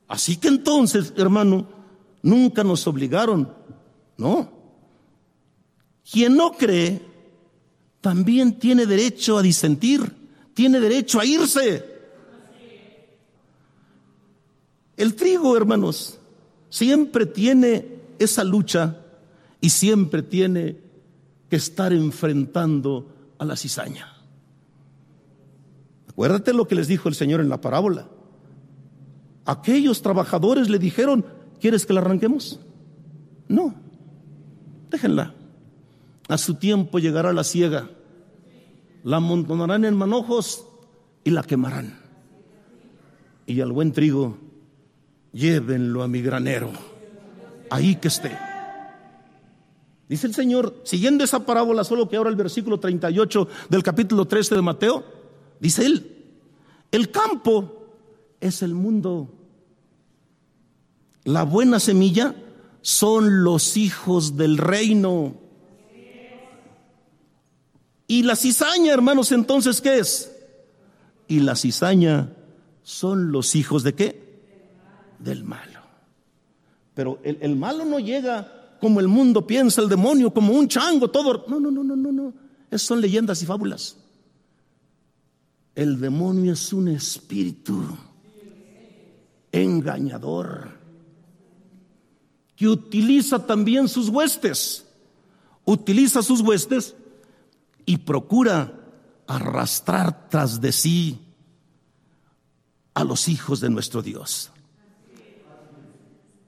Así 0.07 0.38
que 0.38 0.47
entonces, 0.47 1.13
hermano, 1.17 1.67
nunca 2.21 2.63
nos 2.63 2.88
obligaron 2.88 3.57
no. 4.17 4.51
Quien 6.09 6.36
no 6.36 6.51
cree 6.53 7.01
también 8.01 8.59
tiene 8.59 8.86
derecho 8.86 9.38
a 9.38 9.41
disentir, 9.41 10.11
tiene 10.53 10.80
derecho 10.80 11.19
a 11.19 11.25
irse. 11.25 11.97
El 14.95 15.15
trigo, 15.15 15.55
hermanos, 15.55 16.17
siempre 16.69 17.25
tiene 17.25 17.86
esa 18.17 18.43
lucha 18.43 18.97
y 19.61 19.69
siempre 19.69 20.23
tiene 20.23 20.78
que 21.49 21.55
estar 21.55 21.93
enfrentando 21.93 23.33
a 23.37 23.45
la 23.45 23.55
cizaña. 23.55 24.13
Acuérdate 26.09 26.53
lo 26.53 26.67
que 26.67 26.75
les 26.75 26.87
dijo 26.87 27.09
el 27.09 27.15
Señor 27.15 27.41
en 27.41 27.49
la 27.49 27.61
parábola. 27.61 28.07
Aquellos 29.45 30.01
trabajadores 30.01 30.69
le 30.69 30.79
dijeron, 30.79 31.25
¿quieres 31.61 31.85
que 31.85 31.93
la 31.93 32.01
arranquemos? 32.01 32.59
No. 33.47 33.75
Déjenla. 34.89 35.33
A 36.27 36.37
su 36.37 36.55
tiempo 36.55 36.99
llegará 36.99 37.31
la 37.33 37.43
ciega. 37.43 37.89
La 39.03 39.17
amontonarán 39.17 39.85
en 39.85 39.95
manojos 39.95 40.65
y 41.23 41.29
la 41.29 41.43
quemarán. 41.43 41.99
Y 43.45 43.61
al 43.61 43.71
buen 43.71 43.93
trigo, 43.93 44.37
llévenlo 45.31 46.03
a 46.03 46.07
mi 46.07 46.21
granero. 46.21 46.71
Ahí 47.69 47.95
que 47.95 48.09
esté. 48.09 48.46
Dice 50.10 50.28
el 50.28 50.34
Señor, 50.34 50.82
siguiendo 50.84 51.24
esa 51.24 51.45
parábola, 51.45 51.84
solo 51.84 52.08
que 52.08 52.16
ahora 52.16 52.30
el 52.30 52.36
versículo 52.36 52.80
38 52.80 53.47
del 53.70 53.84
capítulo 53.84 54.26
13 54.26 54.55
de 54.55 54.62
Mateo, 54.62 55.03
dice 55.60 55.86
él, 55.86 56.18
el 56.91 57.12
campo 57.12 57.88
es 58.39 58.62
el 58.62 58.74
mundo. 58.74 59.34
La 61.26 61.43
buena 61.43 61.80
semilla 61.80 62.36
son 62.82 63.43
los 63.43 63.76
hijos 63.76 64.38
del 64.38 64.58
reino. 64.58 65.36
Y 68.08 68.24
la 68.24 68.38
cizaña, 68.38 68.93
hermanos, 68.93 69.34
entonces, 69.34 69.82
¿qué 69.82 69.99
es? 69.99 70.34
Y 71.28 71.41
la 71.41 71.58
cizaña 71.58 72.32
son 72.84 73.34
los 73.34 73.55
hijos 73.55 73.84
de 73.84 73.93
qué? 73.93 74.41
Del 75.20 75.43
malo. 75.43 75.82
Pero 76.93 77.20
el, 77.24 77.38
el, 77.41 77.58
malo 77.58 77.84
no 77.84 77.99
llega 77.99 78.57
como 78.80 78.99
el 78.99 79.07
mundo 79.07 79.45
piensa, 79.45 79.82
el 79.82 79.89
demonio, 79.89 80.34
como 80.34 80.53
un 80.53 80.67
chango, 80.67 81.09
todo. 81.09 81.45
No, 81.47 81.59
no, 81.59 81.71
no, 81.71 81.84
no, 81.84 81.95
no, 81.95 82.11
no. 82.11 82.34
Esas 82.69 82.88
son 82.88 83.01
leyendas 83.01 83.41
y 83.41 83.45
fábulas. 83.45 83.97
El 85.75 85.99
demonio 85.99 86.53
es 86.53 86.73
un 86.73 86.88
espíritu 86.88 87.84
engañador, 89.51 90.71
que 92.55 92.67
utiliza 92.67 93.45
también 93.45 93.88
sus 93.88 94.09
huestes, 94.09 94.86
utiliza 95.65 96.21
sus 96.23 96.41
huestes 96.41 96.95
y 97.86 97.97
procura 97.97 98.73
arrastrar 99.28 100.30
tras 100.30 100.59
de 100.59 100.71
sí 100.71 101.19
a 102.93 103.03
los 103.03 103.28
hijos 103.28 103.59
de 103.59 103.69
nuestro 103.69 104.01
Dios. 104.01 104.51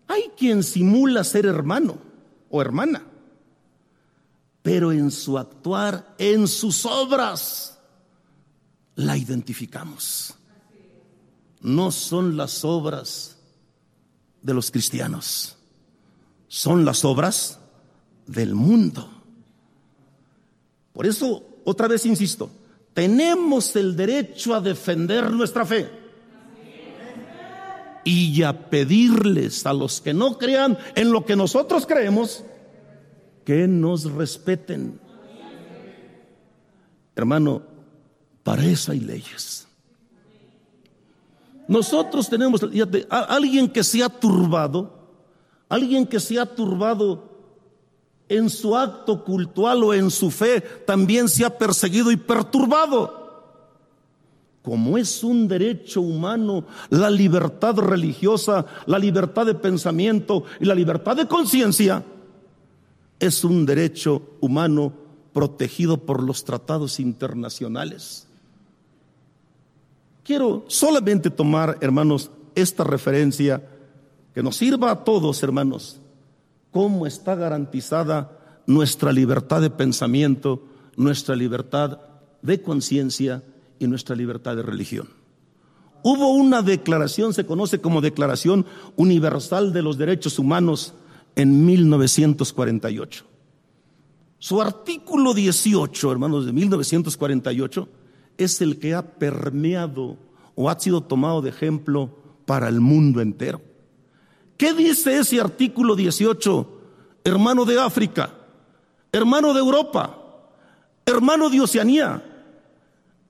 Hay 0.08 0.32
quien 0.36 0.64
simula 0.64 1.24
ser 1.24 1.46
hermano 1.46 2.09
o 2.50 2.62
hermana, 2.62 3.06
pero 4.62 4.92
en 4.92 5.12
su 5.12 5.38
actuar, 5.38 6.16
en 6.18 6.48
sus 6.48 6.86
obras, 6.86 7.80
la 8.96 9.18
identificamos. 9.18 10.34
No 11.62 11.92
son 11.92 12.38
las 12.38 12.64
obras 12.64 13.38
de 14.42 14.54
los 14.54 14.72
cristianos, 14.72 15.58
son 16.48 16.86
las 16.86 17.04
obras 17.06 17.60
del 18.26 18.56
mundo. 18.56 19.10
Por 20.94 21.06
eso, 21.06 21.44
otra 21.66 21.88
vez 21.88 22.06
insisto, 22.06 22.50
tenemos 22.94 23.76
el 23.76 23.96
derecho 23.96 24.54
a 24.54 24.62
defender 24.62 25.32
nuestra 25.32 25.66
fe 25.66 25.99
y 28.04 28.44
a 28.44 28.70
pedirles 28.70 29.66
a 29.66 29.74
los 29.74 30.02
que 30.02 30.14
no 30.14 30.38
crean 30.38 30.78
en 30.96 31.12
lo 31.12 31.26
que 31.26 31.36
nosotros 31.36 31.86
creemos 31.86 32.44
que 33.46 33.68
nos 33.68 34.12
respeten. 34.12 35.00
Hermano, 37.16 37.64
para 38.44 38.66
eso 38.66 38.92
hay 38.92 39.00
leyes. 39.00 39.68
Nosotros 41.68 42.30
tenemos, 42.30 42.62
alguien 43.10 43.70
que 43.70 43.84
se 43.84 44.04
ha 44.04 44.10
turbado, 44.10 44.92
alguien 45.68 46.08
que 46.08 46.20
se 46.20 46.40
ha 46.40 46.46
turbado 46.46 47.30
en 48.28 48.50
su 48.50 48.76
acto 48.76 49.24
cultual 49.24 49.84
o 49.84 49.94
en 49.94 50.10
su 50.10 50.32
fe, 50.32 50.62
también 50.62 51.28
se 51.28 51.46
ha 51.46 51.58
perseguido 51.58 52.12
y 52.12 52.18
perturbado. 52.18 53.19
Como 54.70 55.00
es 55.00 55.24
un 55.24 55.48
derecho 55.48 56.00
humano 56.00 56.64
la 56.92 57.10
libertad 57.10 57.76
religiosa, 57.78 58.68
la 58.86 59.00
libertad 59.00 59.48
de 59.48 59.56
pensamiento 59.56 60.44
y 60.60 60.66
la 60.66 60.76
libertad 60.76 61.16
de 61.18 61.28
conciencia, 61.28 62.04
es 63.20 63.44
un 63.44 63.66
derecho 63.66 64.38
humano 64.42 64.94
protegido 65.34 65.98
por 65.98 66.22
los 66.22 66.44
tratados 66.44 67.00
internacionales. 67.00 68.28
Quiero 70.24 70.66
solamente 70.68 71.32
tomar, 71.32 71.80
hermanos, 71.82 72.30
esta 72.54 72.84
referencia 72.84 73.68
que 74.36 74.44
nos 74.44 74.58
sirva 74.58 74.92
a 74.92 75.04
todos, 75.04 75.42
hermanos, 75.42 76.00
cómo 76.70 77.08
está 77.08 77.34
garantizada 77.34 78.62
nuestra 78.68 79.12
libertad 79.14 79.62
de 79.62 79.72
pensamiento, 79.72 80.62
nuestra 80.96 81.36
libertad 81.36 82.02
de 82.44 82.62
conciencia 82.62 83.42
y 83.80 83.88
nuestra 83.88 84.16
libertad 84.16 84.56
de 84.56 84.62
religión. 84.62 85.10
Hubo 86.04 86.30
una 86.30 86.62
declaración, 86.62 87.34
se 87.34 87.46
conoce 87.46 87.82
como 87.82 88.02
Declaración 88.02 88.66
Universal 88.96 89.74
de 89.74 89.82
los 89.82 89.98
Derechos 89.98 90.40
Humanos 90.40 90.94
en 91.36 91.66
1948. 91.66 93.26
Su 94.38 94.62
artículo 94.62 95.34
18, 95.34 96.12
hermanos, 96.12 96.46
de 96.46 96.54
1948, 96.54 97.90
es 98.38 98.62
el 98.62 98.80
que 98.80 98.94
ha 98.94 99.02
permeado 99.02 100.18
o 100.56 100.70
ha 100.70 100.80
sido 100.80 101.02
tomado 101.02 101.42
de 101.42 101.50
ejemplo 101.50 102.18
para 102.46 102.70
el 102.70 102.80
mundo 102.80 103.20
entero. 103.20 103.62
¿Qué 104.56 104.74
dice 104.74 105.18
ese 105.18 105.42
artículo 105.42 105.96
18? 105.96 106.80
Hermano 107.26 107.66
de 107.66 107.80
África, 107.80 108.34
hermano 109.12 109.54
de 109.54 109.60
Europa, 109.60 110.18
hermano 111.06 111.50
de 111.50 111.60
Oceanía, 111.62 112.29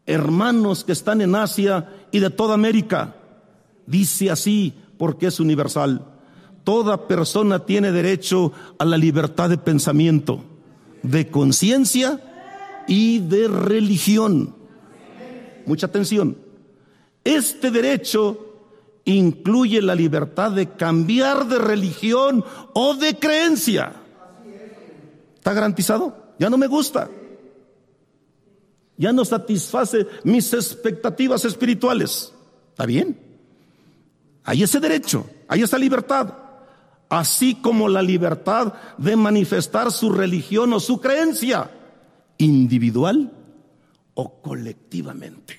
hermanos 0.09 0.83
que 0.83 0.91
están 0.91 1.21
en 1.21 1.35
Asia 1.35 1.87
y 2.11 2.19
de 2.19 2.31
toda 2.31 2.55
América. 2.55 3.15
Dice 3.85 4.31
así 4.31 4.73
porque 4.97 5.27
es 5.27 5.39
universal. 5.39 6.03
Toda 6.63 7.07
persona 7.07 7.65
tiene 7.65 7.91
derecho 7.91 8.51
a 8.79 8.85
la 8.85 8.97
libertad 8.97 9.49
de 9.49 9.57
pensamiento, 9.57 10.43
de 11.03 11.29
conciencia 11.29 12.19
y 12.87 13.19
de 13.19 13.47
religión. 13.47 14.55
Mucha 15.65 15.85
atención. 15.85 16.37
Este 17.23 17.69
derecho 17.69 18.45
incluye 19.05 19.81
la 19.81 19.93
libertad 19.93 20.51
de 20.51 20.69
cambiar 20.69 21.47
de 21.47 21.59
religión 21.59 22.43
o 22.73 22.95
de 22.95 23.17
creencia. 23.17 23.93
¿Está 25.35 25.53
garantizado? 25.53 26.33
Ya 26.39 26.49
no 26.49 26.57
me 26.57 26.67
gusta. 26.67 27.09
Ya 28.99 29.13
no 29.13 29.23
satisface 29.23 30.05
mis 30.25 30.53
expectativas 30.53 31.45
espirituales. 31.45 32.33
¿Está 32.71 32.85
bien? 32.85 33.17
Hay 34.43 34.61
ese 34.61 34.81
derecho, 34.81 35.25
hay 35.47 35.61
esa 35.61 35.77
libertad. 35.77 36.33
Así 37.07 37.55
como 37.55 37.87
la 37.87 38.01
libertad 38.01 38.73
de 38.97 39.15
manifestar 39.15 39.93
su 39.93 40.11
religión 40.11 40.73
o 40.73 40.81
su 40.81 40.99
creencia, 40.99 41.71
individual 42.39 43.31
o 44.15 44.41
colectivamente. 44.41 45.57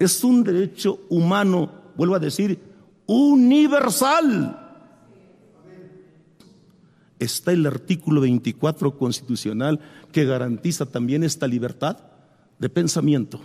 Es 0.00 0.24
un 0.24 0.42
derecho 0.42 0.98
humano, 1.08 1.70
vuelvo 1.94 2.16
a 2.16 2.18
decir, 2.18 2.58
universal. 3.06 4.64
Está 7.20 7.52
el 7.52 7.64
artículo 7.66 8.20
24 8.22 8.98
constitucional 8.98 9.78
que 10.10 10.24
garantiza 10.24 10.86
también 10.86 11.22
esta 11.22 11.46
libertad 11.46 12.15
de 12.58 12.68
pensamiento, 12.68 13.40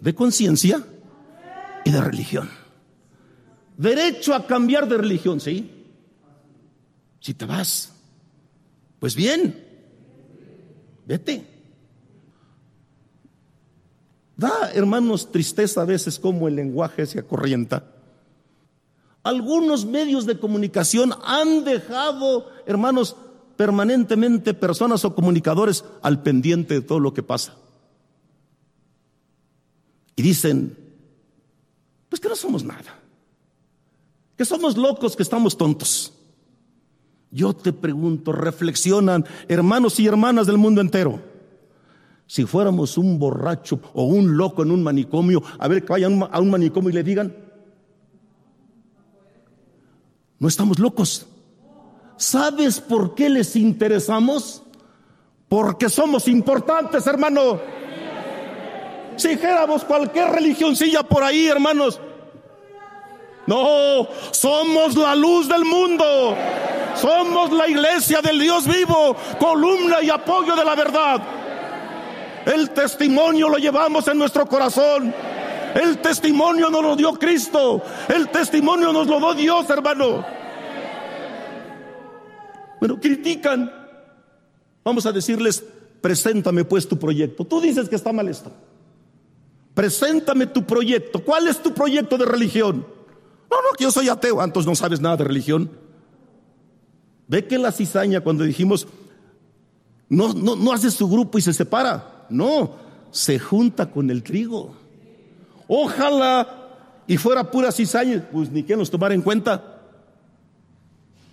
de 0.00 0.14
conciencia 0.14 0.84
y 1.84 1.90
de 1.90 2.00
religión. 2.00 2.48
Derecho 3.76 4.34
a 4.34 4.46
cambiar 4.46 4.88
de 4.88 4.98
religión, 4.98 5.40
¿sí? 5.40 5.70
Si 7.20 7.34
te 7.34 7.44
vas, 7.44 7.92
pues 8.98 9.14
bien, 9.14 9.64
vete. 11.06 11.46
Da, 14.36 14.70
hermanos, 14.72 15.32
tristeza 15.32 15.82
a 15.82 15.84
veces 15.84 16.18
como 16.18 16.46
el 16.46 16.56
lenguaje 16.56 17.06
se 17.06 17.18
acorrienta. 17.18 17.94
Algunos 19.24 19.84
medios 19.84 20.26
de 20.26 20.38
comunicación 20.38 21.12
han 21.24 21.64
dejado, 21.64 22.48
hermanos, 22.66 23.16
permanentemente 23.56 24.54
personas 24.54 25.04
o 25.04 25.14
comunicadores 25.14 25.84
al 26.02 26.22
pendiente 26.22 26.74
de 26.74 26.80
todo 26.82 27.00
lo 27.00 27.12
que 27.12 27.24
pasa. 27.24 27.54
Y 30.18 30.22
dicen, 30.22 30.76
pues 32.08 32.18
que 32.18 32.28
no 32.28 32.34
somos 32.34 32.64
nada, 32.64 32.98
que 34.36 34.44
somos 34.44 34.76
locos, 34.76 35.14
que 35.14 35.22
estamos 35.22 35.56
tontos. 35.56 36.12
Yo 37.30 37.54
te 37.54 37.72
pregunto, 37.72 38.32
reflexionan 38.32 39.24
hermanos 39.46 40.00
y 40.00 40.08
hermanas 40.08 40.48
del 40.48 40.58
mundo 40.58 40.80
entero. 40.80 41.22
Si 42.26 42.44
fuéramos 42.46 42.98
un 42.98 43.20
borracho 43.20 43.80
o 43.94 44.06
un 44.06 44.36
loco 44.36 44.64
en 44.64 44.72
un 44.72 44.82
manicomio, 44.82 45.40
a 45.56 45.68
ver 45.68 45.84
que 45.84 45.92
vayan 45.92 46.20
a 46.28 46.40
un 46.40 46.50
manicomio 46.50 46.90
y 46.90 46.94
le 46.94 47.04
digan, 47.04 47.36
no 50.40 50.48
estamos 50.48 50.80
locos. 50.80 51.28
¿Sabes 52.16 52.80
por 52.80 53.14
qué 53.14 53.30
les 53.30 53.54
interesamos? 53.54 54.64
Porque 55.48 55.88
somos 55.88 56.26
importantes, 56.26 57.06
hermano. 57.06 57.60
Si 59.18 59.28
dijéramos 59.28 59.84
cualquier 59.84 60.30
religioncilla 60.30 61.02
por 61.02 61.24
ahí, 61.24 61.48
hermanos. 61.48 62.00
No, 63.46 64.06
somos 64.30 64.94
la 64.94 65.16
luz 65.16 65.48
del 65.48 65.64
mundo. 65.64 66.36
Somos 66.94 67.52
la 67.52 67.68
iglesia 67.68 68.20
del 68.20 68.38
Dios 68.38 68.66
vivo, 68.66 69.16
columna 69.38 70.02
y 70.02 70.10
apoyo 70.10 70.54
de 70.54 70.64
la 70.64 70.74
verdad. 70.74 71.20
El 72.46 72.70
testimonio 72.70 73.48
lo 73.48 73.58
llevamos 73.58 74.06
en 74.08 74.18
nuestro 74.18 74.46
corazón. 74.46 75.12
El 75.74 75.98
testimonio 75.98 76.70
nos 76.70 76.82
lo 76.82 76.96
dio 76.96 77.12
Cristo. 77.14 77.82
El 78.08 78.28
testimonio 78.28 78.92
nos 78.92 79.06
lo 79.08 79.18
dio 79.18 79.34
Dios, 79.34 79.70
hermano. 79.70 80.24
Bueno, 82.78 83.00
critican. 83.00 83.72
Vamos 84.84 85.06
a 85.06 85.12
decirles, 85.12 85.64
preséntame 86.00 86.64
pues 86.64 86.88
tu 86.88 86.98
proyecto. 86.98 87.44
Tú 87.44 87.60
dices 87.60 87.88
que 87.88 87.96
está 87.96 88.12
mal 88.12 88.28
esto. 88.28 88.52
Preséntame 89.78 90.48
tu 90.48 90.64
proyecto. 90.64 91.22
¿Cuál 91.22 91.46
es 91.46 91.62
tu 91.62 91.72
proyecto 91.72 92.18
de 92.18 92.24
religión? 92.24 92.84
No, 93.48 93.56
no, 93.58 93.76
que 93.78 93.84
yo 93.84 93.92
soy 93.92 94.08
ateo. 94.08 94.40
Ah, 94.40 94.44
entonces 94.44 94.68
no 94.68 94.74
sabes 94.74 95.00
nada 95.00 95.18
de 95.18 95.22
religión. 95.22 95.70
Ve 97.28 97.46
que 97.46 97.58
la 97.58 97.70
cizaña 97.70 98.20
cuando 98.20 98.42
dijimos, 98.42 98.88
no, 100.08 100.34
no, 100.34 100.56
no 100.56 100.72
hace 100.72 100.90
su 100.90 101.08
grupo 101.08 101.38
y 101.38 101.42
se 101.42 101.52
separa. 101.52 102.26
No, 102.28 102.72
se 103.12 103.38
junta 103.38 103.88
con 103.88 104.10
el 104.10 104.24
trigo. 104.24 104.74
Ojalá 105.68 106.48
y 107.06 107.16
fuera 107.16 107.48
pura 107.48 107.70
cizaña, 107.70 108.28
pues 108.32 108.50
ni 108.50 108.64
que 108.64 108.76
nos 108.76 108.90
tomara 108.90 109.14
en 109.14 109.22
cuenta. 109.22 109.80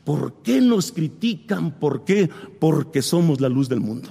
¿Por 0.04 0.44
qué 0.44 0.62
nos 0.62 0.92
critican? 0.92 1.72
¿Por 1.72 2.06
qué? 2.06 2.30
Porque 2.60 3.02
somos 3.02 3.42
la 3.42 3.50
luz 3.50 3.70
del 3.70 3.80
mundo. 3.80 4.08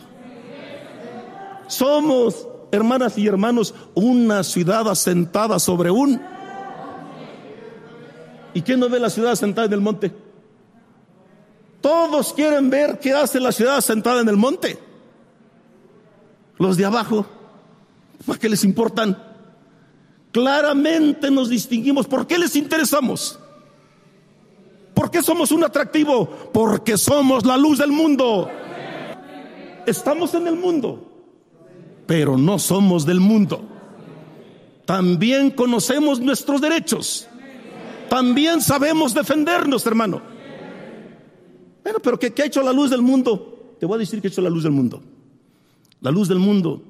Somos, 1.68 2.48
hermanas 2.74 3.16
y 3.18 3.26
hermanos, 3.26 3.74
una 3.94 4.42
ciudad 4.42 4.88
asentada 4.88 5.58
sobre 5.58 5.90
un. 5.90 6.20
¿Y 8.52 8.62
quién 8.62 8.80
no 8.80 8.88
ve 8.88 9.00
la 9.00 9.10
ciudad 9.10 9.32
asentada 9.32 9.66
en 9.66 9.72
el 9.72 9.80
monte? 9.80 10.12
Todos 11.80 12.32
quieren 12.32 12.70
ver 12.70 12.98
qué 12.98 13.12
hace 13.12 13.40
la 13.40 13.52
ciudad 13.52 13.76
asentada 13.76 14.20
en 14.20 14.28
el 14.28 14.36
monte. 14.36 14.78
Los 16.58 16.76
de 16.76 16.84
abajo, 16.84 17.26
¿para 18.26 18.38
qué 18.38 18.48
les 18.48 18.64
importan? 18.64 19.18
Claramente 20.32 21.30
nos 21.30 21.48
distinguimos. 21.48 22.06
¿Por 22.06 22.26
qué 22.26 22.38
les 22.38 22.56
interesamos? 22.56 23.38
¿Por 24.94 25.10
qué 25.10 25.22
somos 25.22 25.50
un 25.50 25.64
atractivo? 25.64 26.28
Porque 26.52 26.96
somos 26.96 27.44
la 27.44 27.56
luz 27.56 27.78
del 27.78 27.90
mundo. 27.90 28.48
Estamos 29.86 30.32
en 30.34 30.46
el 30.46 30.56
mundo, 30.56 31.13
pero 32.06 32.36
no 32.36 32.58
somos 32.58 33.06
del 33.06 33.20
mundo. 33.20 33.62
También 34.84 35.50
conocemos 35.50 36.20
nuestros 36.20 36.60
derechos. 36.60 37.26
También 38.08 38.60
sabemos 38.60 39.14
defendernos, 39.14 39.86
hermano. 39.86 40.20
Bueno, 41.82 41.98
pero 42.02 42.18
¿qué, 42.18 42.32
ha 42.42 42.46
hecho 42.46 42.62
la 42.62 42.72
luz 42.72 42.90
del 42.90 43.02
mundo? 43.02 43.76
Te 43.78 43.86
voy 43.86 43.96
a 43.96 43.98
decir 43.98 44.20
que 44.20 44.28
ha 44.28 44.30
hecho 44.30 44.42
la 44.42 44.50
luz 44.50 44.62
del 44.62 44.72
mundo. 44.72 45.02
La 46.00 46.10
luz 46.10 46.28
del 46.28 46.38
mundo 46.38 46.82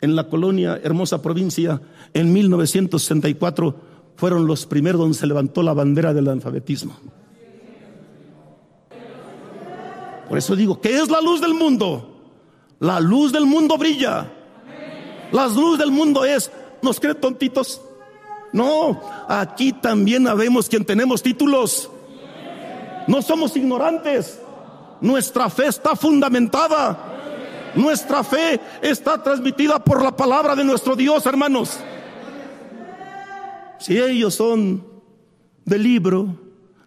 en 0.00 0.16
la 0.16 0.28
colonia, 0.28 0.80
hermosa 0.82 1.22
provincia, 1.22 1.80
en 2.12 2.32
1964 2.32 3.76
fueron 4.16 4.46
los 4.46 4.66
primeros 4.66 5.00
donde 5.00 5.16
se 5.16 5.26
levantó 5.26 5.62
la 5.62 5.72
bandera 5.72 6.12
del 6.12 6.28
alfabetismo. 6.28 6.96
Por 10.28 10.38
eso 10.38 10.56
digo, 10.56 10.80
¿qué 10.80 10.98
es 10.98 11.10
la 11.10 11.20
luz 11.20 11.40
del 11.40 11.54
mundo? 11.54 12.08
La 12.80 13.00
luz 13.00 13.32
del 13.32 13.46
mundo 13.46 13.76
brilla. 13.76 14.32
La 15.32 15.46
luz 15.48 15.78
del 15.78 15.90
mundo 15.90 16.24
es, 16.24 16.50
¿nos 16.82 17.00
creen 17.00 17.20
tontitos? 17.20 17.80
No, 18.52 19.00
aquí 19.28 19.72
también 19.72 20.28
habemos 20.28 20.68
quien 20.68 20.84
tenemos 20.84 21.22
títulos. 21.22 21.90
No 23.06 23.22
somos 23.22 23.56
ignorantes. 23.56 24.38
Nuestra 25.00 25.48
fe 25.48 25.66
está 25.66 25.96
fundamentada. 25.96 27.12
Nuestra 27.74 28.22
fe 28.22 28.60
está 28.82 29.22
transmitida 29.22 29.82
por 29.82 30.02
la 30.02 30.14
palabra 30.14 30.54
de 30.54 30.64
nuestro 30.64 30.94
Dios, 30.94 31.24
hermanos. 31.24 31.78
Si 33.78 33.98
ellos 33.98 34.34
son 34.34 34.86
del 35.64 35.82
libro, 35.82 36.36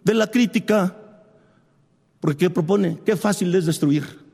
de 0.04 0.14
la 0.14 0.30
crítica, 0.30 0.96
porque 2.20 2.48
propone? 2.48 2.98
Qué 3.04 3.16
fácil 3.16 3.54
es 3.54 3.66
destruir. 3.66 4.24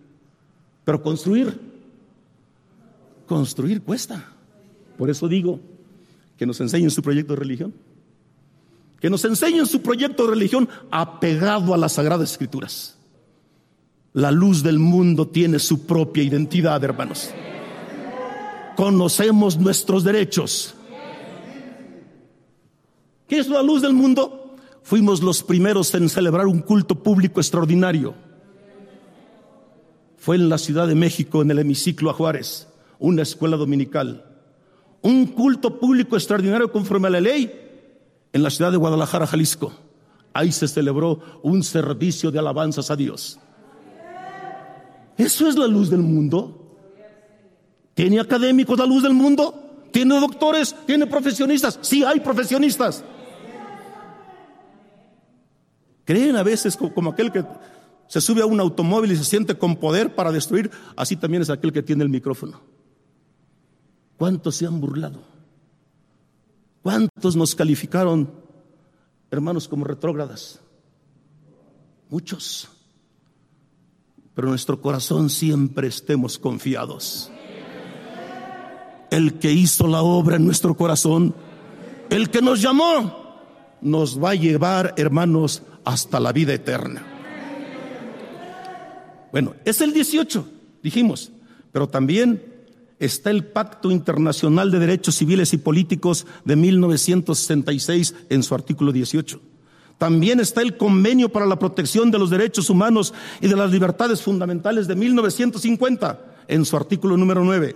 Pero 0.85 1.03
construir, 1.03 1.72
construir 3.35 3.83
cuesta. 3.83 4.33
Por 4.97 5.11
eso 5.11 5.29
digo 5.29 5.61
que 6.37 6.47
nos 6.47 6.61
enseñen 6.61 6.91
su 6.91 7.03
proyecto 7.03 7.35
de 7.35 7.41
religión. 7.41 7.75
Que 9.01 9.11
nos 9.11 9.25
enseñen 9.25 9.67
su 9.67 9.83
proyecto 9.83 10.25
de 10.25 10.31
religión 10.31 10.69
apegado 10.91 11.75
a 11.75 11.77
las 11.77 11.93
sagradas 11.93 12.31
escrituras. 12.31 12.97
La 14.13 14.31
luz 14.31 14.63
del 14.63 14.79
mundo 14.79 15.27
tiene 15.29 15.59
su 15.59 15.87
propia 15.87 16.23
identidad, 16.23 16.83
hermanos. 16.85 17.31
Conocemos 18.77 19.59
nuestros 19.59 20.05
derechos. 20.05 20.75
¿Qué 23.27 23.39
es 23.39 23.49
la 23.49 23.63
luz 23.63 23.83
del 23.83 23.95
mundo? 23.95 24.43
fuimos 24.83 25.23
los 25.23 25.43
primeros 25.43 25.95
en 25.95 26.09
celebrar 26.09 26.47
un 26.47 26.61
culto 26.61 27.03
público 27.03 27.41
extraordinario. 27.41 28.15
Fue 30.17 30.37
en 30.37 30.49
la 30.49 30.59
Ciudad 30.59 30.87
de 30.87 30.95
México, 30.95 31.43
en 31.43 31.51
el 31.51 31.59
hemiciclo 31.59 32.11
a 32.11 32.15
Juárez, 32.15 32.69
una 33.03 33.23
escuela 33.23 33.57
dominical. 33.57 34.25
Un 35.03 35.27
culto 35.27 35.79
público 35.79 36.17
extraordinario 36.17 36.71
conforme 36.71 37.09
a 37.09 37.11
la 37.11 37.21
ley 37.21 37.53
en 38.33 38.43
la 38.43 38.49
ciudad 38.49 38.71
de 38.71 38.79
Guadalajara, 38.79 39.27
Jalisco. 39.27 39.73
Ahí 40.33 40.53
se 40.53 40.69
celebró 40.69 41.21
un 41.43 41.63
servicio 41.65 42.31
de 42.31 42.39
alabanzas 42.39 42.91
a 42.91 42.97
Dios. 42.97 43.39
¿Eso 45.19 45.49
es 45.49 45.57
la 45.57 45.67
luz 45.67 45.91
del 45.91 46.01
mundo? 46.01 46.79
¿Tiene 47.95 48.21
académicos 48.21 48.79
la 48.79 48.87
luz 48.87 49.03
del 49.03 49.13
mundo? 49.13 49.89
¿Tiene 49.91 50.19
doctores? 50.19 50.75
¿Tiene 50.87 51.07
profesionistas? 51.07 51.79
Sí, 51.83 52.05
hay 52.05 52.21
profesionistas. 52.21 53.05
Creen 56.05 56.37
a 56.37 56.43
veces 56.45 56.77
como 56.77 57.11
aquel 57.11 57.33
que 57.33 57.45
se 58.07 58.21
sube 58.21 58.43
a 58.43 58.47
un 58.47 58.61
automóvil 58.61 59.11
y 59.11 59.17
se 59.17 59.25
siente 59.25 59.57
con 59.57 59.77
poder 59.77 60.15
para 60.15 60.31
destruir, 60.31 60.71
así 60.97 61.17
también 61.17 61.43
es 61.43 61.51
aquel 61.51 61.73
que 61.73 61.83
tiene 61.83 62.05
el 62.05 62.09
micrófono. 62.09 62.61
¿Cuántos 64.23 64.55
se 64.55 64.67
han 64.67 64.81
burlado? 64.81 65.21
¿Cuántos 66.81 67.35
nos 67.35 67.57
calificaron, 67.57 68.33
hermanos, 69.33 69.67
como 69.67 69.85
retrógradas? 69.85 70.61
Muchos. 72.09 72.69
Pero 74.33 74.47
nuestro 74.47 74.81
corazón 74.81 75.29
siempre 75.29 75.89
estemos 75.89 76.39
confiados. 76.39 77.33
El 79.11 79.41
que 79.41 79.51
hizo 79.51 79.89
la 79.89 80.03
obra 80.03 80.37
en 80.37 80.45
nuestro 80.45 80.77
corazón, 80.77 81.35
el 82.09 82.31
que 82.31 82.43
nos 82.43 82.63
llamó, 82.63 83.41
nos 83.81 84.23
va 84.23 84.31
a 84.31 84.35
llevar, 84.37 84.95
hermanos, 84.99 85.65
hasta 85.85 86.21
la 86.21 86.31
vida 86.31 86.55
eterna. 86.55 87.05
Bueno, 89.33 89.57
es 89.65 89.81
el 89.81 89.93
18, 89.93 90.49
dijimos, 90.81 91.33
pero 91.73 91.89
también 91.89 92.52
está 93.03 93.31
el 93.31 93.45
Pacto 93.45 93.91
Internacional 93.91 94.71
de 94.71 94.79
Derechos 94.79 95.17
Civiles 95.17 95.53
y 95.53 95.59
Políticos 95.59 96.25
de 96.45 96.55
1966 96.55 98.15
en 98.31 98.43
su 98.45 98.55
artículo 98.55 98.93
18. 98.93 99.41
También 99.99 100.39
está 100.39 100.63
el 100.63 100.77
Convenio 100.77 101.29
para 101.29 101.47
la 101.47 101.59
Protección 101.59 102.13
de 102.13 102.19
los 102.19 102.31
Derechos 102.31 102.71
Humanos 102.71 103.13
y 103.41 103.49
de 103.49 103.57
las 103.57 103.73
Libertades 103.73 104.23
Fundamentales 104.23 104.87
de 104.87 104.95
1950 104.95 106.21
en 106.47 106.65
su 106.65 106.77
artículo 106.77 107.17
número 107.17 107.45
9. 107.45 107.75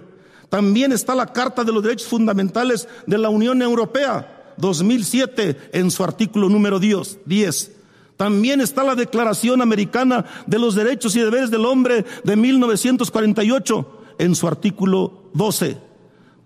También 0.48 0.92
está 0.92 1.14
la 1.14 1.26
Carta 1.26 1.64
de 1.64 1.72
los 1.72 1.82
Derechos 1.82 2.06
Fundamentales 2.06 2.88
de 3.06 3.18
la 3.18 3.28
Unión 3.28 3.60
Europea 3.62 4.54
2007 4.58 5.70
en 5.72 5.90
su 5.90 6.04
artículo 6.04 6.48
número 6.48 6.78
10. 6.78 7.72
También 8.16 8.60
está 8.60 8.84
la 8.84 8.94
Declaración 8.94 9.60
Americana 9.60 10.24
de 10.46 10.58
los 10.58 10.76
Derechos 10.76 11.16
y 11.16 11.20
Deberes 11.20 11.50
del 11.50 11.66
Hombre 11.66 12.04
de 12.22 12.36
1948 12.36 13.96
en 14.18 14.34
su 14.34 14.46
artículo 14.46 15.24
12. 15.34 15.78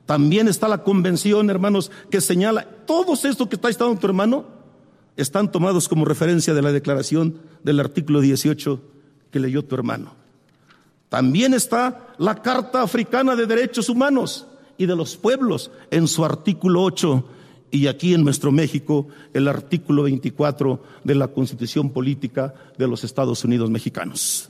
También 0.07 0.49
está 0.49 0.67
la 0.69 0.83
convención, 0.83 1.51
hermanos, 1.51 1.91
que 2.11 2.21
señala, 2.21 2.67
todos 2.87 3.25
estos 3.25 3.49
que 3.49 3.57
está 3.57 3.69
estando 3.69 3.97
tu 3.97 4.07
hermano, 4.07 4.45
están 5.17 5.53
tomados 5.53 5.89
como 5.89 6.05
referencia 6.05 6.55
de 6.55 6.63
la 6.63 6.73
declaración 6.73 7.39
del 7.63 7.81
artículo 7.81 8.21
18 8.21 8.81
que 9.31 9.41
leyó 9.41 9.65
tu 9.65 9.75
hermano. 9.75 10.15
También 11.09 11.55
está 11.55 12.09
la 12.19 12.41
Carta 12.43 12.83
Africana 12.83 13.37
de 13.37 13.47
Derechos 13.47 13.89
Humanos 13.89 14.47
y 14.79 14.87
de 14.87 14.97
los 14.97 15.17
Pueblos 15.17 15.71
en 15.91 16.09
su 16.09 16.25
artículo 16.25 16.83
8 16.83 17.25
y 17.71 17.87
aquí 17.87 18.15
en 18.15 18.25
nuestro 18.25 18.51
México 18.51 19.09
el 19.35 19.47
artículo 19.49 20.05
24 20.05 20.83
de 21.05 21.15
la 21.15 21.29
Constitución 21.29 21.91
Política 21.91 22.55
de 22.79 22.89
los 22.89 23.05
Estados 23.05 23.45
Unidos 23.45 23.71
Mexicanos. 23.71 24.49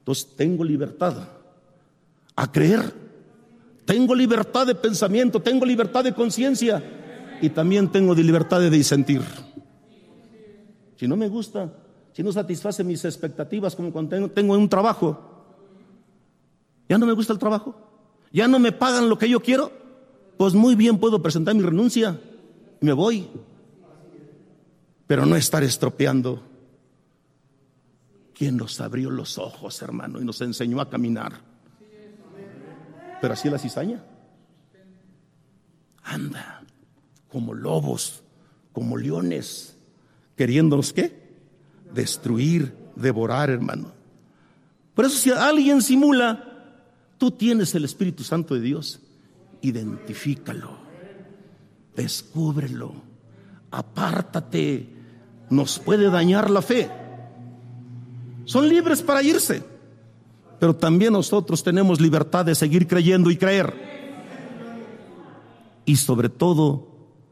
Entonces 0.00 0.28
tengo 0.36 0.64
libertad 0.64 1.28
a 2.42 2.50
creer, 2.50 2.92
tengo 3.84 4.16
libertad 4.16 4.66
de 4.66 4.74
pensamiento, 4.74 5.40
tengo 5.40 5.64
libertad 5.64 6.02
de 6.02 6.12
conciencia 6.12 6.82
y 7.40 7.50
también 7.50 7.92
tengo 7.92 8.16
libertad 8.16 8.58
de 8.58 8.68
disentir. 8.68 9.22
Si 10.96 11.06
no 11.06 11.16
me 11.16 11.28
gusta, 11.28 11.72
si 12.12 12.24
no 12.24 12.32
satisface 12.32 12.82
mis 12.82 13.04
expectativas 13.04 13.76
como 13.76 13.92
cuando 13.92 14.28
tengo, 14.28 14.54
un 14.54 14.68
trabajo, 14.68 15.20
ya 16.88 16.98
no 16.98 17.06
me 17.06 17.12
gusta 17.12 17.32
el 17.32 17.38
trabajo, 17.38 17.76
ya 18.32 18.48
no 18.48 18.58
me 18.58 18.72
pagan 18.72 19.08
lo 19.08 19.16
que 19.16 19.28
yo 19.28 19.38
quiero, 19.38 19.70
pues 20.36 20.52
muy 20.52 20.74
bien 20.74 20.98
puedo 20.98 21.22
presentar 21.22 21.54
mi 21.54 21.62
renuncia 21.62 22.20
y 22.80 22.84
me 22.84 22.92
voy. 22.92 23.28
Pero 25.06 25.26
no 25.26 25.36
estar 25.36 25.62
estropeando. 25.62 26.42
¿Quién 28.34 28.56
nos 28.56 28.80
abrió 28.80 29.10
los 29.10 29.38
ojos, 29.38 29.80
hermano, 29.80 30.20
y 30.20 30.24
nos 30.24 30.40
enseñó 30.40 30.80
a 30.80 30.90
caminar? 30.90 31.51
Pero 33.22 33.34
así 33.34 33.48
la 33.48 33.58
cizaña. 33.58 34.02
Anda, 36.02 36.64
como 37.28 37.54
lobos, 37.54 38.24
como 38.72 38.96
leones, 38.96 39.76
queriéndonos 40.36 40.92
qué? 40.92 41.22
Destruir, 41.94 42.74
devorar, 42.96 43.48
hermano. 43.48 43.92
Por 44.94 45.04
eso 45.04 45.16
si 45.16 45.30
alguien 45.30 45.82
simula, 45.82 46.74
tú 47.16 47.30
tienes 47.30 47.74
el 47.76 47.84
Espíritu 47.84 48.24
Santo 48.24 48.54
de 48.54 48.60
Dios 48.60 49.00
identifícalo. 49.60 50.76
Descúbrelo. 51.94 52.92
Apártate. 53.70 54.88
Nos 55.48 55.78
puede 55.78 56.10
dañar 56.10 56.50
la 56.50 56.60
fe. 56.60 56.90
Son 58.46 58.68
libres 58.68 59.00
para 59.00 59.22
irse. 59.22 59.62
Pero 60.62 60.76
también 60.76 61.12
nosotros 61.12 61.64
tenemos 61.64 62.00
libertad 62.00 62.44
de 62.44 62.54
seguir 62.54 62.86
creyendo 62.86 63.32
y 63.32 63.36
creer. 63.36 63.74
Y 65.84 65.96
sobre 65.96 66.28
todo, 66.28 66.86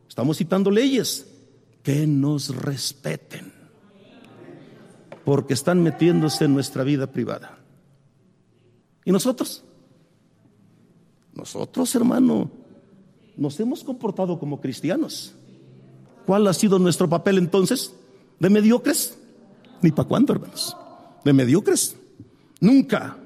estamos 0.09 0.37
citando 0.37 0.68
leyes 0.68 1.28
que 1.85 2.09
nos 2.09 2.49
respeten. 2.49 3.53
Porque 5.24 5.55
están 5.55 5.81
metiéndose 5.81 6.47
en 6.47 6.55
nuestra 6.55 6.83
vida 6.83 7.07
privada. 7.07 7.61
¿Y 9.05 9.12
nosotros? 9.12 9.62
Nosotros, 11.33 11.95
hermano, 11.95 12.51
nos 13.37 13.61
hemos 13.61 13.85
comportado 13.85 14.41
como 14.41 14.61
cristianos. 14.61 15.37
¿Cuál 16.26 16.49
ha 16.49 16.53
sido 16.53 16.81
nuestro 16.81 17.09
papel 17.09 17.39
entonces? 17.39 17.95
¿De 18.41 18.51
mediocres? 18.51 19.16
Ni 19.83 19.93
para 19.93 20.09
cuándo, 20.09 20.33
hermanos. 20.33 20.76
De 21.24 21.33
mediocres. 21.33 21.97
Nunca 22.61 23.19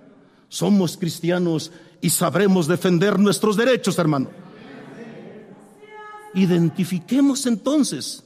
somos 0.55 0.97
cristianos 0.97 1.73
y 2.01 2.11
sabremos 2.11 2.69
defender 2.69 3.19
nuestros 3.19 3.57
derechos, 3.57 3.99
hermano. 3.99 4.31
Identifiquemos 6.33 7.47
entonces, 7.47 8.23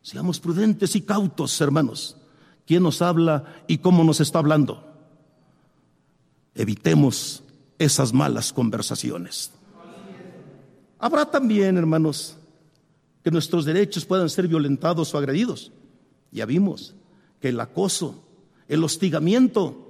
seamos 0.00 0.38
prudentes 0.38 0.94
y 0.94 1.00
cautos, 1.00 1.60
hermanos, 1.60 2.16
quién 2.68 2.84
nos 2.84 3.02
habla 3.02 3.62
y 3.66 3.78
cómo 3.78 4.04
nos 4.04 4.20
está 4.20 4.38
hablando. 4.38 4.94
Evitemos 6.54 7.42
esas 7.80 8.12
malas 8.12 8.52
conversaciones. 8.52 9.50
Habrá 11.00 11.28
también, 11.28 11.76
hermanos, 11.76 12.36
que 13.24 13.32
nuestros 13.32 13.64
derechos 13.64 14.04
puedan 14.04 14.30
ser 14.30 14.46
violentados 14.46 15.12
o 15.12 15.18
agredidos. 15.18 15.72
Ya 16.30 16.46
vimos 16.46 16.94
que 17.40 17.48
el 17.48 17.58
acoso, 17.58 18.22
el 18.68 18.84
hostigamiento, 18.84 19.89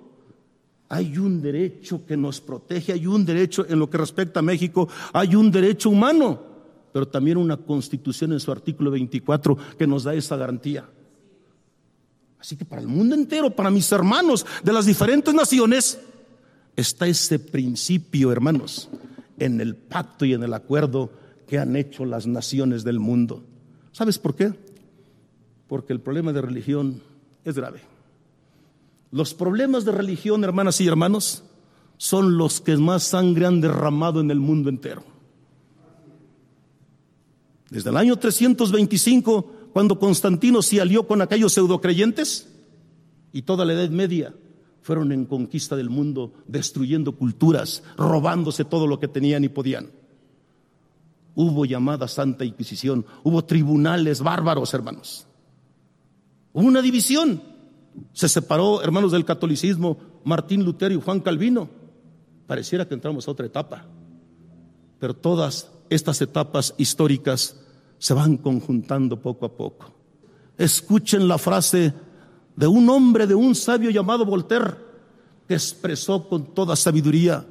hay 0.90 1.16
un 1.18 1.40
derecho 1.40 2.04
que 2.04 2.16
nos 2.16 2.40
protege, 2.40 2.92
hay 2.92 3.06
un 3.06 3.24
derecho 3.24 3.64
en 3.66 3.78
lo 3.78 3.88
que 3.88 3.96
respecta 3.96 4.40
a 4.40 4.42
México, 4.42 4.88
hay 5.12 5.36
un 5.36 5.48
derecho 5.50 5.88
humano, 5.88 6.42
pero 6.92 7.06
también 7.06 7.38
una 7.38 7.56
constitución 7.56 8.32
en 8.32 8.40
su 8.40 8.50
artículo 8.50 8.90
24 8.90 9.56
que 9.78 9.86
nos 9.86 10.02
da 10.02 10.14
esa 10.14 10.36
garantía. 10.36 10.88
Así 12.40 12.56
que 12.56 12.64
para 12.64 12.82
el 12.82 12.88
mundo 12.88 13.14
entero, 13.14 13.50
para 13.50 13.70
mis 13.70 13.90
hermanos 13.92 14.44
de 14.64 14.72
las 14.72 14.84
diferentes 14.84 15.32
naciones, 15.32 16.00
está 16.74 17.06
ese 17.06 17.38
principio, 17.38 18.32
hermanos, 18.32 18.88
en 19.38 19.60
el 19.60 19.76
pacto 19.76 20.24
y 20.24 20.34
en 20.34 20.42
el 20.42 20.52
acuerdo 20.52 21.12
que 21.46 21.60
han 21.60 21.76
hecho 21.76 22.04
las 22.04 22.26
naciones 22.26 22.82
del 22.82 22.98
mundo. 22.98 23.44
¿Sabes 23.92 24.18
por 24.18 24.34
qué? 24.34 24.52
Porque 25.68 25.92
el 25.92 26.00
problema 26.00 26.32
de 26.32 26.42
religión 26.42 27.00
es 27.44 27.54
grave. 27.54 27.89
Los 29.10 29.34
problemas 29.34 29.84
de 29.84 29.92
religión, 29.92 30.44
hermanas 30.44 30.80
y 30.80 30.86
hermanos, 30.86 31.42
son 31.96 32.38
los 32.38 32.60
que 32.60 32.76
más 32.76 33.02
sangre 33.02 33.46
han 33.46 33.60
derramado 33.60 34.20
en 34.20 34.30
el 34.30 34.40
mundo 34.40 34.68
entero. 34.68 35.02
Desde 37.68 37.90
el 37.90 37.96
año 37.96 38.16
325, 38.16 39.70
cuando 39.72 39.98
Constantino 39.98 40.62
se 40.62 40.80
alió 40.80 41.06
con 41.06 41.22
aquellos 41.22 41.52
pseudocreyentes, 41.52 42.48
y 43.32 43.42
toda 43.42 43.64
la 43.64 43.74
Edad 43.74 43.90
Media, 43.90 44.34
fueron 44.82 45.12
en 45.12 45.24
conquista 45.24 45.76
del 45.76 45.90
mundo, 45.90 46.32
destruyendo 46.46 47.16
culturas, 47.16 47.82
robándose 47.96 48.64
todo 48.64 48.86
lo 48.86 48.98
que 48.98 49.08
tenían 49.08 49.44
y 49.44 49.48
podían. 49.48 49.90
Hubo 51.34 51.64
llamada 51.64 52.08
Santa 52.08 52.44
Inquisición, 52.44 53.06
hubo 53.22 53.44
tribunales 53.44 54.20
bárbaros, 54.20 54.74
hermanos. 54.74 55.26
Hubo 56.52 56.66
una 56.66 56.82
división. 56.82 57.49
Se 58.12 58.28
separó, 58.28 58.82
hermanos 58.82 59.12
del 59.12 59.24
catolicismo, 59.24 59.98
Martín 60.24 60.64
Lutero 60.64 60.94
y 60.94 61.00
Juan 61.00 61.20
Calvino. 61.20 61.68
Pareciera 62.46 62.86
que 62.86 62.94
entramos 62.94 63.26
a 63.26 63.30
otra 63.30 63.46
etapa. 63.46 63.84
Pero 64.98 65.14
todas 65.14 65.70
estas 65.88 66.20
etapas 66.20 66.74
históricas 66.78 67.56
se 67.98 68.14
van 68.14 68.36
conjuntando 68.36 69.20
poco 69.20 69.46
a 69.46 69.56
poco. 69.56 69.92
Escuchen 70.56 71.28
la 71.28 71.38
frase 71.38 71.94
de 72.56 72.66
un 72.66 72.88
hombre, 72.90 73.26
de 73.26 73.34
un 73.34 73.54
sabio 73.54 73.90
llamado 73.90 74.24
Voltaire, 74.24 74.74
que 75.48 75.54
expresó 75.54 76.28
con 76.28 76.54
toda 76.54 76.76
sabiduría, 76.76 77.44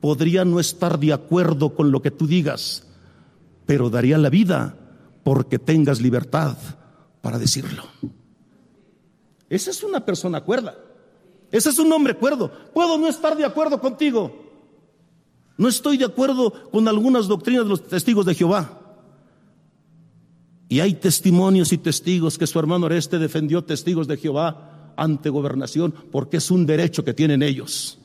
podría 0.00 0.44
no 0.44 0.60
estar 0.60 0.98
de 0.98 1.12
acuerdo 1.12 1.74
con 1.74 1.90
lo 1.90 2.02
que 2.02 2.10
tú 2.10 2.26
digas, 2.26 2.86
pero 3.64 3.90
daría 3.90 4.18
la 4.18 4.30
vida 4.30 4.76
porque 5.24 5.58
tengas 5.58 6.00
libertad 6.00 6.56
para 7.20 7.38
decirlo. 7.38 7.82
Esa 9.48 9.70
es 9.70 9.82
una 9.82 10.04
persona 10.04 10.40
cuerda. 10.40 10.76
Ese 11.50 11.70
es 11.70 11.78
un 11.78 11.92
hombre 11.92 12.14
cuerdo. 12.14 12.50
Puedo 12.74 12.98
no 12.98 13.06
estar 13.08 13.36
de 13.36 13.44
acuerdo 13.44 13.80
contigo. 13.80 14.44
No 15.56 15.68
estoy 15.68 15.96
de 15.96 16.04
acuerdo 16.04 16.52
con 16.70 16.86
algunas 16.88 17.28
doctrinas 17.28 17.64
de 17.64 17.70
los 17.70 17.86
testigos 17.86 18.26
de 18.26 18.34
Jehová. 18.34 18.80
Y 20.68 20.80
hay 20.80 20.94
testimonios 20.94 21.72
y 21.72 21.78
testigos 21.78 22.36
que 22.36 22.46
su 22.46 22.58
hermano 22.58 22.86
Oreste 22.86 23.18
defendió 23.18 23.62
testigos 23.62 24.08
de 24.08 24.16
Jehová 24.16 24.92
ante 24.96 25.30
gobernación 25.30 25.94
porque 26.10 26.38
es 26.38 26.50
un 26.50 26.66
derecho 26.66 27.04
que 27.04 27.14
tienen 27.14 27.42
ellos. 27.42 27.98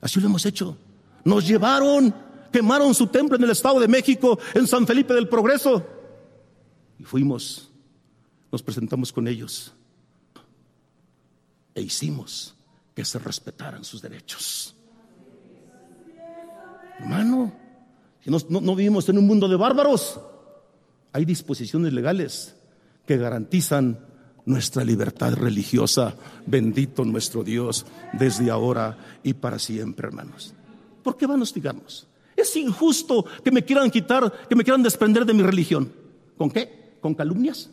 Así 0.00 0.20
lo 0.20 0.26
hemos 0.26 0.46
hecho. 0.46 0.76
Nos 1.24 1.46
llevaron, 1.46 2.14
quemaron 2.50 2.94
su 2.94 3.08
templo 3.08 3.36
en 3.36 3.44
el 3.44 3.50
Estado 3.50 3.78
de 3.78 3.88
México, 3.88 4.38
en 4.54 4.66
San 4.66 4.86
Felipe 4.86 5.12
del 5.12 5.28
Progreso. 5.28 5.84
Y 6.98 7.04
fuimos, 7.04 7.70
nos 8.50 8.62
presentamos 8.62 9.12
con 9.12 9.28
ellos 9.28 9.74
e 11.78 11.82
hicimos 11.82 12.54
que 12.94 13.04
se 13.04 13.18
respetaran 13.18 13.84
sus 13.84 14.02
derechos. 14.02 14.74
Hermano, 16.98 17.52
no, 18.26 18.60
no 18.60 18.74
vivimos 18.74 19.08
en 19.08 19.18
un 19.18 19.26
mundo 19.26 19.48
de 19.48 19.56
bárbaros 19.56 20.18
hay 21.12 21.24
disposiciones 21.24 21.92
legales 21.92 22.54
que 23.06 23.16
garantizan 23.16 23.98
nuestra 24.44 24.84
libertad 24.84 25.34
religiosa. 25.34 26.14
Bendito 26.46 27.04
nuestro 27.04 27.42
Dios 27.42 27.86
desde 28.12 28.50
ahora 28.50 29.18
y 29.22 29.34
para 29.34 29.58
siempre, 29.58 30.08
hermanos. 30.08 30.54
¿Por 31.02 31.16
qué 31.16 31.26
van 31.26 31.40
a 31.40 31.42
hostigarnos? 31.42 32.06
Es 32.36 32.54
injusto 32.56 33.24
que 33.42 33.50
me 33.50 33.64
quieran 33.64 33.90
quitar, 33.90 34.32
que 34.48 34.54
me 34.54 34.62
quieran 34.62 34.82
desprender 34.82 35.24
de 35.24 35.34
mi 35.34 35.42
religión. 35.42 35.92
¿Con 36.36 36.50
qué? 36.50 36.96
¿Con 37.00 37.14
calumnias? 37.14 37.70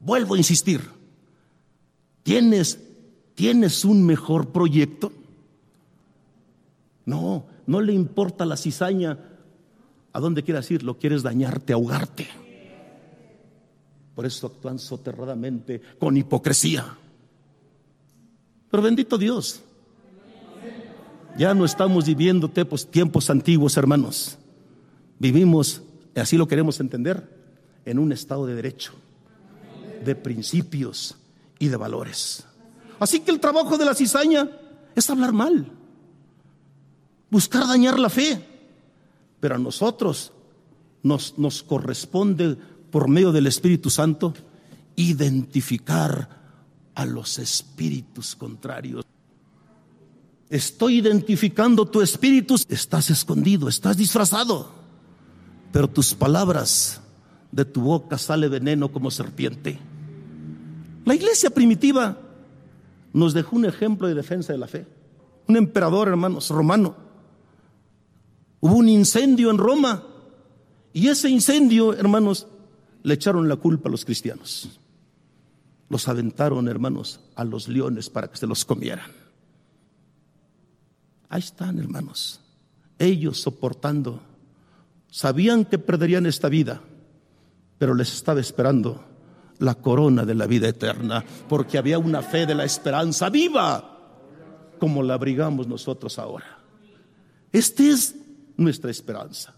Vuelvo 0.00 0.34
a 0.34 0.38
insistir. 0.38 0.82
¿Tienes, 2.22 2.78
¿tienes 3.40 3.86
un 3.86 4.04
mejor 4.04 4.50
proyecto? 4.50 5.10
No, 7.06 7.46
no 7.66 7.80
le 7.80 7.94
importa 7.94 8.44
la 8.44 8.58
cizaña. 8.58 9.18
¿A 10.12 10.20
dónde 10.20 10.42
quieras 10.42 10.70
ir? 10.70 10.82
Lo 10.82 10.98
quieres 10.98 11.22
dañarte, 11.22 11.72
ahogarte. 11.72 12.28
Por 14.14 14.26
eso 14.26 14.48
actúan 14.48 14.78
soterradamente 14.78 15.80
con 15.98 16.18
hipocresía. 16.18 16.98
Pero 18.70 18.82
bendito 18.82 19.16
Dios. 19.16 19.62
Ya 21.38 21.54
no 21.54 21.64
estamos 21.64 22.04
viviendo 22.04 22.50
tiempos 22.50 23.30
antiguos, 23.30 23.74
hermanos. 23.78 24.36
Vivimos, 25.18 25.80
así 26.14 26.36
lo 26.36 26.46
queremos 26.46 26.78
entender, 26.78 27.26
en 27.86 27.98
un 27.98 28.12
estado 28.12 28.44
de 28.44 28.54
derecho, 28.54 28.92
de 30.04 30.14
principios 30.14 31.16
y 31.58 31.68
de 31.68 31.76
valores. 31.76 32.44
Así 33.00 33.20
que 33.20 33.30
el 33.32 33.40
trabajo 33.40 33.78
de 33.78 33.86
la 33.86 33.94
cizaña 33.94 34.48
es 34.94 35.08
hablar 35.08 35.32
mal, 35.32 35.66
buscar 37.30 37.66
dañar 37.66 37.98
la 37.98 38.10
fe. 38.10 38.46
Pero 39.40 39.54
a 39.54 39.58
nosotros 39.58 40.32
nos, 41.02 41.62
corresponde 41.62 42.56
por 42.90 43.08
medio 43.08 43.32
del 43.32 43.46
Espíritu 43.46 43.88
Santo, 43.88 44.34
identificar 44.96 46.28
a 46.94 47.06
los 47.06 47.38
espíritus 47.38 48.36
contrarios. 48.36 49.06
Estoy 50.50 50.98
identificando 50.98 51.86
tu 51.86 52.02
espíritu, 52.02 52.56
estás 52.68 53.08
escondido, 53.08 53.68
estás 53.68 53.96
disfrazado, 53.96 54.72
pero 55.72 55.88
tus 55.88 56.12
palabras 56.12 57.00
de 57.50 57.64
tu 57.64 57.80
boca 57.80 58.18
sale 58.18 58.48
veneno 58.48 58.92
como 58.92 59.10
serpiente. 59.10 59.78
La 61.06 61.14
iglesia 61.14 61.48
primitiva 61.48 62.29
nos 63.12 63.34
dejó 63.34 63.56
un 63.56 63.64
ejemplo 63.64 64.08
de 64.08 64.14
defensa 64.14 64.52
de 64.52 64.58
la 64.58 64.68
fe. 64.68 64.86
Un 65.48 65.56
emperador, 65.56 66.08
hermanos, 66.08 66.50
romano. 66.50 66.94
Hubo 68.60 68.74
un 68.74 68.88
incendio 68.88 69.50
en 69.50 69.58
Roma 69.58 70.04
y 70.92 71.08
ese 71.08 71.28
incendio, 71.28 71.94
hermanos, 71.94 72.46
le 73.02 73.14
echaron 73.14 73.48
la 73.48 73.56
culpa 73.56 73.88
a 73.88 73.92
los 73.92 74.04
cristianos. 74.04 74.78
Los 75.88 76.08
aventaron, 76.08 76.68
hermanos, 76.68 77.20
a 77.34 77.44
los 77.44 77.68
leones 77.68 78.10
para 78.10 78.28
que 78.28 78.36
se 78.36 78.46
los 78.46 78.64
comieran. 78.64 79.10
Ahí 81.28 81.40
están, 81.40 81.78
hermanos, 81.78 82.40
ellos 82.98 83.40
soportando 83.40 84.20
sabían 85.10 85.64
que 85.64 85.78
perderían 85.78 86.26
esta 86.26 86.48
vida, 86.48 86.80
pero 87.78 87.94
les 87.94 88.12
estaba 88.12 88.40
esperando 88.40 89.04
la 89.60 89.76
corona 89.76 90.24
de 90.24 90.34
la 90.34 90.46
vida 90.46 90.68
eterna, 90.68 91.24
porque 91.48 91.78
había 91.78 91.98
una 91.98 92.22
fe 92.22 92.46
de 92.46 92.54
la 92.54 92.64
esperanza 92.64 93.30
viva, 93.30 93.98
como 94.78 95.02
la 95.02 95.14
abrigamos 95.14 95.68
nosotros 95.68 96.18
ahora. 96.18 96.58
Esta 97.52 97.82
es 97.82 98.16
nuestra 98.56 98.90
esperanza. 98.90 99.54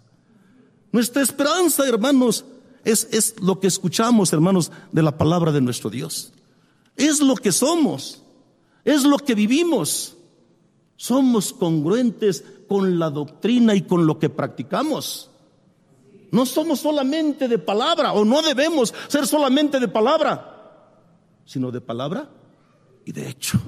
Nuestra 0.90 1.22
esperanza, 1.22 1.88
hermanos, 1.88 2.44
es, 2.84 3.08
es 3.12 3.40
lo 3.40 3.60
que 3.60 3.68
escuchamos, 3.68 4.32
hermanos, 4.32 4.70
de 4.90 5.02
la 5.02 5.16
palabra 5.16 5.52
de 5.52 5.60
nuestro 5.60 5.88
Dios. 5.88 6.32
Es 6.96 7.20
lo 7.20 7.36
que 7.36 7.52
somos, 7.52 8.22
es 8.84 9.04
lo 9.04 9.18
que 9.18 9.34
vivimos. 9.34 10.16
Somos 10.96 11.52
congruentes 11.52 12.44
con 12.68 12.98
la 12.98 13.10
doctrina 13.10 13.74
y 13.74 13.82
con 13.82 14.06
lo 14.06 14.18
que 14.18 14.30
practicamos. 14.30 15.31
No 16.32 16.46
somos 16.46 16.80
solamente 16.80 17.46
de 17.46 17.58
palabra, 17.58 18.14
o 18.14 18.24
no 18.24 18.40
debemos 18.40 18.92
ser 19.06 19.26
solamente 19.26 19.78
de 19.78 19.86
palabra, 19.86 20.88
sino 21.44 21.70
de 21.70 21.82
palabra 21.82 22.26
y 23.04 23.12
de 23.12 23.28
hecho. 23.28 23.60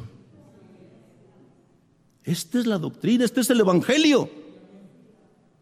Esta 2.25 2.59
es 2.59 2.67
la 2.67 2.79
doctrina, 2.79 3.27
este 3.27 3.43
es 3.43 3.51
el 3.51 3.61
Evangelio. 3.61 4.31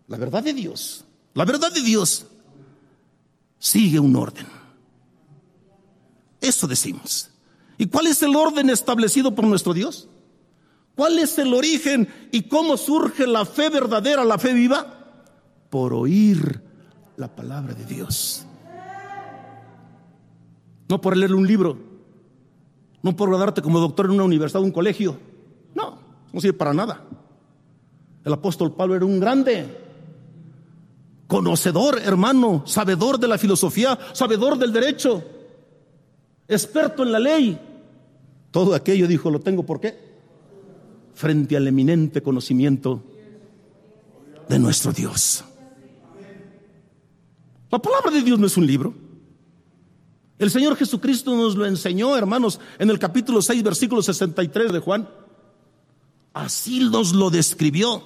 La 0.07 0.17
verdad 0.17 0.45
de 0.45 0.53
Dios, 0.53 1.05
la 1.35 1.45
verdad 1.45 1.73
de 1.73 1.83
Dios 1.83 2.25
sigue 3.59 3.99
un 3.99 4.15
orden. 4.15 4.47
Eso 6.41 6.69
decimos. 6.69 7.31
¿Y 7.79 7.87
cuál 7.87 8.07
es 8.07 8.23
el 8.23 8.37
orden 8.37 8.71
establecido 8.71 9.35
por 9.35 9.45
nuestro 9.45 9.75
Dios? 9.75 10.09
¿Cuál 10.95 11.19
es 11.19 11.37
el 11.39 11.53
origen 11.53 12.07
y 12.31 12.43
cómo 12.43 12.77
surge 12.77 13.27
la 13.27 13.45
fe 13.45 13.71
verdadera, 13.71 14.25
la 14.25 14.39
fe 14.39 14.53
viva? 14.53 15.25
Por 15.69 15.95
oír 15.95 16.72
la 17.23 17.29
palabra 17.29 17.73
de 17.73 17.85
Dios. 17.85 18.45
No 20.89 21.01
por 21.01 21.17
leer 21.17 21.33
un 21.33 21.47
libro, 21.47 21.79
no 23.01 23.15
por 23.15 23.29
graduarte 23.29 23.63
como 23.63 23.79
doctor 23.79 24.07
en 24.07 24.13
una 24.13 24.25
universidad 24.25 24.61
o 24.61 24.65
un 24.65 24.73
colegio. 24.73 25.17
No, 25.73 26.01
no 26.33 26.41
sirve 26.41 26.59
para 26.59 26.75
nada. 26.75 27.05
El 28.25 28.33
apóstol 28.33 28.75
Pablo 28.75 28.97
era 28.97 29.05
un 29.05 29.21
grande, 29.21 29.69
conocedor, 31.29 32.01
hermano, 32.01 32.65
sabedor 32.67 33.21
de 33.21 33.29
la 33.29 33.39
filosofía, 33.39 33.97
sabedor 34.13 34.59
del 34.59 34.73
derecho, 34.73 35.23
experto 36.49 37.05
en 37.05 37.13
la 37.13 37.21
ley. 37.21 37.57
Todo 38.51 38.75
aquello 38.75 39.07
dijo, 39.07 39.31
lo 39.31 39.39
tengo 39.39 39.63
por 39.63 39.81
qué? 39.81 39.97
Frente 41.15 41.57
al 41.57 41.69
eminente 41.69 42.21
conocimiento 42.21 43.01
de 44.49 44.59
nuestro 44.59 44.93
Dios. 44.93 45.45
La 47.73 47.79
palabra 47.79 48.11
de 48.11 48.21
Dios 48.21 48.39
no 48.39 48.47
es 48.47 48.57
un 48.59 48.67
libro. 48.67 48.95
El 50.39 50.51
Señor 50.51 50.77
Jesucristo 50.77 51.35
nos 51.35 51.57
lo 51.57 51.65
enseñó, 51.65 52.15
hermanos, 52.15 52.61
en 52.79 52.91
el 52.91 52.99
capítulo 52.99 53.41
6, 53.41 53.63
versículo 53.63 54.03
63 54.03 54.73
de 54.73 54.79
Juan. 54.79 55.09
Así 56.35 56.81
nos 56.81 57.15
lo 57.15 57.31
describió. 57.31 58.03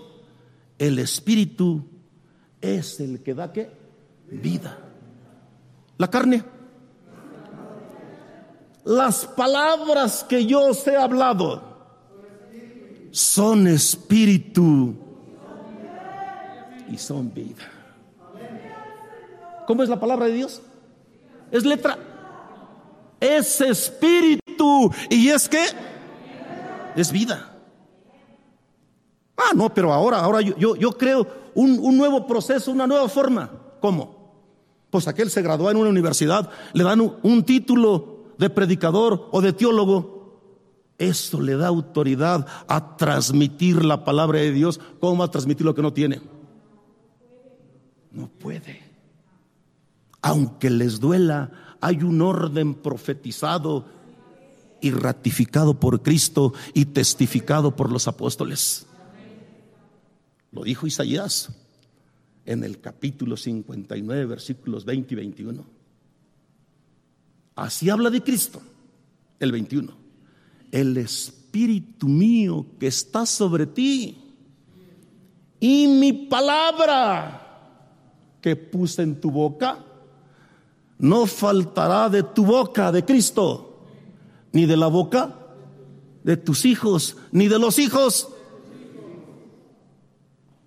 El 0.78 1.00
Espíritu 1.00 1.84
es 2.60 3.00
el 3.00 3.24
que 3.24 3.34
da 3.34 3.52
qué? 3.52 3.72
Vida. 4.30 4.78
La 5.98 6.08
carne. 6.08 6.44
Las 8.84 9.26
palabras 9.26 10.22
que 10.28 10.46
yo 10.46 10.60
os 10.60 10.86
he 10.86 10.96
hablado 10.96 11.60
son 13.10 13.66
espíritu 13.66 14.94
y 16.88 16.96
son 16.98 17.34
vida. 17.34 17.75
¿Cómo 19.66 19.82
es 19.82 19.88
la 19.88 19.98
palabra 19.98 20.26
de 20.26 20.32
Dios? 20.32 20.62
Es 21.50 21.64
letra. 21.64 21.98
Es 23.20 23.60
espíritu. 23.60 24.90
¿Y 25.10 25.28
es 25.28 25.48
que 25.48 25.64
Es 26.94 27.12
vida. 27.12 27.52
Ah, 29.36 29.52
no, 29.54 29.72
pero 29.72 29.92
ahora, 29.92 30.20
ahora 30.20 30.40
yo, 30.40 30.76
yo, 30.76 30.92
creo 30.92 31.26
un, 31.54 31.78
un, 31.78 31.98
nuevo 31.98 32.26
proceso, 32.26 32.72
una 32.72 32.86
nueva 32.86 33.06
forma. 33.08 33.50
¿Cómo? 33.80 34.32
Pues 34.88 35.06
aquel 35.08 35.30
se 35.30 35.42
graduó 35.42 35.70
en 35.70 35.76
una 35.76 35.90
universidad, 35.90 36.48
le 36.72 36.84
dan 36.84 37.02
un, 37.02 37.16
un 37.22 37.44
título 37.44 38.32
de 38.38 38.48
predicador 38.48 39.28
o 39.30 39.42
de 39.42 39.52
teólogo. 39.52 40.16
Esto 40.96 41.42
le 41.42 41.54
da 41.56 41.66
autoridad 41.66 42.46
a 42.66 42.96
transmitir 42.96 43.84
la 43.84 44.04
palabra 44.04 44.38
de 44.38 44.52
Dios. 44.52 44.80
¿Cómo 45.00 45.18
va 45.18 45.26
a 45.26 45.30
transmitir 45.30 45.66
lo 45.66 45.74
que 45.74 45.82
no 45.82 45.92
tiene? 45.92 46.22
No 48.10 48.28
puede 48.28 48.85
aunque 50.26 50.70
les 50.70 50.98
duela, 50.98 51.52
hay 51.80 52.02
un 52.02 52.20
orden 52.20 52.74
profetizado 52.74 53.86
y 54.80 54.90
ratificado 54.90 55.78
por 55.78 56.02
Cristo 56.02 56.52
y 56.74 56.86
testificado 56.86 57.76
por 57.76 57.92
los 57.92 58.08
apóstoles. 58.08 58.86
Lo 60.50 60.64
dijo 60.64 60.88
Isaías 60.88 61.50
en 62.44 62.64
el 62.64 62.80
capítulo 62.80 63.36
59, 63.36 64.26
versículos 64.26 64.84
20 64.84 65.14
y 65.14 65.16
21. 65.16 65.64
Así 67.54 67.88
habla 67.88 68.10
de 68.10 68.20
Cristo, 68.20 68.60
el 69.38 69.52
21. 69.52 69.92
El 70.72 70.96
Espíritu 70.96 72.08
mío 72.08 72.66
que 72.80 72.88
está 72.88 73.26
sobre 73.26 73.64
ti 73.64 74.18
y 75.60 75.86
mi 75.86 76.12
palabra 76.12 77.42
que 78.40 78.56
puse 78.56 79.02
en 79.02 79.20
tu 79.20 79.30
boca 79.30 79.84
no 80.98 81.26
faltará 81.26 82.08
de 82.08 82.22
tu 82.22 82.44
boca, 82.44 82.90
de 82.92 83.04
Cristo, 83.04 83.82
ni 84.52 84.66
de 84.66 84.76
la 84.76 84.86
boca 84.86 85.34
de 86.24 86.36
tus 86.36 86.64
hijos, 86.64 87.16
ni 87.30 87.48
de 87.48 87.58
los 87.58 87.78
hijos. 87.78 88.28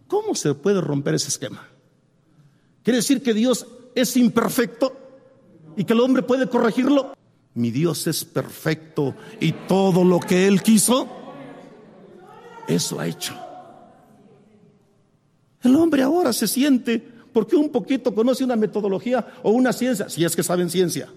¿Cómo 0.07 0.35
se 0.35 0.53
puede 0.53 0.81
romper 0.81 1.15
ese 1.15 1.27
esquema? 1.27 1.67
¿Quiere 2.83 2.97
decir 2.97 3.21
que 3.21 3.33
Dios 3.33 3.67
es 3.93 4.15
imperfecto 4.17 4.95
y 5.75 5.83
que 5.83 5.93
el 5.93 5.99
hombre 5.99 6.23
puede 6.23 6.47
corregirlo? 6.47 7.13
Mi 7.55 7.71
Dios 7.71 8.07
es 8.07 8.23
perfecto 8.23 9.15
y 9.39 9.51
todo 9.51 10.03
lo 10.03 10.19
que 10.19 10.47
Él 10.47 10.61
quiso, 10.61 11.07
eso 12.67 12.99
ha 12.99 13.07
hecho. 13.07 13.35
El 15.61 15.75
hombre 15.75 16.03
ahora 16.03 16.31
se 16.31 16.47
siente 16.47 17.18
porque 17.39 17.55
un 17.55 17.69
poquito 17.69 18.13
conoce 18.13 18.43
una 18.43 18.57
metodología 18.57 19.25
o 19.43 19.51
una 19.51 19.71
ciencia, 19.71 20.09
si 20.09 20.25
es 20.25 20.35
que 20.35 20.43
saben 20.43 20.69
ciencia. 20.69 21.07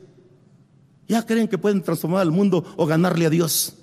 Ya 1.08 1.26
creen 1.26 1.48
que 1.48 1.58
pueden 1.58 1.82
transformar 1.82 2.20
al 2.20 2.30
mundo 2.30 2.64
o 2.76 2.86
ganarle 2.86 3.26
a 3.26 3.30
Dios. 3.30 3.74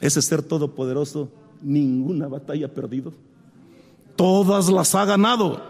Ese 0.00 0.20
ser 0.20 0.42
todopoderoso, 0.42 1.30
ninguna 1.62 2.26
batalla 2.26 2.66
ha 2.66 2.70
perdido. 2.70 3.14
Todas 4.16 4.68
las 4.68 4.92
ha 4.96 5.04
ganado. 5.04 5.62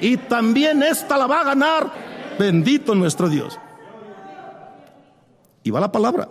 Y 0.00 0.16
también 0.16 0.82
esta 0.82 1.18
la 1.18 1.26
va 1.26 1.42
a 1.42 1.44
ganar. 1.44 1.92
Bendito 2.38 2.94
nuestro 2.94 3.28
Dios. 3.28 3.58
Y 5.64 5.70
va 5.70 5.80
la 5.80 5.92
palabra. 5.92 6.30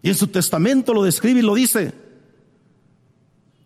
Y 0.00 0.08
en 0.08 0.14
su 0.14 0.28
testamento 0.28 0.94
lo 0.94 1.02
describe 1.02 1.40
y 1.40 1.42
lo 1.42 1.54
dice. 1.54 1.92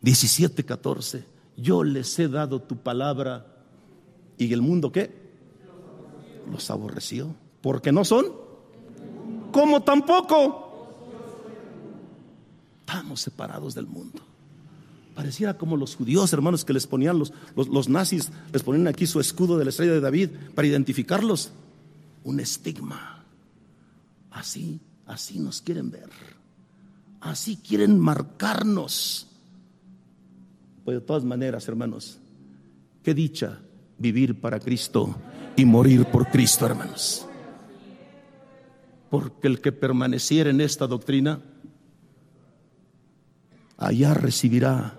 17, 0.02 0.64
14 0.64 1.37
yo 1.58 1.82
les 1.82 2.16
he 2.18 2.28
dado 2.28 2.62
tu 2.62 2.76
palabra 2.76 3.46
y 4.38 4.52
el 4.52 4.62
mundo 4.62 4.92
qué? 4.92 5.10
Los 6.50 6.70
aborreció, 6.70 7.34
porque 7.60 7.90
no 7.90 8.04
son 8.04 8.26
como 9.50 9.82
tampoco. 9.82 10.66
Estamos 12.80 13.20
separados 13.20 13.74
del 13.74 13.86
mundo. 13.86 14.22
Pareciera 15.14 15.58
como 15.58 15.76
los 15.76 15.96
judíos, 15.96 16.32
hermanos, 16.32 16.64
que 16.64 16.72
les 16.72 16.86
ponían 16.86 17.18
los, 17.18 17.32
los, 17.56 17.88
nazis, 17.88 18.30
les 18.52 18.62
ponían 18.62 18.86
aquí 18.86 19.04
su 19.04 19.18
escudo 19.18 19.58
de 19.58 19.64
la 19.64 19.70
estrella 19.70 19.92
de 19.92 20.00
David 20.00 20.30
para 20.54 20.68
identificarlos. 20.68 21.50
Un 22.22 22.38
estigma. 22.38 23.24
Así, 24.30 24.80
así 25.06 25.40
nos 25.40 25.60
quieren 25.60 25.90
ver. 25.90 26.08
Así 27.20 27.56
quieren 27.56 27.98
marcarnos 27.98 29.26
pues 30.88 31.00
de 31.00 31.06
todas 31.06 31.22
maneras, 31.22 31.68
hermanos, 31.68 32.18
qué 33.02 33.12
dicha 33.12 33.58
vivir 33.98 34.40
para 34.40 34.58
Cristo 34.58 35.14
y 35.54 35.66
morir 35.66 36.06
por 36.06 36.30
Cristo, 36.30 36.64
hermanos. 36.64 37.26
Porque 39.10 39.48
el 39.48 39.60
que 39.60 39.70
permaneciera 39.70 40.48
en 40.48 40.62
esta 40.62 40.86
doctrina, 40.86 41.42
allá 43.76 44.14
recibirá 44.14 44.98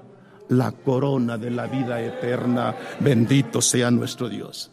la 0.49 0.73
corona 0.73 1.39
de 1.39 1.49
la 1.49 1.65
vida 1.65 1.99
eterna. 1.99 2.75
Bendito 2.99 3.59
sea 3.59 3.89
nuestro 3.89 4.29
Dios. 4.29 4.69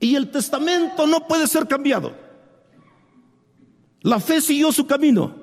Y 0.00 0.16
el 0.16 0.30
testamento 0.30 1.06
no 1.06 1.26
puede 1.26 1.46
ser 1.46 1.66
cambiado. 1.66 2.12
La 4.02 4.20
fe 4.20 4.42
siguió 4.42 4.70
su 4.70 4.86
camino. 4.86 5.34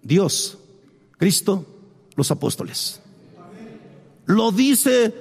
Dios, 0.00 0.58
Cristo, 1.18 1.66
los 2.14 2.30
apóstoles. 2.30 3.02
Lo 4.26 4.50
dice 4.50 5.14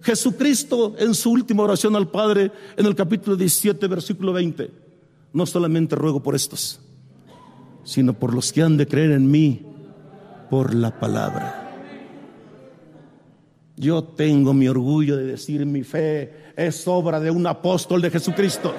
Jesucristo 0.00 0.94
en 0.98 1.14
su 1.14 1.30
última 1.32 1.64
oración 1.64 1.96
al 1.96 2.08
Padre 2.08 2.52
en 2.76 2.86
el 2.86 2.94
capítulo 2.94 3.36
17, 3.36 3.86
versículo 3.88 4.32
20, 4.32 4.70
no 5.32 5.46
solamente 5.46 5.96
ruego 5.96 6.22
por 6.22 6.34
estos, 6.34 6.80
sino 7.84 8.12
por 8.12 8.32
los 8.32 8.52
que 8.52 8.62
han 8.62 8.76
de 8.76 8.86
creer 8.86 9.10
en 9.10 9.30
mí 9.30 9.62
por 10.50 10.74
la 10.74 10.98
palabra. 10.98 11.60
Yo 13.76 14.04
tengo 14.04 14.54
mi 14.54 14.68
orgullo 14.68 15.16
de 15.16 15.24
decir 15.24 15.66
mi 15.66 15.82
fe 15.82 16.52
es 16.56 16.86
obra 16.86 17.18
de 17.18 17.30
un 17.30 17.44
apóstol 17.46 18.00
de 18.00 18.10
Jesucristo. 18.10 18.72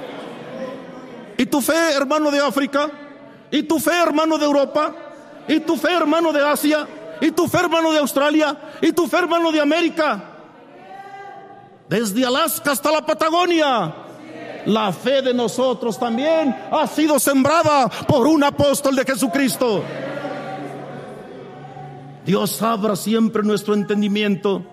¿Y 1.37 1.45
tu 1.47 1.59
fe, 1.59 1.93
hermano 1.93 2.31
de 2.31 2.39
África? 2.39 2.89
¿Y 3.51 3.63
tu 3.63 3.77
fe, 3.77 3.91
hermano 4.01 4.37
de 4.37 4.45
Europa? 4.45 4.95
¿Y 5.49 5.59
tu 5.59 5.75
fe, 5.75 5.93
hermano 5.93 6.31
de 6.31 6.41
Asia? 6.41 6.87
¿Y 7.21 7.31
tu 7.31 7.47
fe, 7.47 7.59
hermano 7.59 7.91
de 7.91 7.99
Australia? 7.99 8.57
¿Y 8.81 8.91
tu 8.91 9.07
fe, 9.07 9.17
hermano 9.17 9.51
de 9.51 9.61
América? 9.61 10.23
Desde 11.87 12.25
Alaska 12.25 12.71
hasta 12.71 12.91
la 12.91 13.05
Patagonia. 13.05 13.93
La 14.65 14.91
fe 14.91 15.21
de 15.21 15.33
nosotros 15.33 15.99
también 15.99 16.55
ha 16.71 16.87
sido 16.87 17.19
sembrada 17.19 17.87
por 18.07 18.25
un 18.25 18.43
apóstol 18.43 18.95
de 18.95 19.05
Jesucristo. 19.05 19.83
Dios 22.25 22.61
abra 22.63 22.95
siempre 22.95 23.43
nuestro 23.43 23.75
entendimiento 23.75 24.63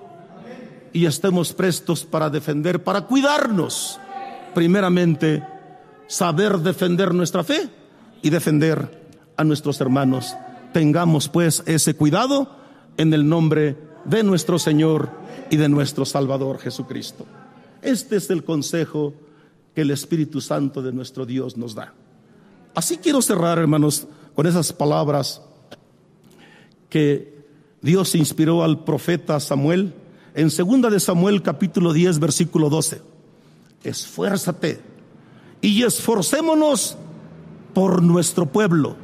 y 0.95 1.05
estemos 1.05 1.53
prestos 1.53 2.05
para 2.05 2.31
defender, 2.31 2.83
para 2.83 3.03
cuidarnos. 3.03 4.01
Primeramente, 4.55 5.43
saber 6.07 6.59
defender 6.59 7.13
nuestra 7.13 7.45
fe 7.45 7.69
y 8.23 8.31
defender 8.31 9.03
a 9.37 9.45
nuestros 9.45 9.81
hermanos. 9.83 10.35
Tengamos 10.73 11.29
pues 11.29 11.63
ese 11.67 11.95
cuidado 11.95 12.49
en 12.97 13.13
el 13.13 13.29
nombre 13.29 13.77
de 14.05 14.23
nuestro 14.23 14.59
Señor 14.59 15.11
y 15.51 15.57
de 15.57 15.69
nuestro 15.69 16.05
Salvador 16.05 16.59
Jesucristo. 16.59 17.27
Este 17.83 18.17
es 18.17 18.31
el 18.31 18.45
consejo 18.45 19.13
que 19.75 19.83
el 19.83 19.91
Espíritu 19.91 20.41
Santo 20.41 20.83
de 20.83 20.93
nuestro 20.93 21.27
Dios 21.27 21.57
nos 21.57 21.75
da. 21.75 21.95
Así 22.75 22.97
quiero 22.97 23.21
cerrar, 23.21 23.59
hermanos, 23.59 24.07
con 24.35 24.47
esas 24.47 24.73
palabras 24.73 25.43
que 26.89 27.45
Dios 27.83 28.15
inspiró 28.15 28.63
al 28.63 28.85
profeta 28.85 29.41
Samuel 29.41 29.95
en 30.35 30.51
segunda 30.51 30.89
de 30.89 31.01
Samuel 31.01 31.43
capítulo 31.43 31.93
10 31.93 32.19
versículo 32.19 32.71
12. 32.71 33.03
Esfuérzate 33.85 34.81
y 35.61 35.83
esforcémonos 35.83 36.97
por 37.75 38.03
nuestro 38.03 38.47
pueblo 38.47 38.97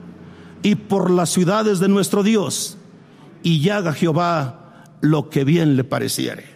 y 0.62 0.74
por 0.74 1.10
las 1.10 1.30
ciudades 1.30 1.78
de 1.78 1.88
nuestro 1.88 2.22
Dios 2.22 2.76
y 3.42 3.68
haga 3.68 3.92
Jehová 3.92 4.84
lo 5.00 5.30
que 5.30 5.44
bien 5.44 5.76
le 5.76 5.84
pareciere. 5.84 6.46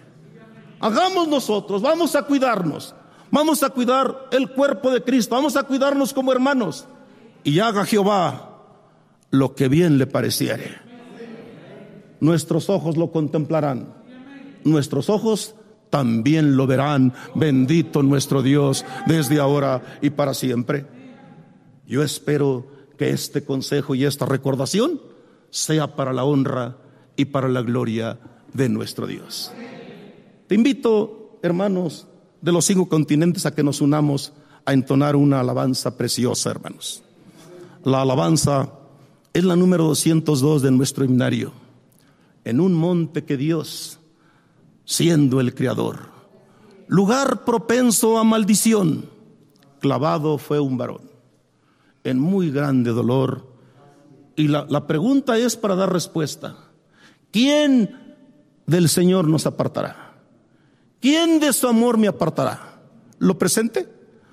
Hagamos 0.81 1.29
nosotros, 1.29 1.81
vamos 1.83 2.17
a 2.17 2.23
cuidarnos, 2.23 2.95
vamos 3.31 3.63
a 3.63 3.71
cuidar 3.71 4.29
el 4.33 4.51
cuerpo 4.51 4.91
de 4.91 5.03
Cristo, 5.03 5.35
vamos 5.35 5.57
a 5.57 5.63
cuidarnos 5.63 6.13
como 6.13 6.33
hermanos 6.33 6.87
y 7.45 7.61
haga 7.61 7.85
Jehová 7.85 8.59
lo 9.31 9.55
que 9.55 9.69
bien 9.69 9.99
le 9.99 10.07
pareciere. 10.07 10.81
Nuestros 12.21 12.69
ojos 12.69 12.97
lo 12.97 13.11
contemplarán 13.11 14.03
nuestros 14.65 15.11
ojos 15.11 15.55
también 15.91 16.57
lo 16.57 16.67
verán. 16.67 17.13
Bendito 17.35 18.03
nuestro 18.03 18.43
Dios 18.43 18.85
desde 19.07 19.41
ahora 19.41 19.99
y 20.01 20.11
para 20.11 20.35
siempre. 20.35 20.87
Yo 21.87 22.03
espero 22.03 22.67
que 23.03 23.11
este 23.11 23.43
consejo 23.43 23.97
y 23.97 24.05
esta 24.05 24.27
recordación 24.27 25.01
sea 25.51 25.97
para 25.97 26.13
la 26.13 26.23
honra 26.23 26.77
y 27.17 27.25
para 27.25 27.49
la 27.49 27.61
gloria 27.61 28.21
de 28.53 28.69
nuestro 28.69 29.09
Dios. 29.09 29.51
Te 30.47 30.55
invito, 30.55 31.41
hermanos 31.43 32.07
de 32.41 32.53
los 32.53 32.65
cinco 32.65 32.89
continentes, 32.89 33.45
a 33.45 33.57
que 33.57 33.65
nos 33.65 33.81
unamos 33.81 34.33
a 34.65 34.73
entonar 34.73 35.17
una 35.17 35.41
alabanza 35.41 35.97
preciosa, 35.97 36.51
hermanos. 36.51 37.03
La 37.83 38.03
alabanza 38.03 38.73
es 39.33 39.43
la 39.43 39.57
número 39.57 39.83
202 39.83 40.63
de 40.63 40.71
nuestro 40.71 41.05
himnario. 41.05 41.53
En 42.45 42.61
un 42.61 42.73
monte 42.73 43.25
que 43.25 43.37
Dios 43.37 43.99
siendo 44.85 45.41
el 45.41 45.57
Creador. 45.57 46.11
Lugar 46.87 47.45
propenso 47.45 48.17
a 48.19 48.23
maldición, 48.23 49.11
clavado 49.81 50.39
fue 50.39 50.61
un 50.61 50.77
varón, 50.77 51.12
en 52.05 52.19
muy 52.19 52.51
grande 52.51 52.91
dolor. 52.91 53.47
Y 54.37 54.49
la, 54.49 54.67
la 54.69 54.87
pregunta 54.87 55.37
es 55.37 55.57
para 55.57 55.75
dar 55.75 55.93
respuesta. 55.93 56.57
¿Quién 57.31 58.17
del 58.67 58.89
Señor 58.89 59.29
nos 59.29 59.47
apartará? 59.47 60.15
¿Quién 61.01 61.41
de 61.41 61.53
su 61.53 61.67
amor 61.69 61.99
me 61.99 62.09
apartará? 62.09 62.81
¿Lo 63.19 63.39
presente? 63.39 63.89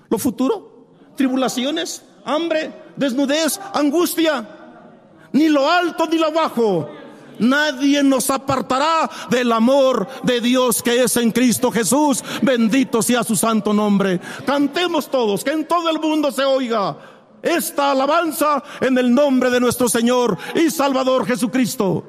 ¿Lo 0.10 0.18
futuro? 0.18 0.88
¿Tribulaciones? 1.16 2.04
¿Hambre? 2.26 2.72
¿Desnudez? 2.96 3.60
¿Angustia? 3.74 4.48
Ni 5.32 5.50
lo 5.50 5.70
alto 5.70 6.08
ni 6.08 6.18
lo 6.18 6.32
bajo 6.32 6.90
Nadie 7.40 8.04
nos 8.04 8.30
apartará 8.30 9.10
del 9.30 9.52
amor 9.52 10.08
de 10.24 10.42
Dios 10.42 10.84
que 10.84 11.04
es 11.04 11.16
en 11.18 11.32
Cristo 11.32 11.72
Jesús. 11.72 12.24
Bendito 12.42 13.02
sea 13.02 13.24
su 13.24 13.36
santo 13.36 13.74
nombre. 13.74 14.20
Cantemos 14.46 15.10
todos, 15.10 15.44
que 15.44 15.52
en 15.52 15.66
todo 15.66 15.90
el 15.90 16.00
mundo 16.00 16.32
se 16.32 16.44
oiga 16.44 16.98
esta 17.42 17.92
alabanza 17.92 18.64
en 18.82 18.98
el 18.98 19.14
nombre 19.14 19.50
de 19.50 19.60
nuestro 19.60 19.90
Señor 19.90 20.38
y 20.56 20.70
Salvador 20.70 21.26
Jesucristo. 21.26 22.04